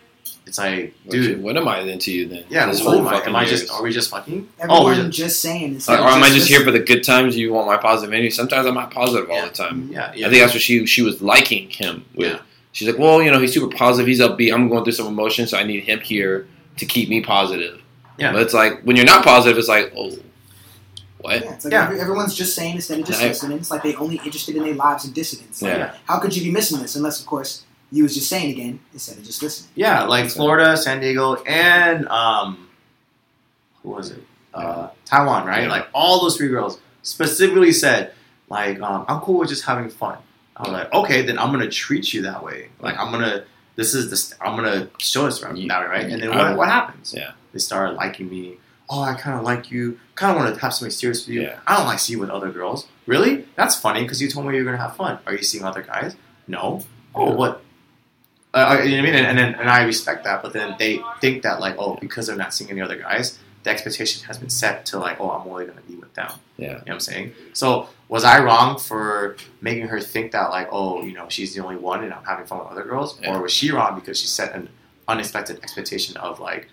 it's 0.46 0.56
like, 0.56 0.94
dude, 1.06 1.42
what 1.42 1.58
am 1.58 1.68
I 1.68 1.84
then 1.84 1.98
to 2.00 2.10
you 2.10 2.26
then? 2.26 2.44
yeah, 2.48 2.64
This 2.66 2.82
what 2.82 2.96
am 2.96 3.06
I? 3.06 3.22
Am 3.22 3.36
I 3.36 3.44
just, 3.44 3.70
are 3.70 3.82
we 3.82 3.92
just 3.92 4.10
fucking? 4.10 4.48
Everyone 4.58 4.82
oh, 4.82 4.84
we're 4.86 4.94
just, 4.94 5.12
just, 5.12 5.40
saying 5.42 5.62
Or, 5.62 5.74
instead 5.74 6.00
or 6.00 6.08
of 6.08 6.14
am 6.14 6.22
I 6.22 6.30
just 6.30 6.48
here 6.48 6.64
for 6.64 6.70
the 6.70 6.80
good 6.80 7.04
times? 7.04 7.36
You 7.36 7.52
want 7.52 7.66
my 7.66 7.76
positive 7.76 8.14
energy? 8.14 8.30
Sometimes 8.30 8.66
I'm 8.66 8.74
not 8.74 8.90
positive 8.90 9.30
all 9.30 9.44
the 9.44 9.52
time. 9.52 9.90
yeah, 9.92 10.12
yeah. 10.14 10.26
I 10.26 10.30
think 10.30 10.42
that's 10.42 10.54
what 10.54 10.62
she 10.62 10.86
she 10.86 11.02
was 11.02 11.20
liking 11.20 11.68
him 11.68 12.06
with. 12.14 12.32
Yeah. 12.32 12.40
She's 12.78 12.86
like, 12.86 12.96
well, 12.98 13.20
you 13.20 13.28
know, 13.32 13.40
he's 13.40 13.52
super 13.52 13.74
positive. 13.76 14.06
He's 14.06 14.20
upbeat. 14.20 14.54
I'm 14.54 14.68
going 14.68 14.84
through 14.84 14.92
some 14.92 15.08
emotion, 15.08 15.48
so 15.48 15.58
I 15.58 15.64
need 15.64 15.82
him 15.82 15.98
here 15.98 16.46
to 16.76 16.86
keep 16.86 17.08
me 17.08 17.20
positive. 17.20 17.82
Yeah. 18.18 18.30
But 18.32 18.42
it's 18.42 18.54
like 18.54 18.82
when 18.82 18.94
you're 18.94 19.04
not 19.04 19.24
positive, 19.24 19.58
it's 19.58 19.66
like, 19.66 19.92
oh, 19.96 20.12
what? 21.18 21.42
Yeah, 21.42 21.54
it's 21.54 21.64
like 21.64 21.72
Yeah. 21.72 21.86
every- 21.86 22.00
everyone's 22.00 22.36
just 22.36 22.54
saying 22.54 22.76
instead 22.76 23.00
of 23.00 23.04
just 23.06 23.20
I- 23.20 23.26
listening. 23.26 23.58
It's 23.58 23.72
like 23.72 23.82
they 23.82 23.96
only 23.96 24.20
interested 24.24 24.54
in 24.54 24.62
their 24.62 24.74
lives 24.74 25.04
and 25.04 25.12
dissidents. 25.12 25.60
Like, 25.60 25.72
Yeah. 25.76 25.94
How 26.04 26.20
could 26.20 26.36
you 26.36 26.44
be 26.44 26.52
missing 26.52 26.78
this 26.80 26.94
unless, 26.94 27.18
of 27.18 27.26
course, 27.26 27.64
you 27.90 28.04
was 28.04 28.14
just 28.14 28.28
saying 28.28 28.52
again 28.52 28.78
instead 28.92 29.18
of 29.18 29.24
just 29.24 29.42
listening? 29.42 29.70
Yeah, 29.74 30.04
like 30.04 30.30
Florida, 30.30 30.76
San 30.76 31.00
Diego, 31.00 31.34
and 31.46 32.06
um, 32.06 32.68
who 33.82 33.88
was 33.90 34.12
it? 34.12 34.22
Uh, 34.54 34.90
Taiwan, 35.04 35.46
right? 35.48 35.64
Yeah. 35.64 35.68
Like 35.68 35.88
all 35.92 36.20
those 36.20 36.36
three 36.36 36.46
girls 36.48 36.78
specifically 37.02 37.72
said, 37.72 38.12
like, 38.48 38.80
um, 38.80 39.04
I'm 39.08 39.18
cool 39.20 39.38
with 39.40 39.48
just 39.48 39.64
having 39.64 39.88
fun. 39.90 40.18
I 40.58 40.62
was 40.62 40.72
like, 40.72 40.92
okay, 40.92 41.22
then 41.22 41.38
I'm 41.38 41.50
gonna 41.52 41.70
treat 41.70 42.12
you 42.12 42.22
that 42.22 42.42
way. 42.42 42.68
Like, 42.80 42.98
I'm 42.98 43.10
gonna, 43.12 43.44
this 43.76 43.94
is 43.94 44.10
the, 44.10 44.44
I'm 44.44 44.56
gonna 44.56 44.88
show 44.98 45.26
us 45.26 45.40
that 45.40 45.54
way, 45.54 45.66
right? 45.68 46.04
And 46.10 46.20
then 46.22 46.30
what, 46.30 46.56
what 46.56 46.68
happens? 46.68 47.14
Yeah. 47.16 47.32
They 47.52 47.58
started 47.60 47.94
liking 47.94 48.28
me. 48.28 48.56
Oh, 48.90 49.02
I 49.02 49.14
kind 49.14 49.38
of 49.38 49.44
like 49.44 49.70
you. 49.70 49.98
Kind 50.14 50.36
of 50.36 50.42
want 50.42 50.54
to 50.54 50.60
have 50.60 50.72
something 50.74 50.90
serious 50.90 51.26
with 51.26 51.34
you. 51.34 51.42
Yeah. 51.42 51.60
I 51.66 51.76
don't 51.76 51.86
like 51.86 51.98
seeing 51.98 52.16
you 52.16 52.20
with 52.22 52.30
other 52.30 52.50
girls. 52.50 52.88
Really? 53.06 53.46
That's 53.54 53.74
funny 53.76 54.02
because 54.02 54.20
you 54.20 54.28
told 54.30 54.46
me 54.46 54.54
you're 54.54 54.64
gonna 54.64 54.78
have 54.78 54.96
fun. 54.96 55.18
Are 55.26 55.32
you 55.34 55.42
seeing 55.42 55.64
other 55.64 55.82
guys? 55.82 56.16
No. 56.46 56.84
Oh, 57.14 57.28
Yeah. 57.28 57.34
what? 57.34 57.62
Uh, 58.54 58.80
you 58.82 58.96
know 58.96 58.96
what 58.96 58.98
I 59.00 59.02
mean? 59.02 59.14
And, 59.14 59.26
and 59.26 59.38
then 59.38 59.54
and 59.56 59.68
I 59.70 59.84
respect 59.84 60.24
that, 60.24 60.42
but 60.42 60.52
then 60.54 60.74
they 60.78 61.00
think 61.20 61.42
that 61.42 61.60
like, 61.60 61.76
oh, 61.78 61.96
because 62.00 62.26
they're 62.26 62.36
not 62.36 62.54
seeing 62.54 62.70
any 62.70 62.80
other 62.80 62.96
guys, 62.96 63.38
the 63.64 63.70
expectation 63.70 64.24
has 64.26 64.38
been 64.38 64.50
set 64.50 64.86
to 64.86 64.98
like, 64.98 65.20
oh, 65.20 65.30
I'm 65.30 65.46
only 65.48 65.66
gonna 65.66 65.80
be 65.82 65.96
with 65.96 66.12
them. 66.14 66.30
Yeah. 66.56 66.66
You 66.66 66.72
know 66.72 66.78
what 66.84 66.92
I'm 66.94 67.00
saying? 67.00 67.32
So 67.52 67.88
was 68.08 68.24
I 68.24 68.42
wrong 68.42 68.78
for 68.78 69.36
making 69.60 69.88
her 69.88 70.00
think 70.00 70.32
that 70.32 70.50
like, 70.50 70.68
oh, 70.72 71.02
you 71.02 71.12
know, 71.12 71.28
she's 71.28 71.54
the 71.54 71.62
only 71.62 71.76
one 71.76 72.04
and 72.04 72.12
I'm 72.12 72.24
having 72.24 72.46
fun 72.46 72.58
with 72.60 72.68
other 72.68 72.84
girls, 72.84 73.18
Yeah. 73.20 73.34
or 73.36 73.42
was 73.42 73.52
she 73.52 73.70
wrong 73.70 73.94
because 73.98 74.18
she 74.20 74.26
set 74.26 74.54
an 74.54 74.68
unexpected 75.08 75.58
expectation 75.62 76.16
of 76.18 76.40
like, 76.40 76.68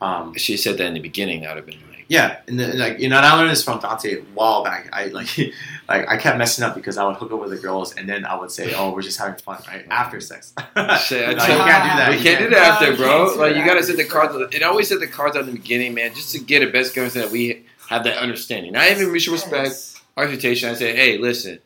um, 0.00 0.34
she 0.36 0.56
said 0.56 0.76
that 0.78 0.86
in 0.86 0.94
the 0.94 1.00
beginning, 1.00 1.42
that 1.42 1.48
would 1.50 1.56
have 1.58 1.66
been 1.66 1.80
yeah, 2.14 2.40
and 2.48 2.58
then, 2.58 2.78
like 2.78 2.98
you 3.00 3.08
know, 3.08 3.16
and 3.16 3.26
I 3.26 3.36
learned 3.36 3.50
this 3.50 3.64
from 3.64 3.80
Dante 3.80 4.14
a 4.18 4.22
while 4.34 4.62
back. 4.64 4.88
I 4.92 5.06
like, 5.06 5.28
like 5.88 6.08
I 6.08 6.16
kept 6.16 6.38
messing 6.38 6.64
up 6.64 6.74
because 6.74 6.96
I 6.96 7.04
would 7.06 7.16
hook 7.16 7.32
up 7.32 7.40
with 7.40 7.50
the 7.50 7.58
girls, 7.58 7.94
and 7.96 8.08
then 8.08 8.24
I 8.24 8.34
would 8.38 8.50
say, 8.50 8.72
"Oh, 8.74 8.92
we're 8.94 9.02
just 9.02 9.18
having 9.18 9.36
fun, 9.40 9.60
right?" 9.68 9.84
After 9.90 10.20
sex. 10.20 10.54
Shit, 11.06 11.36
Like, 11.36 11.48
you 11.48 11.54
can't 11.70 11.84
do 11.84 11.96
that. 11.98 12.08
we 12.10 12.22
can't 12.22 12.38
do 12.44 12.50
that 12.50 12.80
after, 12.82 12.96
bro. 12.96 13.26
can't 13.26 13.38
Like 13.38 13.56
you 13.56 13.64
gotta 13.64 13.82
set 13.82 13.96
the 13.96 14.04
cards. 14.04 14.34
It 14.54 14.62
always 14.62 14.88
set 14.88 15.00
the 15.00 15.06
cards 15.06 15.36
out 15.36 15.40
in 15.40 15.46
the 15.46 15.52
beginning, 15.52 15.94
man, 15.94 16.14
just 16.14 16.32
to 16.32 16.38
get 16.38 16.62
a 16.62 16.70
best 16.70 16.94
guarantee 16.94 17.20
that 17.20 17.30
we 17.30 17.64
have 17.88 18.04
that 18.04 18.16
understanding. 18.18 18.72
Not 18.72 18.90
even 18.90 19.10
mutual 19.10 19.34
respect, 19.34 19.66
Yes. 19.68 20.00
our 20.16 20.24
expectation. 20.24 20.70
I 20.70 20.74
say, 20.74 20.94
hey, 20.96 21.18
listen, 21.18 21.58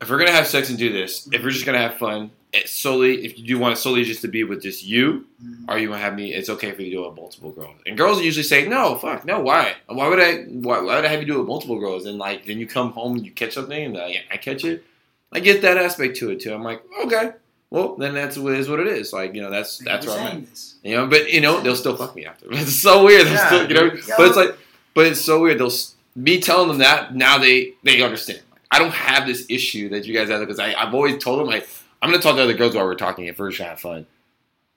if 0.00 0.10
we're 0.10 0.18
gonna 0.18 0.32
have 0.32 0.46
sex 0.46 0.68
and 0.68 0.78
do 0.78 0.92
this, 0.92 1.28
if 1.32 1.42
we're 1.42 1.50
just 1.50 1.64
gonna 1.66 1.78
have 1.78 1.94
fun, 1.94 2.24
it's 2.24 2.32
solely 2.66 3.24
if 3.24 3.38
you 3.38 3.44
do 3.46 3.58
want 3.58 3.74
it 3.74 3.80
solely 3.80 4.04
just 4.04 4.22
to 4.22 4.28
be 4.28 4.42
with 4.44 4.62
just 4.62 4.84
you, 4.84 5.26
Mhm. 5.44 5.64
or 5.68 5.78
you 5.78 5.90
want 5.90 6.00
to 6.00 6.04
have 6.04 6.14
me, 6.14 6.32
it's 6.32 6.48
okay 6.48 6.72
for 6.72 6.82
you 6.82 6.90
to 6.90 6.96
do 6.96 7.04
it 7.04 7.08
with 7.10 7.16
multiple 7.18 7.50
girls. 7.52 7.76
And 7.86 7.96
girls 7.96 8.22
usually 8.22 8.42
say, 8.42 8.66
no, 8.66 8.96
fuck, 8.96 9.24
no, 9.24 9.40
why? 9.40 9.74
Why 9.86 10.08
would 10.08 10.18
I? 10.20 10.44
Why, 10.44 10.80
why 10.80 10.96
would 10.96 11.04
I 11.04 11.08
have 11.08 11.20
you 11.20 11.26
do 11.26 11.34
it 11.36 11.38
with 11.40 11.48
multiple 11.48 11.78
girls? 11.78 12.06
And 12.06 12.18
like, 12.18 12.46
then 12.46 12.58
you 12.58 12.66
come 12.66 12.92
home 12.92 13.16
and 13.16 13.24
you 13.26 13.32
catch 13.32 13.52
something, 13.54 13.84
and 13.84 13.96
uh, 13.96 14.08
I 14.32 14.36
catch 14.38 14.64
it. 14.64 14.84
I 15.32 15.40
get 15.40 15.60
that 15.62 15.76
aspect 15.76 16.16
to 16.18 16.30
it 16.30 16.40
too. 16.40 16.54
I'm 16.54 16.62
like, 16.64 16.82
okay, 17.04 17.32
well, 17.70 17.96
then 17.96 18.14
that's 18.14 18.38
what 18.38 18.54
is 18.54 18.66
what 18.68 18.80
it 18.80 18.86
is. 18.86 19.12
Like, 19.12 19.34
you 19.34 19.42
know, 19.42 19.50
that's 19.50 19.76
that's 19.78 20.06
where 20.06 20.16
I'm 20.18 20.24
at. 20.26 20.30
saying 20.32 20.46
this. 20.50 20.74
You 20.82 20.96
know, 20.96 21.06
but 21.06 21.30
you 21.30 21.42
know, 21.42 21.60
they'll 21.60 21.76
still 21.76 21.96
fuck 21.96 22.16
me 22.16 22.24
after. 22.24 22.46
It's 22.50 22.76
so 22.80 23.04
weird. 23.04 23.26
Yeah, 23.26 23.46
still, 23.46 23.68
you 23.68 23.74
know, 23.74 23.90
dude. 23.90 24.04
but 24.16 24.26
it's 24.28 24.36
like, 24.36 24.56
but 24.94 25.06
it's 25.06 25.20
so 25.20 25.42
weird. 25.42 25.58
They'll 25.58 25.72
me 26.16 26.40
telling 26.40 26.68
them 26.68 26.78
that 26.78 27.14
now 27.14 27.36
they 27.36 27.74
they 27.82 28.00
understand. 28.02 28.40
I 28.70 28.78
don't 28.78 28.92
have 28.94 29.26
this 29.26 29.44
issue 29.50 29.90
that 29.90 30.06
you 30.06 30.14
guys 30.14 30.28
have 30.30 30.40
because 30.40 30.58
I 30.58 30.72
I've 30.74 30.94
always 30.94 31.22
told 31.22 31.40
them 31.40 31.46
like 31.46 31.68
I'm 32.00 32.10
gonna 32.10 32.22
talk 32.22 32.36
to 32.36 32.42
other 32.42 32.54
girls 32.54 32.74
while 32.74 32.84
we're 32.84 32.94
talking 32.94 33.26
if 33.26 33.38
we're 33.38 33.48
just 33.50 33.58
gonna 33.58 33.70
have 33.70 33.80
fun, 33.80 34.06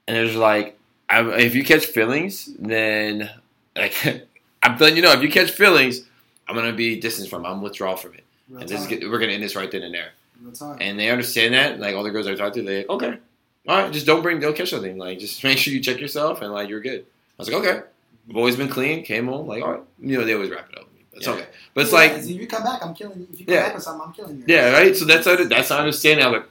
and 0.08 0.18
it's 0.18 0.36
like 0.36 0.78
I, 1.10 1.22
if 1.40 1.56
you 1.56 1.64
catch 1.64 1.86
feelings, 1.86 2.50
then 2.58 3.30
like 3.76 3.94
I'm 4.64 4.78
letting 4.78 4.96
you 4.98 5.02
know 5.04 5.12
if 5.12 5.22
you 5.22 5.30
catch 5.30 5.52
feelings, 5.52 6.02
I'm 6.48 6.56
gonna 6.56 6.74
be 6.74 7.00
distance 7.00 7.28
from. 7.30 7.46
it. 7.46 7.50
I'm 7.50 7.62
withdraw 7.62 7.96
from 7.96 8.14
it, 8.16 8.24
Real 8.50 8.62
and 8.62 8.70
this 8.70 8.82
is 8.90 9.10
we're 9.10 9.20
gonna 9.20 9.34
end 9.34 9.44
this 9.44 9.56
right 9.56 9.70
then 9.72 9.84
and 9.84 9.94
there. 9.94 10.12
And 10.80 11.00
they 11.00 11.10
understand 11.12 11.54
that. 11.54 11.80
Like 11.80 11.96
all 11.96 12.04
the 12.04 12.10
girls 12.10 12.26
I 12.28 12.34
talk 12.36 12.54
to, 12.54 12.64
they 12.64 12.78
like 12.80 12.90
okay, 12.90 13.18
all 13.68 13.78
right, 13.84 13.92
just 13.94 14.08
don't 14.08 14.24
bring, 14.24 14.40
don't 14.40 14.56
catch 14.56 14.74
nothing. 14.74 14.98
Like 14.98 15.20
just 15.20 15.44
make 15.44 15.58
sure 15.60 15.74
you 15.74 15.80
check 15.80 16.00
yourself 16.00 16.42
and 16.42 16.52
like 16.52 16.70
you're 16.70 16.82
good. 16.82 17.02
I 17.02 17.06
was 17.38 17.50
like, 17.50 17.64
okay. 17.64 17.82
I've 18.30 18.38
always 18.38 18.56
been 18.56 18.70
clean. 18.70 19.04
Came 19.04 19.28
home 19.28 19.48
like, 19.48 19.64
all 19.64 19.72
right. 19.74 19.82
You 20.00 20.18
know, 20.20 20.26
they 20.26 20.34
always 20.34 20.50
wrap 20.50 20.70
it 20.72 20.78
up 20.78 20.86
with. 20.86 21.18
It's 21.18 21.28
Yeah. 21.28 21.34
okay. 21.34 21.46
But 21.74 21.82
it's 21.82 21.92
Yeah, 21.92 21.98
like, 22.00 22.12
if 22.14 22.28
you 22.30 22.48
come 22.48 22.64
back, 22.64 22.84
I'm 22.86 22.94
killing 22.94 23.20
you. 23.20 23.28
If 23.34 23.40
you 23.42 23.46
come 23.46 23.56
Yeah. 23.56 23.64
back 23.66 23.74
with 23.76 23.84
something, 23.84 24.08
I'm 24.08 24.14
killing 24.14 24.38
you. 24.38 24.44
yeah, 24.48 24.72
right. 24.72 24.96
So 24.96 25.06
that's 25.06 25.26
how 25.26 25.36
that's 25.44 25.70
how 25.70 25.78
I 25.78 25.80
understand 25.80 26.22
how 26.22 26.34
it 26.36 26.44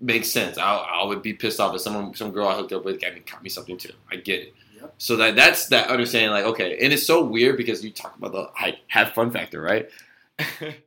makes 0.00 0.30
sense. 0.30 0.58
I 0.58 0.76
I 0.76 1.04
would 1.04 1.22
be 1.22 1.32
pissed 1.32 1.60
off 1.60 1.74
if 1.74 1.80
someone 1.80 2.14
some 2.14 2.32
girl 2.32 2.48
I 2.48 2.54
hooked 2.54 2.72
up 2.72 2.84
with 2.84 3.00
got 3.00 3.14
me 3.14 3.20
caught 3.20 3.42
me 3.42 3.48
something 3.48 3.76
too. 3.76 3.92
I 4.10 4.16
get 4.16 4.40
it. 4.40 4.54
Yep. 4.80 4.94
So 4.98 5.16
that 5.16 5.36
that's 5.36 5.66
that 5.68 5.88
understanding. 5.88 6.30
Like 6.30 6.44
okay, 6.44 6.78
and 6.82 6.92
it's 6.92 7.06
so 7.06 7.24
weird 7.24 7.56
because 7.56 7.84
you 7.84 7.90
talk 7.90 8.16
about 8.16 8.32
the 8.32 8.50
like, 8.60 8.78
have 8.88 9.12
fun 9.12 9.30
factor, 9.30 9.60
right? 9.60 9.88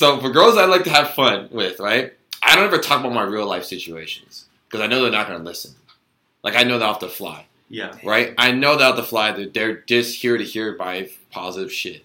So 0.00 0.18
for 0.18 0.30
girls 0.30 0.56
I 0.56 0.64
like 0.64 0.84
to 0.84 0.90
have 0.90 1.10
fun 1.10 1.50
with, 1.52 1.78
right? 1.78 2.14
I 2.42 2.54
don't 2.54 2.64
ever 2.64 2.78
talk 2.78 3.00
about 3.00 3.12
my 3.12 3.22
real 3.22 3.44
life 3.44 3.64
situations 3.64 4.46
because 4.66 4.80
I 4.80 4.86
know 4.86 5.02
they're 5.02 5.10
not 5.10 5.26
going 5.26 5.38
to 5.38 5.44
listen. 5.44 5.72
Like 6.42 6.56
I 6.56 6.62
know 6.62 6.78
they're 6.78 6.88
off 6.88 7.00
the 7.00 7.08
fly, 7.10 7.44
Yeah. 7.68 7.94
right? 8.02 8.32
I 8.38 8.50
know 8.52 8.78
they're 8.78 8.88
off 8.88 8.96
the 8.96 9.02
fly 9.02 9.30
that 9.32 9.52
they're 9.52 9.82
just 9.82 10.22
here 10.22 10.38
to 10.38 10.42
hear 10.42 10.74
my 10.78 11.10
positive 11.30 11.70
shit. 11.70 12.02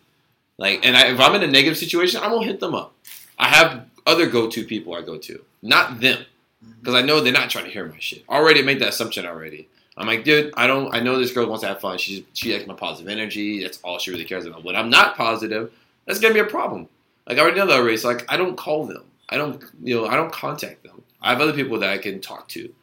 Like, 0.57 0.85
and 0.85 0.97
I, 0.97 1.07
if 1.07 1.21
I'm 1.21 1.35
in 1.35 1.43
a 1.43 1.47
negative 1.47 1.77
situation, 1.77 2.19
I 2.21 2.27
won't 2.27 2.45
hit 2.45 2.59
them 2.59 2.75
up. 2.75 2.93
I 3.39 3.47
have 3.47 3.85
other 4.05 4.27
go-to 4.27 4.65
people 4.65 4.93
I 4.93 5.01
go 5.01 5.17
to, 5.17 5.41
not 5.61 6.01
them, 6.01 6.17
mm-hmm. 6.17 6.73
because 6.81 6.95
I 6.95 7.01
know 7.01 7.21
they're 7.21 7.31
not 7.31 7.49
trying 7.49 7.63
to 7.63 7.71
hear 7.71 7.85
my 7.85 7.99
shit. 7.99 8.25
Already 8.27 8.61
made 8.61 8.79
that 8.79 8.89
assumption 8.89 9.25
already. 9.25 9.69
I'm 9.95 10.07
like, 10.07 10.25
dude, 10.25 10.53
I 10.57 10.67
don't. 10.67 10.93
I 10.93 10.99
know 10.99 11.17
this 11.17 11.31
girl 11.31 11.47
wants 11.47 11.61
to 11.61 11.69
have 11.69 11.79
fun. 11.79 11.97
She's 11.97 12.25
she 12.33 12.51
likes 12.51 12.67
my 12.67 12.73
positive 12.73 13.09
energy. 13.09 13.63
That's 13.63 13.79
all 13.83 13.99
she 13.99 14.11
really 14.11 14.25
cares 14.25 14.45
about. 14.45 14.65
When 14.65 14.75
I'm 14.75 14.89
not 14.89 15.15
positive, 15.15 15.71
that's 16.05 16.19
gonna 16.19 16.33
be 16.33 16.41
a 16.41 16.43
problem. 16.43 16.89
Like 17.27 17.37
I 17.37 17.41
already 17.41 17.59
know 17.59 17.67
that 17.67 17.79
already. 17.79 17.97
So 17.97 18.09
like, 18.09 18.25
I 18.29 18.37
don't 18.37 18.55
call 18.55 18.85
them. 18.85 19.03
I 19.29 19.37
don't, 19.37 19.63
you 19.81 19.95
know, 19.95 20.07
I 20.07 20.15
don't 20.15 20.31
contact 20.31 20.83
them. 20.83 21.01
I 21.21 21.31
have 21.31 21.41
other 21.41 21.53
people 21.53 21.79
that 21.79 21.89
I 21.89 21.97
can 21.97 22.21
talk 22.21 22.47
to. 22.49 22.73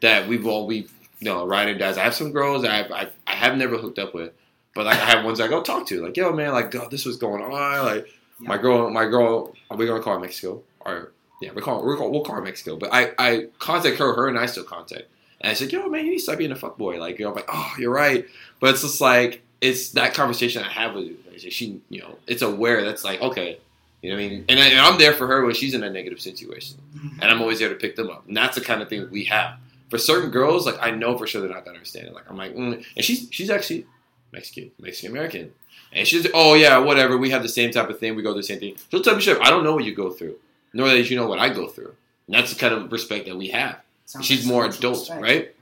That 0.00 0.26
we've 0.28 0.46
all 0.46 0.66
we've 0.66 0.90
you 1.20 1.26
know, 1.26 1.46
ride 1.46 1.68
or 1.68 1.78
dies. 1.78 1.98
I 1.98 2.04
have 2.04 2.14
some 2.14 2.32
girls 2.32 2.64
I 2.64 2.80
I, 2.80 3.08
I 3.26 3.34
have 3.34 3.56
never 3.56 3.76
hooked 3.76 3.98
up 3.98 4.14
with, 4.14 4.32
but 4.74 4.86
like 4.86 4.96
I 4.96 5.04
have 5.04 5.24
ones 5.24 5.40
I 5.40 5.48
go 5.48 5.62
talk 5.62 5.86
to. 5.88 6.02
Like, 6.02 6.16
yo, 6.16 6.32
man, 6.32 6.52
like, 6.52 6.70
God, 6.70 6.90
this 6.90 7.04
was 7.04 7.16
going 7.16 7.42
on. 7.42 7.84
Like, 7.84 8.08
my 8.38 8.56
girl, 8.56 8.90
my 8.90 9.04
girl, 9.04 9.54
are 9.70 9.76
we 9.76 9.86
gonna 9.86 10.02
call 10.02 10.14
her 10.14 10.20
Mexico? 10.20 10.62
Or 10.80 11.12
yeah, 11.42 11.52
we 11.52 11.60
call, 11.60 11.84
we're 11.84 11.96
call 11.96 12.10
we'll 12.10 12.24
call 12.24 12.36
her 12.36 12.42
Mexico. 12.42 12.76
But 12.76 12.92
I 12.92 13.12
I 13.18 13.46
contact 13.58 13.98
her, 13.98 14.14
her 14.14 14.28
and 14.28 14.38
I 14.38 14.46
still 14.46 14.64
contact. 14.64 15.04
And 15.42 15.50
I 15.50 15.54
said, 15.54 15.72
yo, 15.72 15.88
man, 15.88 16.04
you 16.04 16.12
need 16.12 16.18
to 16.18 16.22
stop 16.22 16.38
being 16.38 16.52
a 16.52 16.56
fuckboy. 16.56 16.98
Like, 16.98 17.18
you 17.18 17.24
know, 17.24 17.30
I'm 17.30 17.36
like, 17.36 17.48
oh, 17.48 17.74
you're 17.78 17.92
right. 17.92 18.26
But 18.58 18.70
it's 18.70 18.82
just 18.82 19.00
like 19.00 19.42
it's 19.60 19.90
that 19.90 20.14
conversation 20.14 20.62
I 20.62 20.68
have 20.68 20.94
with 20.94 21.04
you. 21.04 21.18
Like, 21.30 21.40
she, 21.40 21.82
you 21.90 22.00
know, 22.00 22.16
it's 22.26 22.42
aware. 22.42 22.82
That's 22.82 23.04
like, 23.04 23.20
okay, 23.20 23.58
you 24.02 24.10
know 24.10 24.16
what 24.16 24.24
I 24.24 24.28
mean. 24.28 24.44
And, 24.48 24.58
I, 24.60 24.66
and 24.68 24.80
I'm 24.80 24.98
there 24.98 25.12
for 25.12 25.26
her 25.26 25.44
when 25.44 25.54
she's 25.54 25.74
in 25.74 25.82
a 25.82 25.90
negative 25.90 26.20
situation, 26.20 26.78
Mhm. 26.96 27.12
and 27.20 27.24
I'm 27.30 27.40
always 27.40 27.58
there 27.58 27.68
to 27.68 27.74
pick 27.74 27.96
them 27.96 28.10
up. 28.10 28.26
And 28.28 28.36
that's 28.36 28.54
the 28.56 28.60
kind 28.62 28.80
of 28.82 28.88
thing 28.88 29.08
we 29.10 29.24
have. 29.24 29.54
For 29.90 29.98
certain 29.98 30.30
girls, 30.30 30.66
like 30.66 30.76
I 30.80 30.90
know 30.92 31.18
for 31.18 31.26
sure 31.26 31.40
they're 31.40 31.50
not 31.50 31.64
gonna 31.64 31.76
understand 31.78 32.06
it. 32.06 32.14
Like 32.14 32.30
I'm 32.30 32.36
like, 32.36 32.54
mm. 32.54 32.84
and 32.96 33.04
she's 33.04 33.26
she's 33.30 33.50
actually 33.50 33.86
Mexican, 34.32 34.70
Mexican 34.80 35.10
American. 35.10 35.52
And 35.92 36.06
she's, 36.06 36.26
oh 36.32 36.54
yeah, 36.54 36.78
whatever. 36.78 37.16
We 37.18 37.30
have 37.30 37.42
the 37.42 37.48
same 37.48 37.72
type 37.72 37.90
of 37.90 37.98
thing. 37.98 38.14
We 38.14 38.22
go 38.22 38.30
through 38.32 38.42
the 38.42 38.46
same 38.46 38.60
thing. 38.60 38.76
She'll 38.90 39.02
tell 39.02 39.16
me, 39.16 39.20
shit. 39.20 39.38
I 39.42 39.50
don't 39.50 39.64
know 39.64 39.74
what 39.74 39.82
you 39.84 39.92
go 39.94 40.10
through, 40.10 40.36
nor 40.72 40.88
that 40.88 41.10
you 41.10 41.16
know 41.16 41.26
what 41.26 41.40
I 41.40 41.48
go 41.48 41.66
through. 41.66 41.94
And 42.28 42.36
that's 42.36 42.52
the 42.54 42.60
kind 42.60 42.72
of 42.72 42.92
respect 42.92 43.26
that 43.26 43.36
we 43.36 43.48
have. 43.48 43.80
Sounds 44.06 44.24
She's 44.26 44.46
more 44.46 44.64
adult, 44.66 45.00
respect. 45.00 45.20
right? 45.20 45.54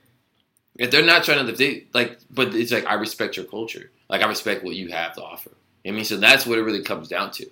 If 0.76 0.90
they're 0.90 1.04
not 1.04 1.24
trying 1.24 1.46
to, 1.46 1.52
they 1.52 1.84
like, 1.94 2.18
but 2.30 2.54
it's 2.54 2.70
like 2.70 2.84
I 2.86 2.94
respect 2.94 3.36
your 3.38 3.46
culture. 3.46 3.90
Like 4.10 4.20
I 4.22 4.28
respect 4.28 4.62
what 4.64 4.74
you 4.76 4.88
have 4.88 5.14
to 5.14 5.22
offer. 5.22 5.50
I 5.86 5.90
mean, 5.92 6.04
so 6.04 6.18
that's 6.18 6.44
what 6.46 6.58
it 6.58 6.62
really 6.62 6.82
comes 6.82 7.08
down 7.08 7.30
to. 7.32 7.46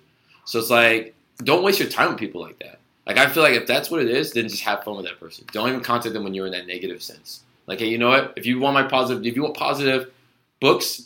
So 0.47 0.59
it's 0.59 0.69
like, 0.69 1.13
don't 1.43 1.63
waste 1.63 1.79
your 1.79 1.89
time 1.89 2.09
with 2.09 2.17
people 2.17 2.41
like 2.41 2.57
that. 2.59 2.79
Like 3.05 3.17
I 3.17 3.27
feel 3.29 3.43
like 3.43 3.53
if 3.53 3.67
that's 3.67 3.91
what 3.91 4.01
it 4.01 4.09
is, 4.09 4.33
then 4.33 4.47
just 4.49 4.63
have 4.63 4.83
fun 4.83 4.95
with 4.97 5.05
that 5.05 5.19
person. 5.19 5.45
Don't 5.51 5.67
even 5.69 5.81
contact 5.81 6.13
them 6.13 6.23
when 6.23 6.33
you're 6.33 6.45
in 6.47 6.51
that 6.53 6.67
negative 6.67 7.01
sense. 7.03 7.41
Like, 7.67 7.79
hey, 7.79 7.87
you 7.87 7.97
know 7.97 8.09
what? 8.09 8.33
If 8.35 8.45
you 8.45 8.59
want 8.59 8.73
my 8.73 8.83
positive, 8.83 9.25
if 9.25 9.35
you 9.35 9.43
want 9.43 9.55
positive 9.55 10.11
books, 10.59 11.03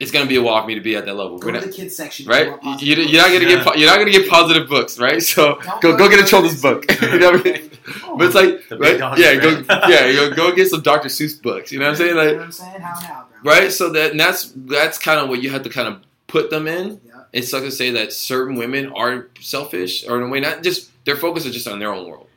it's 0.00 0.10
gonna 0.10 0.26
be 0.26 0.36
a 0.36 0.42
while 0.42 0.60
for 0.62 0.66
me 0.68 0.74
to 0.74 0.80
be 0.80 0.96
at 0.96 1.04
that 1.06 1.14
level. 1.14 1.38
Go 1.38 1.46
We're 1.52 1.60
to 1.60 1.66
the 1.66 1.72
kids 1.72 1.94
section. 1.96 2.26
right? 2.26 2.46
You 2.46 2.50
want 2.52 2.82
you, 2.82 2.94
you're 2.96 3.22
not 3.22 3.28
gonna 3.28 3.48
Yeah. 3.48 3.64
get 3.64 3.78
you're 3.78 3.88
not 3.88 3.98
gonna 3.98 4.10
get 4.10 4.28
positive 4.28 4.68
books, 4.68 4.98
right? 4.98 5.22
So 5.22 5.58
Don't 5.62 5.80
go 5.82 5.96
go 5.96 6.08
get 6.10 6.20
a 6.20 6.26
children's 6.26 6.60
book. 6.60 6.84
you 7.02 7.18
know 7.18 7.30
what 7.32 7.40
I 7.46 7.50
mean? 7.50 7.70
Oh, 8.04 8.16
But 8.16 8.26
it's 8.26 8.34
like, 8.34 8.70
right? 8.72 8.80
big 8.80 8.98
dogs, 8.98 9.20
Yeah, 9.20 9.34
go, 9.36 9.50
yeah, 9.88 10.12
go, 10.12 10.34
go 10.34 10.54
get 10.54 10.68
some 10.68 10.80
Dr. 10.82 11.08
Seuss 11.08 11.40
books. 11.40 11.70
You 11.70 11.78
know 11.78 11.84
what 11.86 11.90
I'm 11.92 11.96
saying? 11.96 12.08
you 12.10 12.14
know 12.16 12.32
what 12.36 12.42
I'm 12.44 12.52
saying? 12.52 12.80
How 12.80 13.00
now, 13.00 13.26
bro? 13.42 13.52
right? 13.52 13.70
So 13.72 13.90
that 13.90 14.10
and 14.12 14.20
that's 14.20 14.52
that's 14.56 14.98
kind 14.98 15.20
of 15.20 15.28
what 15.28 15.42
you 15.42 15.50
have 15.50 15.62
to 15.62 15.70
kind 15.70 15.88
of 15.88 16.00
put 16.26 16.50
them 16.50 16.66
in. 16.66 17.00
Yeah. 17.06 17.13
It's 17.34 17.52
like 17.52 17.64
to 17.64 17.70
say 17.70 17.90
that 17.90 18.12
certain 18.12 18.56
women 18.56 18.92
are 18.92 19.28
selfish, 19.40 20.06
or 20.08 20.16
in 20.18 20.22
a 20.22 20.28
way, 20.28 20.40
not 20.40 20.62
just 20.62 20.90
their 21.04 21.16
focus 21.16 21.44
is 21.44 21.52
just 21.54 21.68
on 21.68 21.78
their 21.80 21.92
own 21.92 22.08
world. 22.08 22.28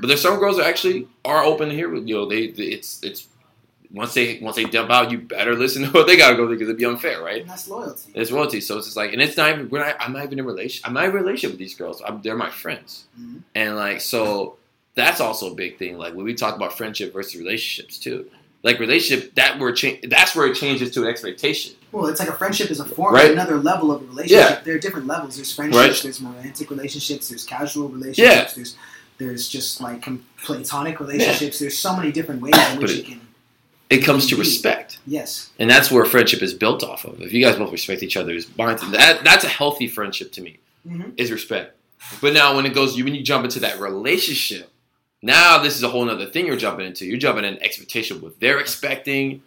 But 0.00 0.06
there's 0.08 0.20
some 0.22 0.38
girls 0.38 0.56
that 0.58 0.66
actually 0.66 1.08
are 1.24 1.42
open 1.42 1.68
to 1.70 1.74
hear 1.74 1.88
with 1.88 2.06
you 2.06 2.14
know 2.16 2.26
they 2.28 2.42
it's 2.42 3.02
it's 3.02 3.26
once 3.92 4.14
they 4.14 4.38
once 4.40 4.56
they 4.56 4.64
dump 4.64 4.90
out, 4.90 5.10
you 5.10 5.18
better 5.18 5.54
listen 5.54 5.82
to 5.84 5.90
what 5.90 6.06
they 6.06 6.16
gotta 6.16 6.36
go 6.36 6.46
through 6.46 6.56
because 6.56 6.68
it'd 6.68 6.78
be 6.78 6.84
unfair, 6.84 7.22
right? 7.22 7.42
And 7.42 7.50
that's 7.50 7.68
loyalty. 7.68 8.12
It's 8.14 8.30
loyalty. 8.30 8.60
so 8.60 8.78
it's 8.78 8.86
just 8.86 8.96
like, 8.96 9.12
and 9.12 9.20
it's 9.22 9.36
not 9.36 9.50
even. 9.50 9.68
We're 9.70 9.84
not, 9.84 9.96
I'm 10.00 10.12
not 10.12 10.24
even 10.24 10.38
in 10.38 10.44
a 10.44 10.48
relation. 10.48 10.82
I'm 10.86 10.94
not 10.94 11.04
in 11.04 11.10
a 11.10 11.14
relationship 11.14 11.50
with 11.52 11.58
these 11.58 11.74
girls. 11.74 12.02
I'm, 12.06 12.20
they're 12.22 12.36
my 12.36 12.50
friends, 12.50 13.04
Mhm. 13.20 13.40
and 13.54 13.76
like 13.76 14.00
so, 14.00 14.56
that's 14.94 15.20
also 15.20 15.52
a 15.52 15.54
big 15.54 15.78
thing. 15.78 15.96
Like 15.98 16.14
when 16.14 16.24
we 16.24 16.34
talk 16.34 16.56
about 16.56 16.76
friendship 16.76 17.12
versus 17.12 17.36
relationships 17.36 17.98
too. 17.98 18.30
Like 18.64 18.78
relationship, 18.78 19.34
that 19.34 19.58
where 19.58 19.72
cha- 19.72 19.96
that's 20.08 20.36
where 20.36 20.46
it 20.46 20.54
changes 20.56 20.90
to 20.92 21.02
an 21.02 21.08
expectation. 21.08 21.72
Well, 21.92 22.06
it's 22.06 22.18
like 22.20 22.28
a 22.30 22.32
friendship 22.32 22.70
is 22.70 22.80
a 22.80 22.84
form, 22.84 23.14
Right. 23.14 23.30
another 23.30 23.58
level 23.58 23.92
of 23.92 24.02
a 24.02 24.06
relationship. 24.06 24.50
Yeah. 24.50 24.60
There 24.64 24.74
are 24.74 24.78
different 24.78 25.06
levels. 25.06 25.36
There's 25.36 25.52
friendships, 25.54 25.78
Right. 25.94 26.02
there's 26.02 26.20
romantic 26.22 26.70
relationships, 26.70 27.28
there's 27.28 27.44
casual 27.44 27.88
Yeah. 27.90 27.94
relationships, 27.96 28.54
there's 28.54 28.76
there's 29.18 29.46
just 29.46 29.80
like 29.80 30.04
platonic 30.42 30.98
relationships. 30.98 31.60
There's 31.60 31.78
so 31.78 31.94
many 31.94 32.10
different 32.10 32.40
ways 32.40 32.54
in 32.72 32.78
which 32.80 32.90
it- 32.90 32.96
you 32.96 33.02
can. 33.04 33.20
It 33.88 33.98
comes 33.98 34.26
to 34.28 34.36
respect, 34.36 34.98
Yes. 35.06 35.50
and 35.60 35.70
that's 35.70 35.90
where 35.92 36.04
friendship 36.06 36.42
is 36.42 36.54
built 36.54 36.82
off 36.82 37.04
of. 37.04 37.20
If 37.20 37.32
you 37.32 37.44
guys 37.44 37.56
both 37.56 37.70
respect 37.70 38.02
each 38.02 38.16
other's 38.16 38.46
bonds, 38.46 38.82
that 38.90 39.22
that's 39.22 39.44
a 39.44 39.48
healthy 39.48 39.86
friendship 39.86 40.32
to 40.32 40.40
me. 40.40 40.58
Mhm. 40.88 41.12
Is 41.18 41.30
respect. 41.30 41.76
But 42.20 42.32
now 42.32 42.56
when 42.56 42.66
it 42.66 42.74
goes, 42.74 42.96
you 42.96 43.04
when 43.04 43.14
you 43.14 43.22
jump 43.22 43.44
into 43.44 43.60
that 43.60 43.78
relationship, 43.78 44.70
now 45.20 45.58
this 45.58 45.76
is 45.76 45.82
a 45.84 45.88
whole 45.88 46.08
other 46.10 46.26
thing 46.26 46.46
you're 46.46 46.56
jumping 46.56 46.86
into. 46.86 47.04
You're 47.06 47.18
jumping 47.18 47.44
in 47.44 47.62
expectation 47.62 48.20
what 48.20 48.40
they're 48.40 48.58
expecting 48.58 49.42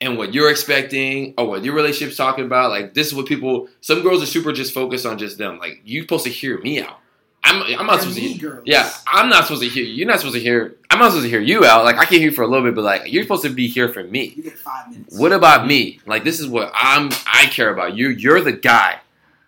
and 0.00 0.18
what 0.18 0.34
you're 0.34 0.50
expecting 0.50 1.34
or 1.38 1.46
what 1.46 1.64
your 1.64 1.74
relationship's 1.74 2.16
talking 2.16 2.44
about. 2.44 2.70
Like 2.70 2.94
this 2.94 3.08
is 3.08 3.14
what 3.14 3.26
people 3.26 3.68
some 3.80 4.02
girls 4.02 4.22
are 4.22 4.26
super 4.26 4.52
just 4.52 4.74
focused 4.74 5.06
on 5.06 5.18
just 5.18 5.38
them. 5.38 5.58
Like 5.58 5.80
you're 5.84 6.02
supposed 6.02 6.24
to 6.24 6.30
hear 6.30 6.58
me 6.60 6.80
out. 6.80 6.98
I'm 7.44 7.62
I'm 7.78 7.86
not 7.86 8.00
They're 8.00 8.00
supposed 8.00 8.16
to 8.16 8.22
hear 8.22 8.50
girls. 8.50 8.62
Yeah, 8.66 8.90
I'm 9.06 9.28
not 9.28 9.44
supposed 9.44 9.62
to 9.62 9.68
hear 9.68 9.84
you're 9.84 10.06
not 10.06 10.18
supposed 10.20 10.36
to 10.36 10.40
hear 10.40 10.76
I'm 10.90 10.98
not 10.98 11.10
supposed 11.10 11.24
to 11.24 11.30
hear 11.30 11.40
you 11.40 11.64
out. 11.64 11.84
Like 11.84 11.96
I 11.96 12.04
can 12.06 12.18
hear 12.18 12.30
you 12.30 12.32
for 12.32 12.42
a 12.42 12.46
little 12.46 12.64
bit, 12.64 12.74
but 12.74 12.84
like 12.84 13.12
you're 13.12 13.22
supposed 13.22 13.42
to 13.44 13.50
be 13.50 13.68
here 13.68 13.88
for 13.88 14.02
me. 14.02 14.32
You 14.36 14.42
get 14.44 14.58
five 14.58 14.90
minutes. 14.90 15.18
What 15.18 15.32
about 15.32 15.66
me? 15.66 16.00
Like 16.06 16.24
this 16.24 16.40
is 16.40 16.48
what 16.48 16.72
I'm 16.74 17.10
I 17.26 17.46
care 17.46 17.70
about. 17.70 17.96
You 17.96 18.08
you're 18.08 18.40
the 18.40 18.52
guy. 18.52 19.00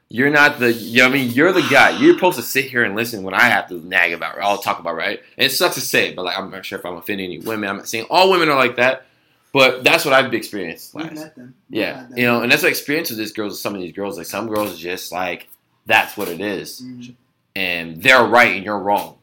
You're 0.08 0.30
not 0.30 0.60
the 0.60 0.72
you 0.72 0.98
know 0.98 1.04
what 1.08 1.10
I 1.10 1.14
mean, 1.14 1.30
you're 1.32 1.52
the 1.52 1.66
guy. 1.68 1.98
You're 1.98 2.14
supposed 2.14 2.36
to 2.36 2.42
sit 2.42 2.66
here 2.66 2.84
and 2.84 2.94
listen 2.94 3.22
when 3.22 3.34
I 3.34 3.42
have 3.42 3.68
to 3.70 3.74
nag 3.86 4.12
about 4.12 4.38
I'll 4.38 4.58
talk 4.58 4.78
about, 4.78 4.94
right? 4.94 5.20
And 5.38 5.46
it 5.46 5.50
sucks 5.50 5.74
to 5.76 5.80
say, 5.80 6.12
but 6.12 6.26
like 6.26 6.38
I'm 6.38 6.50
not 6.50 6.66
sure 6.66 6.78
if 6.78 6.84
I'm 6.84 6.96
offending 6.96 7.26
any 7.26 7.38
women. 7.38 7.68
I'm 7.68 7.78
not 7.78 7.88
saying 7.88 8.06
all 8.10 8.30
women 8.30 8.48
are 8.50 8.56
like 8.56 8.76
that. 8.76 9.06
But 9.58 9.84
that's 9.84 10.04
what 10.04 10.12
I've 10.14 10.32
experienced. 10.34 10.94
Last. 10.94 11.14
met 11.14 11.34
them. 11.36 11.54
Yeah. 11.70 12.06
You 12.14 12.26
know, 12.26 12.42
and 12.42 12.50
that's 12.52 12.62
what 12.62 12.68
I 12.68 12.70
experienced 12.70 13.10
with 13.10 13.18
these 13.18 13.32
girls 13.32 13.60
some 13.60 13.74
of 13.74 13.80
these 13.80 13.92
girls. 13.92 14.18
Like 14.18 14.26
some 14.26 14.46
girls 14.48 14.78
just 14.78 15.12
like 15.12 15.48
that's 15.86 16.16
what 16.16 16.28
it 16.28 16.40
is. 16.40 16.82
Mhm. 16.82 17.14
And 17.54 18.02
they're 18.02 18.24
right 18.24 18.54
and 18.56 18.64
you're 18.64 18.78
wrong. 18.78 19.14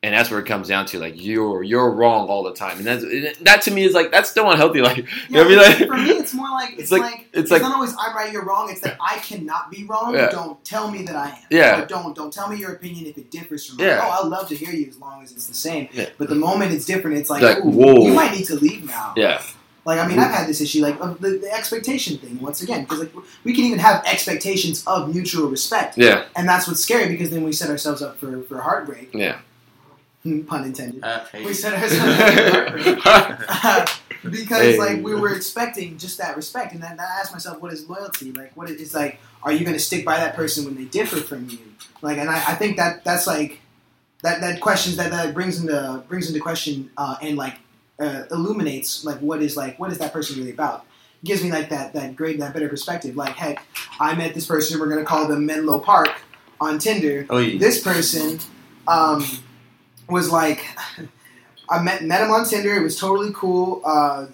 And 0.00 0.14
that's 0.14 0.30
where 0.30 0.38
it 0.38 0.46
comes 0.46 0.68
down 0.68 0.86
to 0.86 0.98
like 1.00 1.14
you're 1.16 1.62
you're 1.64 1.90
wrong 1.90 2.28
all 2.28 2.44
the 2.44 2.54
time. 2.54 2.78
And 2.78 2.86
that's 2.86 3.04
that 3.40 3.62
to 3.62 3.70
me 3.72 3.82
is 3.84 3.94
like 3.94 4.12
that's 4.12 4.30
still 4.30 4.48
unhealthy. 4.50 4.80
Like 4.88 4.98
you 4.98 5.04
know 5.30 5.42
I 5.44 5.48
mean? 5.48 5.58
Like, 5.58 5.76
for 5.88 5.96
me, 5.96 6.10
it's 6.22 6.32
more 6.34 6.48
like 6.50 6.70
it's, 6.74 6.82
It's 6.82 6.90
like- 6.92 7.02
like, 7.02 7.20
it's 7.32 7.38
it's, 7.42 7.50
like- 7.50 7.62
not 7.62 7.74
always 7.74 7.94
I'm 7.98 8.14
right, 8.16 8.32
you're 8.32 8.44
wrong. 8.44 8.70
It's 8.70 8.80
that 8.82 8.96
I 9.00 9.18
cannot 9.18 9.70
be 9.72 9.84
wrong. 9.84 10.14
Yeah. 10.14 10.30
Don't 10.30 10.64
tell 10.64 10.90
me 10.90 11.02
that 11.08 11.16
I 11.16 11.30
am. 11.30 11.36
Yeah. 11.50 11.82
Or 11.82 11.86
don't 11.86 12.14
don't 12.14 12.32
tell 12.32 12.48
me 12.48 12.56
your 12.58 12.72
opinion 12.78 13.06
if 13.06 13.18
it 13.18 13.30
differs 13.32 13.66
from 13.66 13.80
Yeah. 13.80 13.98
mine. 13.98 14.08
Oh, 14.12 14.22
I'd 14.24 14.28
love 14.28 14.48
to 14.50 14.54
hear 14.56 14.72
you 14.72 14.86
as 14.88 14.98
long 14.98 15.22
as 15.24 15.32
it's 15.32 15.46
the 15.48 15.54
same. 15.54 15.88
Yeah. 15.92 16.08
But 16.16 16.28
the 16.28 16.36
moment 16.36 16.72
it's 16.72 16.84
different, 16.86 17.16
it's 17.18 17.28
like, 17.30 17.42
Like, 17.42 17.58
ooh, 17.64 17.70
whoa. 17.70 18.06
you 18.06 18.12
might 18.14 18.32
need 18.36 18.46
to 18.46 18.54
leave 18.56 18.84
now. 18.86 19.14
yeah. 19.16 19.42
Like 19.88 20.00
I 20.00 20.06
mean, 20.06 20.18
I've 20.18 20.30
had 20.30 20.46
this 20.46 20.60
issue, 20.60 20.82
like 20.82 21.00
of 21.00 21.18
the, 21.22 21.30
the 21.44 21.50
expectation 21.50 22.18
thing 22.18 22.38
once 22.40 22.62
again, 22.62 22.82
because 22.82 22.98
like 23.00 23.12
we 23.44 23.54
can 23.54 23.64
even 23.64 23.78
have 23.78 24.04
expectations 24.04 24.84
of 24.86 25.12
mutual 25.14 25.48
respect, 25.48 25.96
Yeah. 25.96 26.24
and 26.36 26.46
that's 26.46 26.68
what's 26.68 26.82
scary 26.82 27.08
because 27.08 27.30
then 27.30 27.42
we 27.42 27.52
set 27.52 27.70
ourselves 27.70 28.02
up 28.02 28.18
for 28.18 28.42
for 28.42 28.60
heartbreak. 28.60 29.08
Yeah. 29.14 29.38
Hmm, 30.24 30.42
Pun 30.42 30.64
intended. 30.64 31.02
Uh, 31.02 31.20
We 31.46 31.54
set 31.54 31.72
ourselves 31.72 32.20
up 32.20 32.68
for 32.78 32.96
heartbreak. 33.00 33.88
because 34.30 34.60
Hey. 34.60 34.78
like 34.78 35.02
we 35.02 35.14
were 35.14 35.34
expecting 35.34 35.96
just 35.96 36.18
that 36.18 36.36
respect, 36.36 36.74
and 36.74 36.82
then 36.82 37.00
I 37.00 37.04
asked 37.20 37.32
myself, 37.32 37.60
what 37.62 37.72
is 37.72 37.88
loyalty? 37.88 38.32
Like, 38.32 38.54
what 38.58 38.68
is 38.68 38.92
like? 38.94 39.20
Are 39.42 39.52
you 39.52 39.60
going 39.64 39.72
to 39.80 39.80
stick 39.90 40.04
by 40.04 40.18
that 40.18 40.34
person 40.36 40.66
when 40.66 40.74
they 40.74 40.84
differ 40.84 41.16
from 41.16 41.48
you? 41.48 41.60
Like, 42.02 42.18
and 42.18 42.28
I, 42.28 42.36
I 42.52 42.54
think 42.56 42.76
that 42.76 43.04
that's 43.04 43.26
like 43.26 43.60
that 44.22 44.42
that 44.42 44.60
questions 44.60 44.96
that 44.96 45.10
that 45.12 45.32
brings 45.32 45.60
into 45.62 46.04
brings 46.08 46.28
into 46.28 46.40
question 46.40 46.90
uh, 46.98 47.16
and 47.22 47.38
like 47.38 47.56
uh, 48.00 48.24
illuminates 48.30 49.04
like 49.04 49.18
what 49.18 49.42
is 49.42 49.56
like 49.56 49.78
what 49.78 49.90
is 49.92 49.98
that 49.98 50.12
person 50.12 50.38
really 50.38 50.52
about? 50.52 50.84
Gives 51.24 51.42
me 51.42 51.50
like 51.50 51.68
that 51.70 51.92
that 51.94 52.14
great 52.16 52.38
that 52.38 52.54
better 52.54 52.68
perspective. 52.68 53.16
Like, 53.16 53.34
heck, 53.34 53.62
I 53.98 54.14
met 54.14 54.34
this 54.34 54.46
person. 54.46 54.78
We're 54.78 54.88
going 54.88 55.00
to 55.00 55.04
call 55.04 55.26
them 55.26 55.44
Menlo 55.46 55.80
Park 55.80 56.10
on 56.60 56.78
Tinder 56.78 57.26
Oh, 57.30 57.38
yeah. 57.38 57.58
this 57.58 57.82
person 57.82 58.38
um, 58.86 59.24
was 60.08 60.30
like 60.30 60.64
I 61.70 61.82
met 61.82 62.04
met 62.04 62.22
him 62.22 62.30
on 62.30 62.44
Tinder. 62.46 62.74
It 62.74 62.82
was 62.82 62.98
totally 62.98 63.32
cool. 63.34 63.82
Uh, 63.84 64.26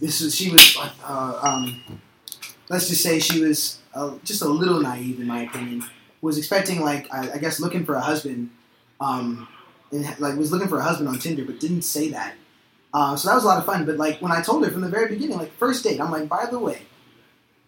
this 0.00 0.20
was 0.20 0.34
she 0.34 0.50
was 0.50 0.76
uh, 1.04 1.38
um, 1.42 1.82
let's 2.68 2.88
just 2.88 3.02
say 3.02 3.18
she 3.18 3.40
was 3.40 3.78
uh, 3.94 4.14
just 4.24 4.42
a 4.42 4.48
little 4.48 4.80
naive 4.80 5.20
in 5.20 5.26
my 5.26 5.42
opinion. 5.42 5.84
Was 6.22 6.38
expecting 6.38 6.82
like 6.82 7.12
I, 7.12 7.32
I 7.32 7.38
guess 7.38 7.60
looking 7.60 7.84
for 7.84 7.94
a 7.94 8.00
husband, 8.00 8.50
um, 9.00 9.48
and 9.92 10.04
like 10.20 10.36
was 10.36 10.50
looking 10.52 10.68
for 10.68 10.78
a 10.78 10.82
husband 10.82 11.08
on 11.08 11.18
Tinder, 11.18 11.44
but 11.44 11.60
didn't 11.60 11.82
say 11.82 12.10
that. 12.10 12.34
Uh, 12.92 13.16
so 13.16 13.28
that 13.28 13.34
was 13.34 13.44
a 13.44 13.46
lot 13.46 13.58
of 13.58 13.66
fun. 13.66 13.84
But 13.84 13.96
like 13.96 14.20
when 14.20 14.32
I 14.32 14.42
told 14.42 14.64
her 14.64 14.70
from 14.70 14.80
the 14.80 14.88
very 14.88 15.08
beginning, 15.08 15.38
like 15.38 15.52
first 15.52 15.84
date, 15.84 16.00
I'm 16.00 16.10
like, 16.10 16.28
by 16.28 16.46
the 16.50 16.58
way, 16.58 16.82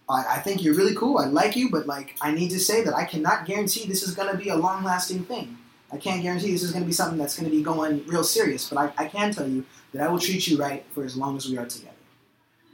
I, 0.08 0.36
I 0.36 0.38
think 0.38 0.62
you're 0.62 0.74
really 0.74 0.94
cool. 0.94 1.18
I 1.18 1.26
like 1.26 1.56
you, 1.56 1.70
but 1.70 1.86
like 1.86 2.16
I 2.20 2.30
need 2.32 2.50
to 2.50 2.58
say 2.60 2.82
that 2.82 2.94
I 2.94 3.04
cannot 3.04 3.46
guarantee 3.46 3.86
this 3.86 4.02
is 4.02 4.14
going 4.14 4.30
to 4.30 4.36
be 4.36 4.48
a 4.48 4.56
long 4.56 4.84
lasting 4.84 5.24
thing. 5.24 5.58
I 5.92 5.96
can't 5.96 6.22
guarantee 6.22 6.52
this 6.52 6.62
is 6.62 6.72
going 6.72 6.82
to 6.82 6.86
be 6.86 6.92
something 6.92 7.18
that's 7.18 7.38
going 7.38 7.50
to 7.50 7.56
be 7.56 7.62
going 7.62 8.06
real 8.06 8.24
serious. 8.24 8.68
But 8.68 8.78
I, 8.78 9.04
I 9.04 9.08
can 9.08 9.32
tell 9.32 9.48
you 9.48 9.64
that 9.92 10.02
I 10.02 10.08
will 10.08 10.18
treat 10.18 10.46
you 10.46 10.58
right 10.58 10.84
for 10.92 11.04
as 11.04 11.16
long 11.16 11.36
as 11.36 11.48
we 11.48 11.56
are 11.56 11.66
together. 11.66 11.94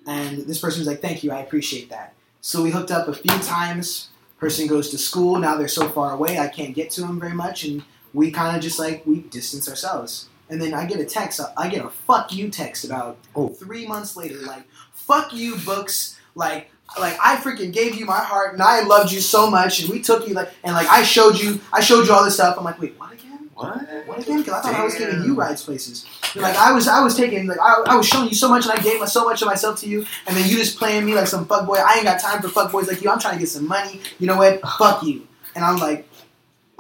And 0.07 0.47
this 0.47 0.59
person 0.59 0.81
was 0.81 0.89
like, 0.89 1.01
"Thank 1.01 1.25
you, 1.25 1.33
I 1.33 1.39
appreciate 1.39 1.91
that." 1.91 2.15
So 2.41 2.63
we 2.63 2.71
hooked 2.71 2.91
up 2.91 3.09
a 3.09 3.15
few 3.15 3.39
times. 3.39 4.11
Person 4.39 4.67
goes 4.67 4.91
to 4.91 4.99
school. 4.99 5.39
Now 5.39 5.57
they're 5.57 5.69
so 5.69 5.89
far 5.89 6.13
away, 6.13 6.39
I 6.39 6.49
can't 6.49 6.75
get 6.75 6.91
to 6.91 7.01
them 7.01 7.19
very 7.19 7.33
much, 7.33 7.65
and 7.65 7.83
we 8.13 8.31
kind 8.31 8.55
of 8.55 8.63
just 8.63 8.79
like 8.79 9.07
we 9.07 9.21
distance 9.21 9.69
ourselves. 9.69 10.29
And 10.51 10.61
then 10.61 10.75
I 10.75 10.85
get 10.87 11.01
a 11.01 11.05
text. 11.05 11.41
I 11.57 11.69
get 11.69 11.85
a 11.85 11.89
"fuck 11.89 12.33
you" 12.33 12.51
text 12.51 12.85
about 12.85 13.17
Oh. 13.35 13.49
three 13.49 13.87
months 13.87 14.17
later, 14.17 14.37
like 14.43 14.65
"fuck 14.93 15.33
you" 15.33 15.57
books. 15.57 16.19
Like, 16.35 16.71
like 16.99 17.17
I 17.23 17.37
freaking 17.37 17.73
gave 17.73 17.95
you 17.95 18.05
my 18.05 18.19
heart, 18.21 18.53
and 18.55 18.63
I 18.63 18.83
loved 18.85 19.11
you 19.13 19.21
so 19.21 19.49
much, 19.51 19.81
and 19.81 19.89
we 19.89 20.01
took 20.03 20.29
you 20.29 20.35
like, 20.35 20.51
and 20.63 20.75
like 20.75 20.89
I 20.89 21.03
showed 21.03 21.39
you, 21.39 21.61
I 21.73 21.81
showed 21.81 22.07
you 22.07 22.13
all 22.13 22.25
this 22.25 22.35
stuff. 22.35 22.57
I'm 22.59 22.65
like, 22.65 22.81
wait, 22.81 22.95
what 22.99 23.13
again? 23.13 23.51
What? 23.55 23.79
What 24.07 24.19
again? 24.19 24.39
Because 24.39 24.55
I 24.55 24.61
thought 24.63 24.75
I 24.81 24.85
was 24.85 24.95
giving 24.97 25.23
you 25.23 25.35
rides 25.35 25.63
places. 25.63 26.05
Like 26.35 26.57
I 26.57 26.73
was, 26.73 26.89
I 26.89 27.01
was 27.01 27.15
taking, 27.17 27.47
like 27.47 27.61
I, 27.61 27.83
I 27.87 27.97
was 27.97 28.07
showing 28.07 28.29
you 28.29 28.35
so 28.35 28.49
much, 28.49 28.65
and 28.67 28.73
I 28.79 28.83
gave 28.83 28.99
my, 29.01 29.07
so 29.07 29.25
much 29.25 29.41
of 29.43 29.47
myself 29.47 29.79
to 29.81 29.89
you, 29.89 30.05
and 30.27 30.37
then 30.37 30.49
you 30.49 30.57
just 30.57 30.77
playing 30.77 31.07
me 31.07 31.15
like 31.15 31.29
some 31.29 31.47
fuck 31.47 31.65
boy. 31.67 31.77
I 31.77 31.95
ain't 31.95 32.05
got 32.05 32.21
time 32.21 32.43
for 32.43 32.49
fuck 32.49 32.73
boys 32.73 32.89
like 32.89 33.01
you. 33.01 33.09
I'm 33.11 33.21
trying 33.21 33.35
to 33.35 33.41
get 33.41 33.49
some 33.49 33.67
money. 33.69 34.01
You 34.19 34.27
know 34.27 34.37
what? 34.37 34.61
Fuck 34.79 35.05
you. 35.05 35.27
And 35.55 35.65
I'm 35.65 35.77
like, 35.79 36.09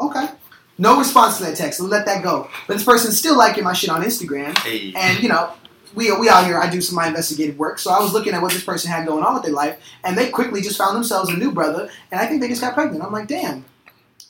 okay. 0.00 0.28
No 0.76 0.98
response 0.98 1.38
to 1.38 1.44
that 1.44 1.56
text. 1.56 1.78
So 1.78 1.84
let 1.84 2.04
that 2.06 2.22
go. 2.22 2.48
But 2.66 2.74
this 2.74 2.84
person's 2.84 3.18
still 3.18 3.36
liking 3.36 3.62
my 3.64 3.72
shit 3.72 3.90
on 3.90 4.02
Instagram, 4.02 4.56
Hey. 4.58 4.92
and 4.96 5.22
you 5.22 5.28
know. 5.28 5.52
We, 5.94 6.10
we 6.18 6.28
out 6.28 6.44
here, 6.44 6.58
I 6.58 6.68
do 6.68 6.80
some 6.80 6.98
of 6.98 7.02
my 7.04 7.06
investigative 7.06 7.56
work. 7.56 7.78
So 7.78 7.92
I 7.92 8.00
was 8.00 8.12
looking 8.12 8.34
at 8.34 8.42
what 8.42 8.50
this 8.50 8.64
person 8.64 8.90
had 8.90 9.06
going 9.06 9.22
on 9.22 9.32
with 9.34 9.44
their 9.44 9.52
life, 9.52 9.78
and 10.02 10.18
they 10.18 10.28
quickly 10.28 10.60
just 10.60 10.76
found 10.76 10.96
themselves 10.96 11.30
a 11.30 11.36
new 11.36 11.52
brother, 11.52 11.88
and 12.10 12.20
I 12.20 12.26
think 12.26 12.40
they 12.40 12.48
just 12.48 12.60
got 12.60 12.74
pregnant. 12.74 13.04
I'm 13.04 13.12
like, 13.12 13.28
damn, 13.28 13.64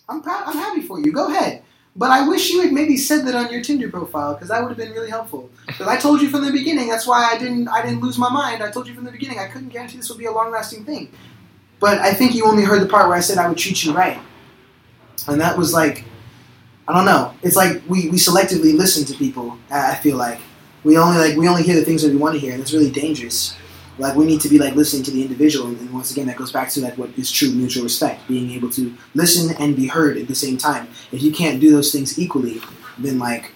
I'm 0.07 0.21
proud, 0.21 0.43
I'm 0.45 0.57
happy 0.59 0.83
for 0.83 1.01
you. 1.01 1.11
Go 1.11 1.29
ahead. 1.31 1.63
But 1.97 2.11
I 2.11 2.29
wish 2.29 2.51
you 2.51 2.61
had 2.61 2.71
maybe 2.71 2.99
said 2.99 3.25
that 3.27 3.35
on 3.35 3.51
your 3.51 3.63
Tinder 3.63 3.89
profile 3.89 4.35
because 4.35 4.49
that 4.51 4.61
would 4.61 4.69
have 4.69 4.77
been 4.77 4.93
really 4.93 5.09
helpful. 5.09 5.49
Because 5.67 5.87
I 5.87 5.97
told 5.97 6.21
you 6.21 6.29
from 6.29 6.45
the 6.45 6.53
beginning. 6.53 6.89
That's 6.89 7.07
why 7.07 7.31
I 7.33 7.39
didn't. 7.39 7.67
I 7.69 7.81
didn't 7.81 8.01
lose 8.01 8.19
my 8.19 8.29
mind. 8.29 8.63
I 8.63 8.71
told 8.71 8.87
you 8.87 8.93
from 8.95 9.05
the 9.05 9.13
beginning. 9.13 9.39
I 9.39 9.47
couldn't 9.47 9.71
guarantee 9.71 9.97
this 9.97 10.11
would 10.11 10.19
be 10.19 10.27
a 10.27 10.33
long-lasting 10.33 10.85
thing. 10.85 11.11
But 11.81 11.97
I 12.01 12.13
think 12.13 12.35
you 12.35 12.45
only 12.47 12.65
heard 12.65 12.83
the 12.83 12.87
part 12.89 13.09
where 13.09 13.17
I 13.17 13.21
said 13.21 13.39
I 13.39 13.49
would 13.49 13.57
treat 13.57 13.83
you 13.85 13.95
right, 13.95 14.19
and 15.29 15.41
that 15.41 15.57
was 15.57 15.73
like, 15.73 16.05
I 16.87 16.93
don't 16.93 17.07
know. 17.07 17.35
It's 17.43 17.57
like 17.57 17.83
we, 17.89 18.09
we 18.11 18.19
selectively 18.19 18.77
listen 18.77 19.05
to 19.07 19.15
people. 19.15 19.59
I 19.71 19.95
feel 19.97 20.17
like 20.17 20.41
we 20.83 20.99
only 20.99 21.19
like 21.19 21.37
we 21.37 21.49
only 21.49 21.63
hear 21.63 21.77
the 21.77 21.85
things 21.85 22.03
that 22.03 22.11
we 22.11 22.17
want 22.17 22.35
to 22.35 22.41
hear, 22.41 22.53
and 22.53 22.61
it's 22.61 22.73
really 22.73 22.91
dangerous. 22.91 23.57
Like 23.97 24.17
we 24.17 24.27
need 24.27 24.41
to 24.43 24.49
be 24.49 24.59
like 24.59 24.75
listening 24.75 25.03
to 25.05 25.11
the 25.11 25.23
individual, 25.23 25.69
and, 25.69 25.79
and 25.79 25.93
once 25.93 26.11
again, 26.11 26.27
that 26.27 26.37
goes 26.37 26.53
back 26.53 26.69
to 26.71 26.81
like 26.81 26.99
what 26.99 27.11
is 27.17 27.31
true 27.31 27.51
mutual 27.53 27.85
respect, 27.85 28.27
being 28.29 28.51
able 28.51 28.69
to 28.71 28.95
listen 29.15 29.57
and 29.59 29.77
be 29.77 29.87
heard 29.87 30.19
at 30.19 30.29
the 30.29 30.35
same 30.35 30.59
time. 30.59 30.89
If 31.11 31.23
you 31.23 31.33
can't 31.33 31.61
do 31.61 31.71
those 31.71 31.91
things 31.91 32.19
equally, 32.19 32.61
then 32.99 33.19
like 33.19 33.53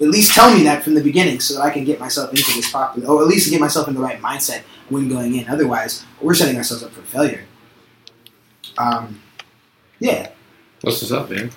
at 0.00 0.08
least 0.08 0.34
tell 0.34 0.52
me 0.52 0.64
that 0.64 0.82
from 0.82 0.94
the 0.94 1.02
beginning, 1.02 1.38
so 1.38 1.54
that 1.54 1.62
I 1.62 1.70
can 1.70 1.84
get 1.84 2.00
myself 2.00 2.30
into 2.30 2.52
this 2.54 2.70
properly, 2.70 3.06
or 3.06 3.22
at 3.22 3.28
least 3.28 3.48
get 3.50 3.60
myself 3.60 3.86
in 3.86 3.94
the 3.94 4.00
right 4.00 4.20
mindset 4.20 4.62
when 4.88 5.08
going 5.08 5.36
in. 5.36 5.48
Otherwise, 5.48 6.04
we're 6.20 6.34
setting 6.34 6.56
ourselves 6.56 6.82
up 6.82 6.90
for 6.90 7.02
failure. 7.02 7.44
Um, 8.78 9.20
yeah, 10.00 10.30
What's 10.80 11.00
this 11.00 11.12
up, 11.12 11.30
man? 11.30 11.50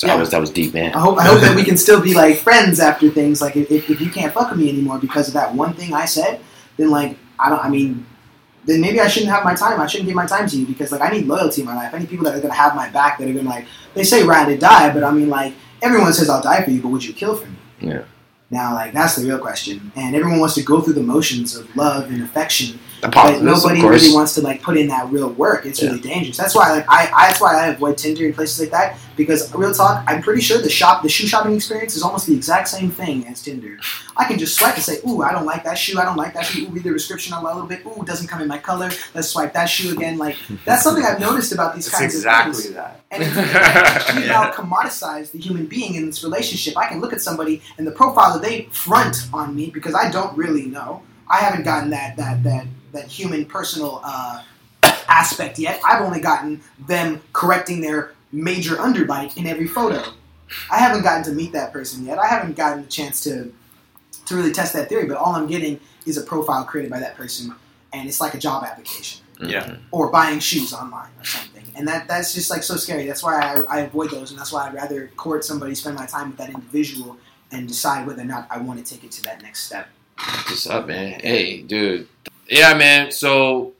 So 0.00 0.06
Yeah. 0.06 0.14
that 0.14 0.20
was 0.20 0.30
that 0.30 0.40
was 0.40 0.48
deep, 0.48 0.72
man. 0.72 0.94
I 0.94 0.98
hope 0.98 1.18
I 1.18 1.24
hope 1.24 1.42
that 1.42 1.54
we 1.54 1.62
can 1.62 1.76
still 1.84 2.00
be 2.00 2.14
like 2.14 2.38
friends 2.38 2.80
after 2.80 3.10
things. 3.10 3.42
Like 3.42 3.54
if, 3.54 3.70
if, 3.70 4.00
you 4.00 4.08
can't 4.08 4.32
fuck 4.32 4.48
with 4.48 4.58
me 4.58 4.70
anymore 4.70 4.98
because 4.98 5.28
of 5.28 5.34
that 5.34 5.54
one 5.54 5.74
thing 5.74 5.92
I 5.92 6.06
said, 6.06 6.40
then 6.78 6.88
like 6.88 7.18
I 7.38 7.50
don't. 7.50 7.62
I 7.62 7.68
mean, 7.68 8.06
then 8.64 8.80
maybe 8.80 8.98
I 8.98 9.08
shouldn't 9.08 9.30
have 9.30 9.44
my 9.44 9.54
time. 9.54 9.78
I 9.78 9.86
shouldn't 9.86 10.06
give 10.06 10.16
my 10.16 10.24
time 10.24 10.48
to 10.48 10.56
you 10.56 10.64
because 10.64 10.90
like 10.90 11.02
I 11.02 11.10
need 11.10 11.26
loyalty 11.26 11.60
in 11.60 11.66
my 11.66 11.74
life. 11.74 11.92
I 11.92 11.98
need 11.98 12.08
people 12.08 12.24
that 12.24 12.34
are 12.34 12.40
gonna 12.40 12.54
have 12.54 12.74
my 12.74 12.88
back. 12.88 13.18
That 13.18 13.28
are 13.28 13.32
gonna 13.34 13.46
like 13.46 13.66
they 13.92 14.02
say 14.02 14.22
ride 14.22 14.48
or 14.48 14.56
die, 14.56 14.90
but 14.90 15.04
I 15.04 15.10
mean 15.10 15.28
like 15.28 15.52
everyone 15.82 16.14
says 16.14 16.30
I'll 16.30 16.40
die 16.40 16.64
for 16.64 16.70
you, 16.70 16.80
but 16.80 16.88
would 16.88 17.04
you 17.04 17.12
kill 17.12 17.36
for 17.36 17.46
me? 17.46 17.56
Yeah. 17.80 18.04
Now 18.48 18.72
like 18.72 18.94
that's 18.94 19.16
the 19.16 19.28
real 19.28 19.38
question, 19.38 19.92
and 19.96 20.16
everyone 20.16 20.40
wants 20.40 20.54
to 20.54 20.62
go 20.62 20.80
through 20.80 20.94
the 20.94 21.02
motions 21.02 21.54
of 21.54 21.76
love 21.76 22.10
and 22.10 22.22
affection, 22.22 22.78
but 23.00 23.42
nobody 23.42 23.82
really 23.82 24.12
wants 24.12 24.34
to 24.34 24.42
like 24.42 24.62
put 24.62 24.76
in 24.76 24.88
that 24.88 25.10
real 25.10 25.30
work. 25.30 25.64
It's 25.66 25.82
really 25.82 26.00
dangerous. 26.00 26.36
That's 26.36 26.54
why 26.54 26.72
like 26.72 26.86
I, 26.88 27.10
I 27.12 27.28
that's 27.28 27.40
why 27.40 27.64
I 27.64 27.68
avoid 27.68 27.96
Tinder 27.96 28.26
and 28.26 28.34
places 28.34 28.60
like 28.60 28.70
that 28.70 28.98
because 29.16 29.54
real 29.54 29.72
talk, 29.72 30.04
I'm 30.06 30.22
pretty 30.22 30.40
sure 30.40 30.58
the 30.60 30.70
shop 30.70 31.02
the 31.02 31.08
shoe 31.08 31.26
shopping 31.26 31.54
experience 31.54 31.96
is 31.96 32.02
almost 32.02 32.26
the 32.26 32.34
exact 32.34 32.68
same 32.68 32.90
thing 32.90 33.26
as 33.26 33.42
Tinder. 33.42 33.78
I 34.16 34.24
can 34.24 34.38
just 34.38 34.58
swipe 34.58 34.74
and 34.74 34.82
say, 34.82 34.98
ooh, 35.06 35.22
I 35.22 35.32
don't 35.32 35.46
like 35.46 35.64
that 35.64 35.78
shoe. 35.78 35.98
I 35.98 36.04
don't 36.04 36.16
like 36.16 36.34
that 36.34 36.44
shoe. 36.44 36.66
Ooh, 36.66 36.70
read 36.70 36.84
the 36.84 36.92
description 36.92 37.32
on 37.32 37.44
a 37.44 37.46
little 37.46 37.66
bit. 37.66 37.84
Ooh, 37.86 38.02
it 38.02 38.06
doesn't 38.06 38.28
come 38.28 38.42
in 38.42 38.48
my 38.48 38.58
color. 38.58 38.90
Let's 39.14 39.28
swipe 39.28 39.52
that 39.54 39.66
shoe 39.66 39.92
again. 39.92 40.18
Like 40.18 40.36
that's 40.64 40.82
something 40.82 41.04
I've 41.04 41.20
noticed 41.20 41.52
about 41.52 41.74
these 41.74 41.86
It's 41.86 41.96
kinds 41.96 42.14
of 42.14 42.18
exactly 42.18 42.72
that. 42.74 43.00
And 43.10 43.22
it's, 43.22 43.34
we've 44.14 44.26
now 44.26 44.50
commoditize 44.50 45.30
the 45.30 45.38
human 45.38 45.66
being 45.66 45.94
in 45.94 46.06
this 46.06 46.22
relationship. 46.22 46.76
I 46.76 46.88
can 46.88 47.00
look 47.00 47.12
at 47.12 47.20
somebody 47.20 47.62
and 47.78 47.86
the 47.86 47.92
profile 47.92 48.38
that 48.38 48.42
they 48.42 48.64
front 48.72 49.28
on 49.32 49.54
me 49.54 49.70
because 49.70 49.94
I 49.94 50.10
don't 50.10 50.36
really 50.36 50.66
know. 50.66 51.02
I 51.28 51.38
haven't 51.38 51.64
gotten 51.64 51.90
that 51.90 52.16
that 52.16 52.42
that 52.42 52.66
that 52.92 53.06
human 53.06 53.44
personal 53.44 54.00
uh, 54.04 54.42
aspect 55.08 55.58
yet. 55.58 55.80
I've 55.84 56.02
only 56.02 56.20
gotten 56.20 56.60
them 56.86 57.20
correcting 57.32 57.80
their 57.80 58.14
major 58.32 58.76
underbite 58.76 59.36
in 59.36 59.46
every 59.46 59.66
photo. 59.66 60.02
I 60.70 60.78
haven't 60.78 61.02
gotten 61.02 61.22
to 61.24 61.32
meet 61.32 61.52
that 61.52 61.72
person 61.72 62.04
yet. 62.04 62.18
I 62.18 62.26
haven't 62.26 62.56
gotten 62.56 62.84
a 62.84 62.86
chance 62.86 63.22
to 63.24 63.52
to 64.26 64.36
really 64.36 64.52
test 64.52 64.72
that 64.74 64.88
theory. 64.88 65.06
But 65.06 65.16
all 65.16 65.34
I'm 65.34 65.46
getting 65.46 65.80
is 66.06 66.16
a 66.16 66.22
profile 66.22 66.64
created 66.64 66.90
by 66.90 67.00
that 67.00 67.16
person, 67.16 67.54
and 67.92 68.08
it's 68.08 68.20
like 68.20 68.34
a 68.34 68.38
job 68.38 68.64
application 68.64 69.20
Yeah. 69.40 69.76
or 69.90 70.10
buying 70.10 70.38
shoes 70.38 70.72
online 70.72 71.10
or 71.18 71.24
something. 71.24 71.64
And 71.76 71.86
that 71.88 72.08
that's 72.08 72.34
just 72.34 72.50
like 72.50 72.62
so 72.62 72.76
scary. 72.76 73.06
That's 73.06 73.22
why 73.22 73.40
I, 73.40 73.62
I 73.62 73.80
avoid 73.80 74.10
those, 74.10 74.30
and 74.30 74.38
that's 74.38 74.52
why 74.52 74.66
I'd 74.66 74.74
rather 74.74 75.08
court 75.16 75.44
somebody, 75.44 75.74
spend 75.74 75.96
my 75.96 76.06
time 76.06 76.28
with 76.30 76.38
that 76.38 76.50
individual, 76.50 77.16
and 77.52 77.66
decide 77.68 78.06
whether 78.06 78.22
or 78.22 78.26
not 78.26 78.46
I 78.50 78.58
want 78.58 78.84
to 78.84 78.94
take 78.94 79.04
it 79.04 79.12
to 79.12 79.22
that 79.24 79.42
next 79.42 79.64
step. 79.64 79.88
What's 80.46 80.66
up, 80.68 80.86
man? 80.86 81.20
Hey, 81.20 81.62
dude. 81.62 82.08
Yeah, 82.50 82.74
man. 82.74 83.10
So 83.12 83.72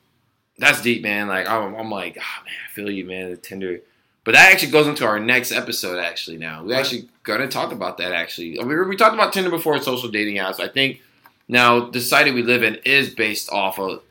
that's 0.58 0.80
deep, 0.82 1.02
man. 1.02 1.28
Like 1.28 1.48
I'm, 1.48 1.74
I'm 1.74 1.90
like, 1.90 2.16
ah, 2.20 2.42
man, 2.44 2.54
I 2.68 2.72
feel 2.72 2.90
you, 2.90 3.04
man. 3.04 3.30
The 3.30 3.36
Tinder, 3.36 3.80
but 4.24 4.32
that 4.32 4.52
actually 4.52 4.70
goes 4.72 4.86
into 4.86 5.04
our 5.06 5.18
next 5.18 5.52
episode. 5.52 5.98
Actually, 5.98 6.36
now 6.38 6.62
we 6.62 6.72
actually 6.74 7.08
gonna 7.24 7.48
talk 7.48 7.72
about 7.72 7.98
that. 7.98 8.12
Actually, 8.12 8.58
we 8.62 8.82
we 8.86 8.96
talked 8.96 9.14
about 9.14 9.32
Tinder 9.32 9.50
before, 9.50 9.80
social 9.82 10.08
dating 10.10 10.36
apps. 10.36 10.60
I 10.60 10.68
think 10.68 11.00
now 11.48 11.90
the 11.90 12.00
society 12.00 12.30
we 12.30 12.42
live 12.42 12.62
in 12.62 12.76
is 12.84 13.12
based 13.14 13.50
off 13.50 13.78
of 13.78 14.02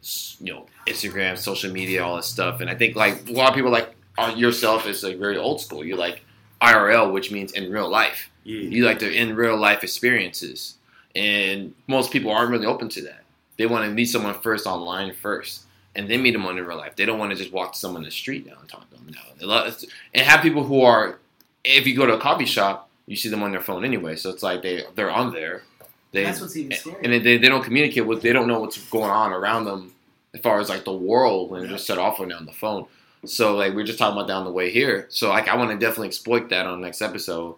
you 0.42 0.54
know 0.54 0.66
Instagram, 0.88 1.38
social 1.38 1.72
media, 1.72 2.04
all 2.04 2.18
this 2.18 2.26
stuff. 2.28 2.60
And 2.62 2.70
I 2.70 2.76
think 2.76 2.96
like 2.96 3.30
a 3.30 3.32
lot 3.34 3.50
of 3.50 3.56
people 3.56 3.72
like 3.72 3.96
uh, 4.18 4.34
yourself 4.36 4.88
is 4.88 5.04
like 5.04 5.18
very 5.18 5.38
old 5.38 5.62
school. 5.62 5.86
You're 5.86 5.98
like 5.98 6.22
IRL, 6.62 7.14
which 7.14 7.32
means 7.32 7.54
in 7.54 7.72
real 7.72 7.88
life 7.88 8.30
Yeah. 8.44 8.60
you 8.60 8.84
like 8.86 9.00
the 9.00 9.10
in 9.10 9.36
real 9.36 9.56
life 9.56 9.84
experiences 9.84 10.76
and 11.16 11.74
most 11.88 12.12
people 12.12 12.30
aren't 12.32 12.52
really 12.52 12.66
open 12.66 12.90
to 12.90 13.02
that 13.04 13.24
they 13.60 13.66
want 13.68 13.84
to 13.86 13.92
meet 13.92 14.06
someone 14.06 14.34
first 14.40 14.66
online 14.66 15.14
first 15.14 15.66
and 15.96 16.10
then 16.10 16.24
meet 16.24 16.32
them 16.32 16.46
in 16.46 16.56
real 16.66 16.78
life. 16.78 16.96
They 16.96 17.06
don't 17.06 17.20
want 17.20 17.32
to 17.32 17.36
just 17.38 17.52
walk 17.52 17.74
to 17.74 17.80
someone 17.80 18.02
in 18.04 18.06
the 18.06 18.12
street 18.12 18.48
now 18.48 18.54
and 18.60 18.70
talk 18.70 18.90
to 18.90 18.96
them 18.96 19.06
now 19.14 19.22
They 19.38 19.46
love- 19.46 19.84
and 20.14 20.26
have 20.26 20.42
people 20.42 20.64
who 20.64 20.82
are 20.82 21.20
if 21.64 21.86
you 21.86 21.96
go 21.96 22.06
to 22.06 22.14
a 22.14 22.20
coffee 22.20 22.46
shop 22.46 22.90
you 23.06 23.16
see 23.18 23.28
them 23.28 23.44
on 23.44 23.52
their 23.52 23.60
phone 23.60 23.84
anyway 23.84 24.16
so 24.16 24.30
it's 24.30 24.42
like 24.44 24.62
they 24.62 24.84
they're 24.96 25.12
on 25.12 25.34
there. 25.34 25.64
They 26.12 26.24
that's 26.24 26.42
what's 26.42 26.56
even 26.58 26.76
scary. 26.76 26.96
and 27.04 27.14
they, 27.14 27.20
they, 27.20 27.38
they 27.38 27.50
don't 27.50 27.64
communicate 27.64 28.06
with 28.08 28.22
they 28.22 28.34
don't 28.34 28.48
know 28.48 28.60
what's 28.62 28.78
going 28.90 29.12
on 29.12 29.32
around 29.34 29.66
them 29.66 29.94
as 30.34 30.42
far 30.42 30.60
as 30.60 30.70
like 30.70 30.84
the 30.86 30.94
world 30.94 31.52
when 31.52 31.62
they're 31.62 31.70
just 31.70 31.86
set 31.86 31.98
off 32.00 32.20
on 32.20 32.32
on 32.32 32.46
the 32.46 32.52
phone. 32.54 32.86
So 33.26 33.56
like 33.58 33.74
we 33.76 33.82
are 33.82 33.86
just 33.86 34.00
talking 34.00 34.16
about 34.18 34.28
down 34.28 34.46
the 34.46 34.52
way 34.52 34.70
here. 34.72 35.06
So 35.10 35.30
like 35.30 35.48
i 35.50 35.56
want 35.56 35.70
to 35.72 35.78
definitely 35.78 36.08
exploit 36.08 36.50
that 36.50 36.66
on 36.66 36.80
the 36.80 36.86
next 36.88 37.02
episode. 37.02 37.56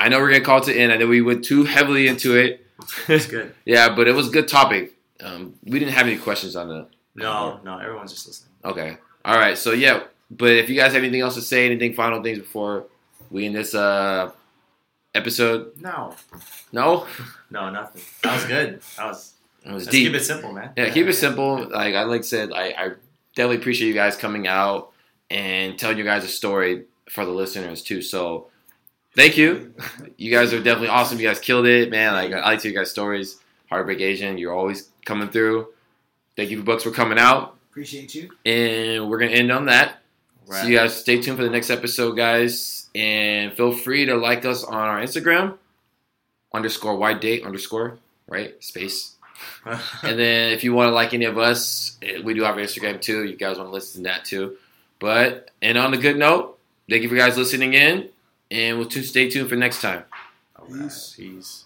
I 0.00 0.08
know 0.08 0.18
we're 0.18 0.32
gonna 0.32 0.44
call 0.44 0.58
it 0.58 0.64
to 0.64 0.74
end. 0.74 0.90
I 0.92 0.96
know 0.96 1.06
we 1.06 1.20
went 1.20 1.44
too 1.44 1.64
heavily 1.64 2.06
into 2.08 2.34
it. 2.36 2.64
It's 3.06 3.26
good. 3.26 3.54
yeah 3.64 3.94
but 3.94 4.08
it 4.08 4.12
was 4.14 4.28
a 4.28 4.30
good 4.32 4.48
topic 4.48 4.91
um, 5.22 5.54
we 5.64 5.78
didn't 5.78 5.94
have 5.94 6.06
any 6.06 6.16
questions 6.18 6.56
on 6.56 6.70
it 6.70 6.86
No, 7.14 7.60
no, 7.64 7.78
everyone's 7.78 8.12
just 8.12 8.26
listening. 8.26 8.52
okay 8.64 8.96
all 9.24 9.36
right 9.38 9.56
so 9.58 9.72
yeah 9.72 10.04
but 10.30 10.50
if 10.52 10.68
you 10.70 10.76
guys 10.76 10.92
have 10.92 11.02
anything 11.02 11.20
else 11.20 11.34
to 11.34 11.42
say 11.42 11.66
anything 11.66 11.94
final 11.94 12.22
things 12.22 12.38
before 12.38 12.86
we 13.30 13.46
end 13.46 13.54
this 13.54 13.74
uh 13.74 14.30
episode 15.14 15.72
No, 15.80 16.14
no 16.72 17.06
no, 17.50 17.70
nothing. 17.70 18.02
That 18.22 18.34
was 18.34 18.44
good. 18.46 18.80
That 18.96 19.06
was. 19.06 19.34
it 19.64 19.72
was 19.72 19.86
deep 19.86 20.08
keep 20.08 20.16
it 20.16 20.24
simple, 20.24 20.52
man. 20.52 20.70
Yeah, 20.76 20.90
keep 20.90 21.06
it 21.06 21.12
simple. 21.14 21.68
Like 21.68 21.94
I 21.94 22.04
like 22.04 22.24
said, 22.24 22.50
I, 22.52 22.68
I 22.76 22.88
definitely 23.36 23.56
appreciate 23.58 23.88
you 23.88 23.94
guys 23.94 24.16
coming 24.16 24.46
out 24.48 24.92
and 25.30 25.78
telling 25.78 25.98
you 25.98 26.04
guys 26.04 26.24
a 26.24 26.28
story 26.28 26.84
for 27.10 27.24
the 27.26 27.30
listeners 27.30 27.82
too. 27.82 28.00
So 28.02 28.48
thank 29.14 29.36
you. 29.36 29.74
You 30.16 30.30
guys 30.30 30.52
are 30.52 30.62
definitely 30.62 30.88
awesome. 30.88 31.18
You 31.18 31.26
guys 31.26 31.40
killed 31.40 31.66
it, 31.66 31.90
man. 31.90 32.12
Like 32.14 32.32
I 32.32 32.42
like 32.44 32.58
to 32.60 32.68
hear 32.68 32.72
you 32.72 32.78
guys' 32.78 32.90
stories. 32.90 33.38
Heartbreak 33.72 34.00
Asian, 34.00 34.38
you're 34.38 34.54
always 34.54 34.90
coming 35.04 35.28
through. 35.28 35.68
Thank 36.36 36.50
you 36.50 36.58
for 36.58 36.64
books 36.64 36.82
for 36.82 36.90
coming 36.90 37.18
out. 37.18 37.56
Appreciate 37.70 38.14
you. 38.14 38.30
And 38.44 39.08
we're 39.08 39.18
gonna 39.18 39.32
end 39.32 39.50
on 39.50 39.66
that. 39.66 40.02
Right. 40.46 40.62
So 40.62 40.68
you 40.68 40.76
guys 40.76 40.94
stay 40.98 41.20
tuned 41.20 41.38
for 41.38 41.44
the 41.44 41.50
next 41.50 41.70
episode, 41.70 42.12
guys. 42.12 42.90
And 42.94 43.52
feel 43.54 43.72
free 43.72 44.04
to 44.06 44.16
like 44.16 44.44
us 44.44 44.64
on 44.64 44.74
our 44.74 45.00
Instagram 45.00 45.56
underscore 46.52 46.96
wide 46.96 47.20
date 47.20 47.44
underscore 47.44 47.98
right 48.28 48.62
space. 48.62 49.16
And 50.02 50.18
then 50.18 50.52
if 50.52 50.62
you 50.64 50.72
want 50.72 50.88
to 50.88 50.94
like 50.94 51.14
any 51.14 51.24
of 51.24 51.38
us, 51.38 51.96
eh, 52.02 52.20
we 52.22 52.34
do 52.34 52.42
have 52.42 52.56
our 52.56 52.60
Instagram 52.62 53.00
too. 53.00 53.24
You 53.24 53.36
guys 53.36 53.56
want 53.56 53.68
to 53.68 53.72
listen 53.72 54.02
to 54.02 54.08
that 54.10 54.24
too. 54.24 54.56
But 54.98 55.50
and 55.60 55.78
on 55.78 55.94
a 55.94 55.96
good 55.96 56.16
note, 56.16 56.58
thank 56.88 57.02
you 57.02 57.08
for 57.08 57.16
guys 57.16 57.36
listening 57.36 57.74
in, 57.74 58.08
and 58.50 58.78
we'll 58.78 58.88
t- 58.88 59.02
stay 59.02 59.28
tuned 59.30 59.48
for 59.48 59.56
next 59.56 59.80
time. 59.80 60.04
All 60.56 60.66
right. 60.68 60.92
Peace. 61.16 61.64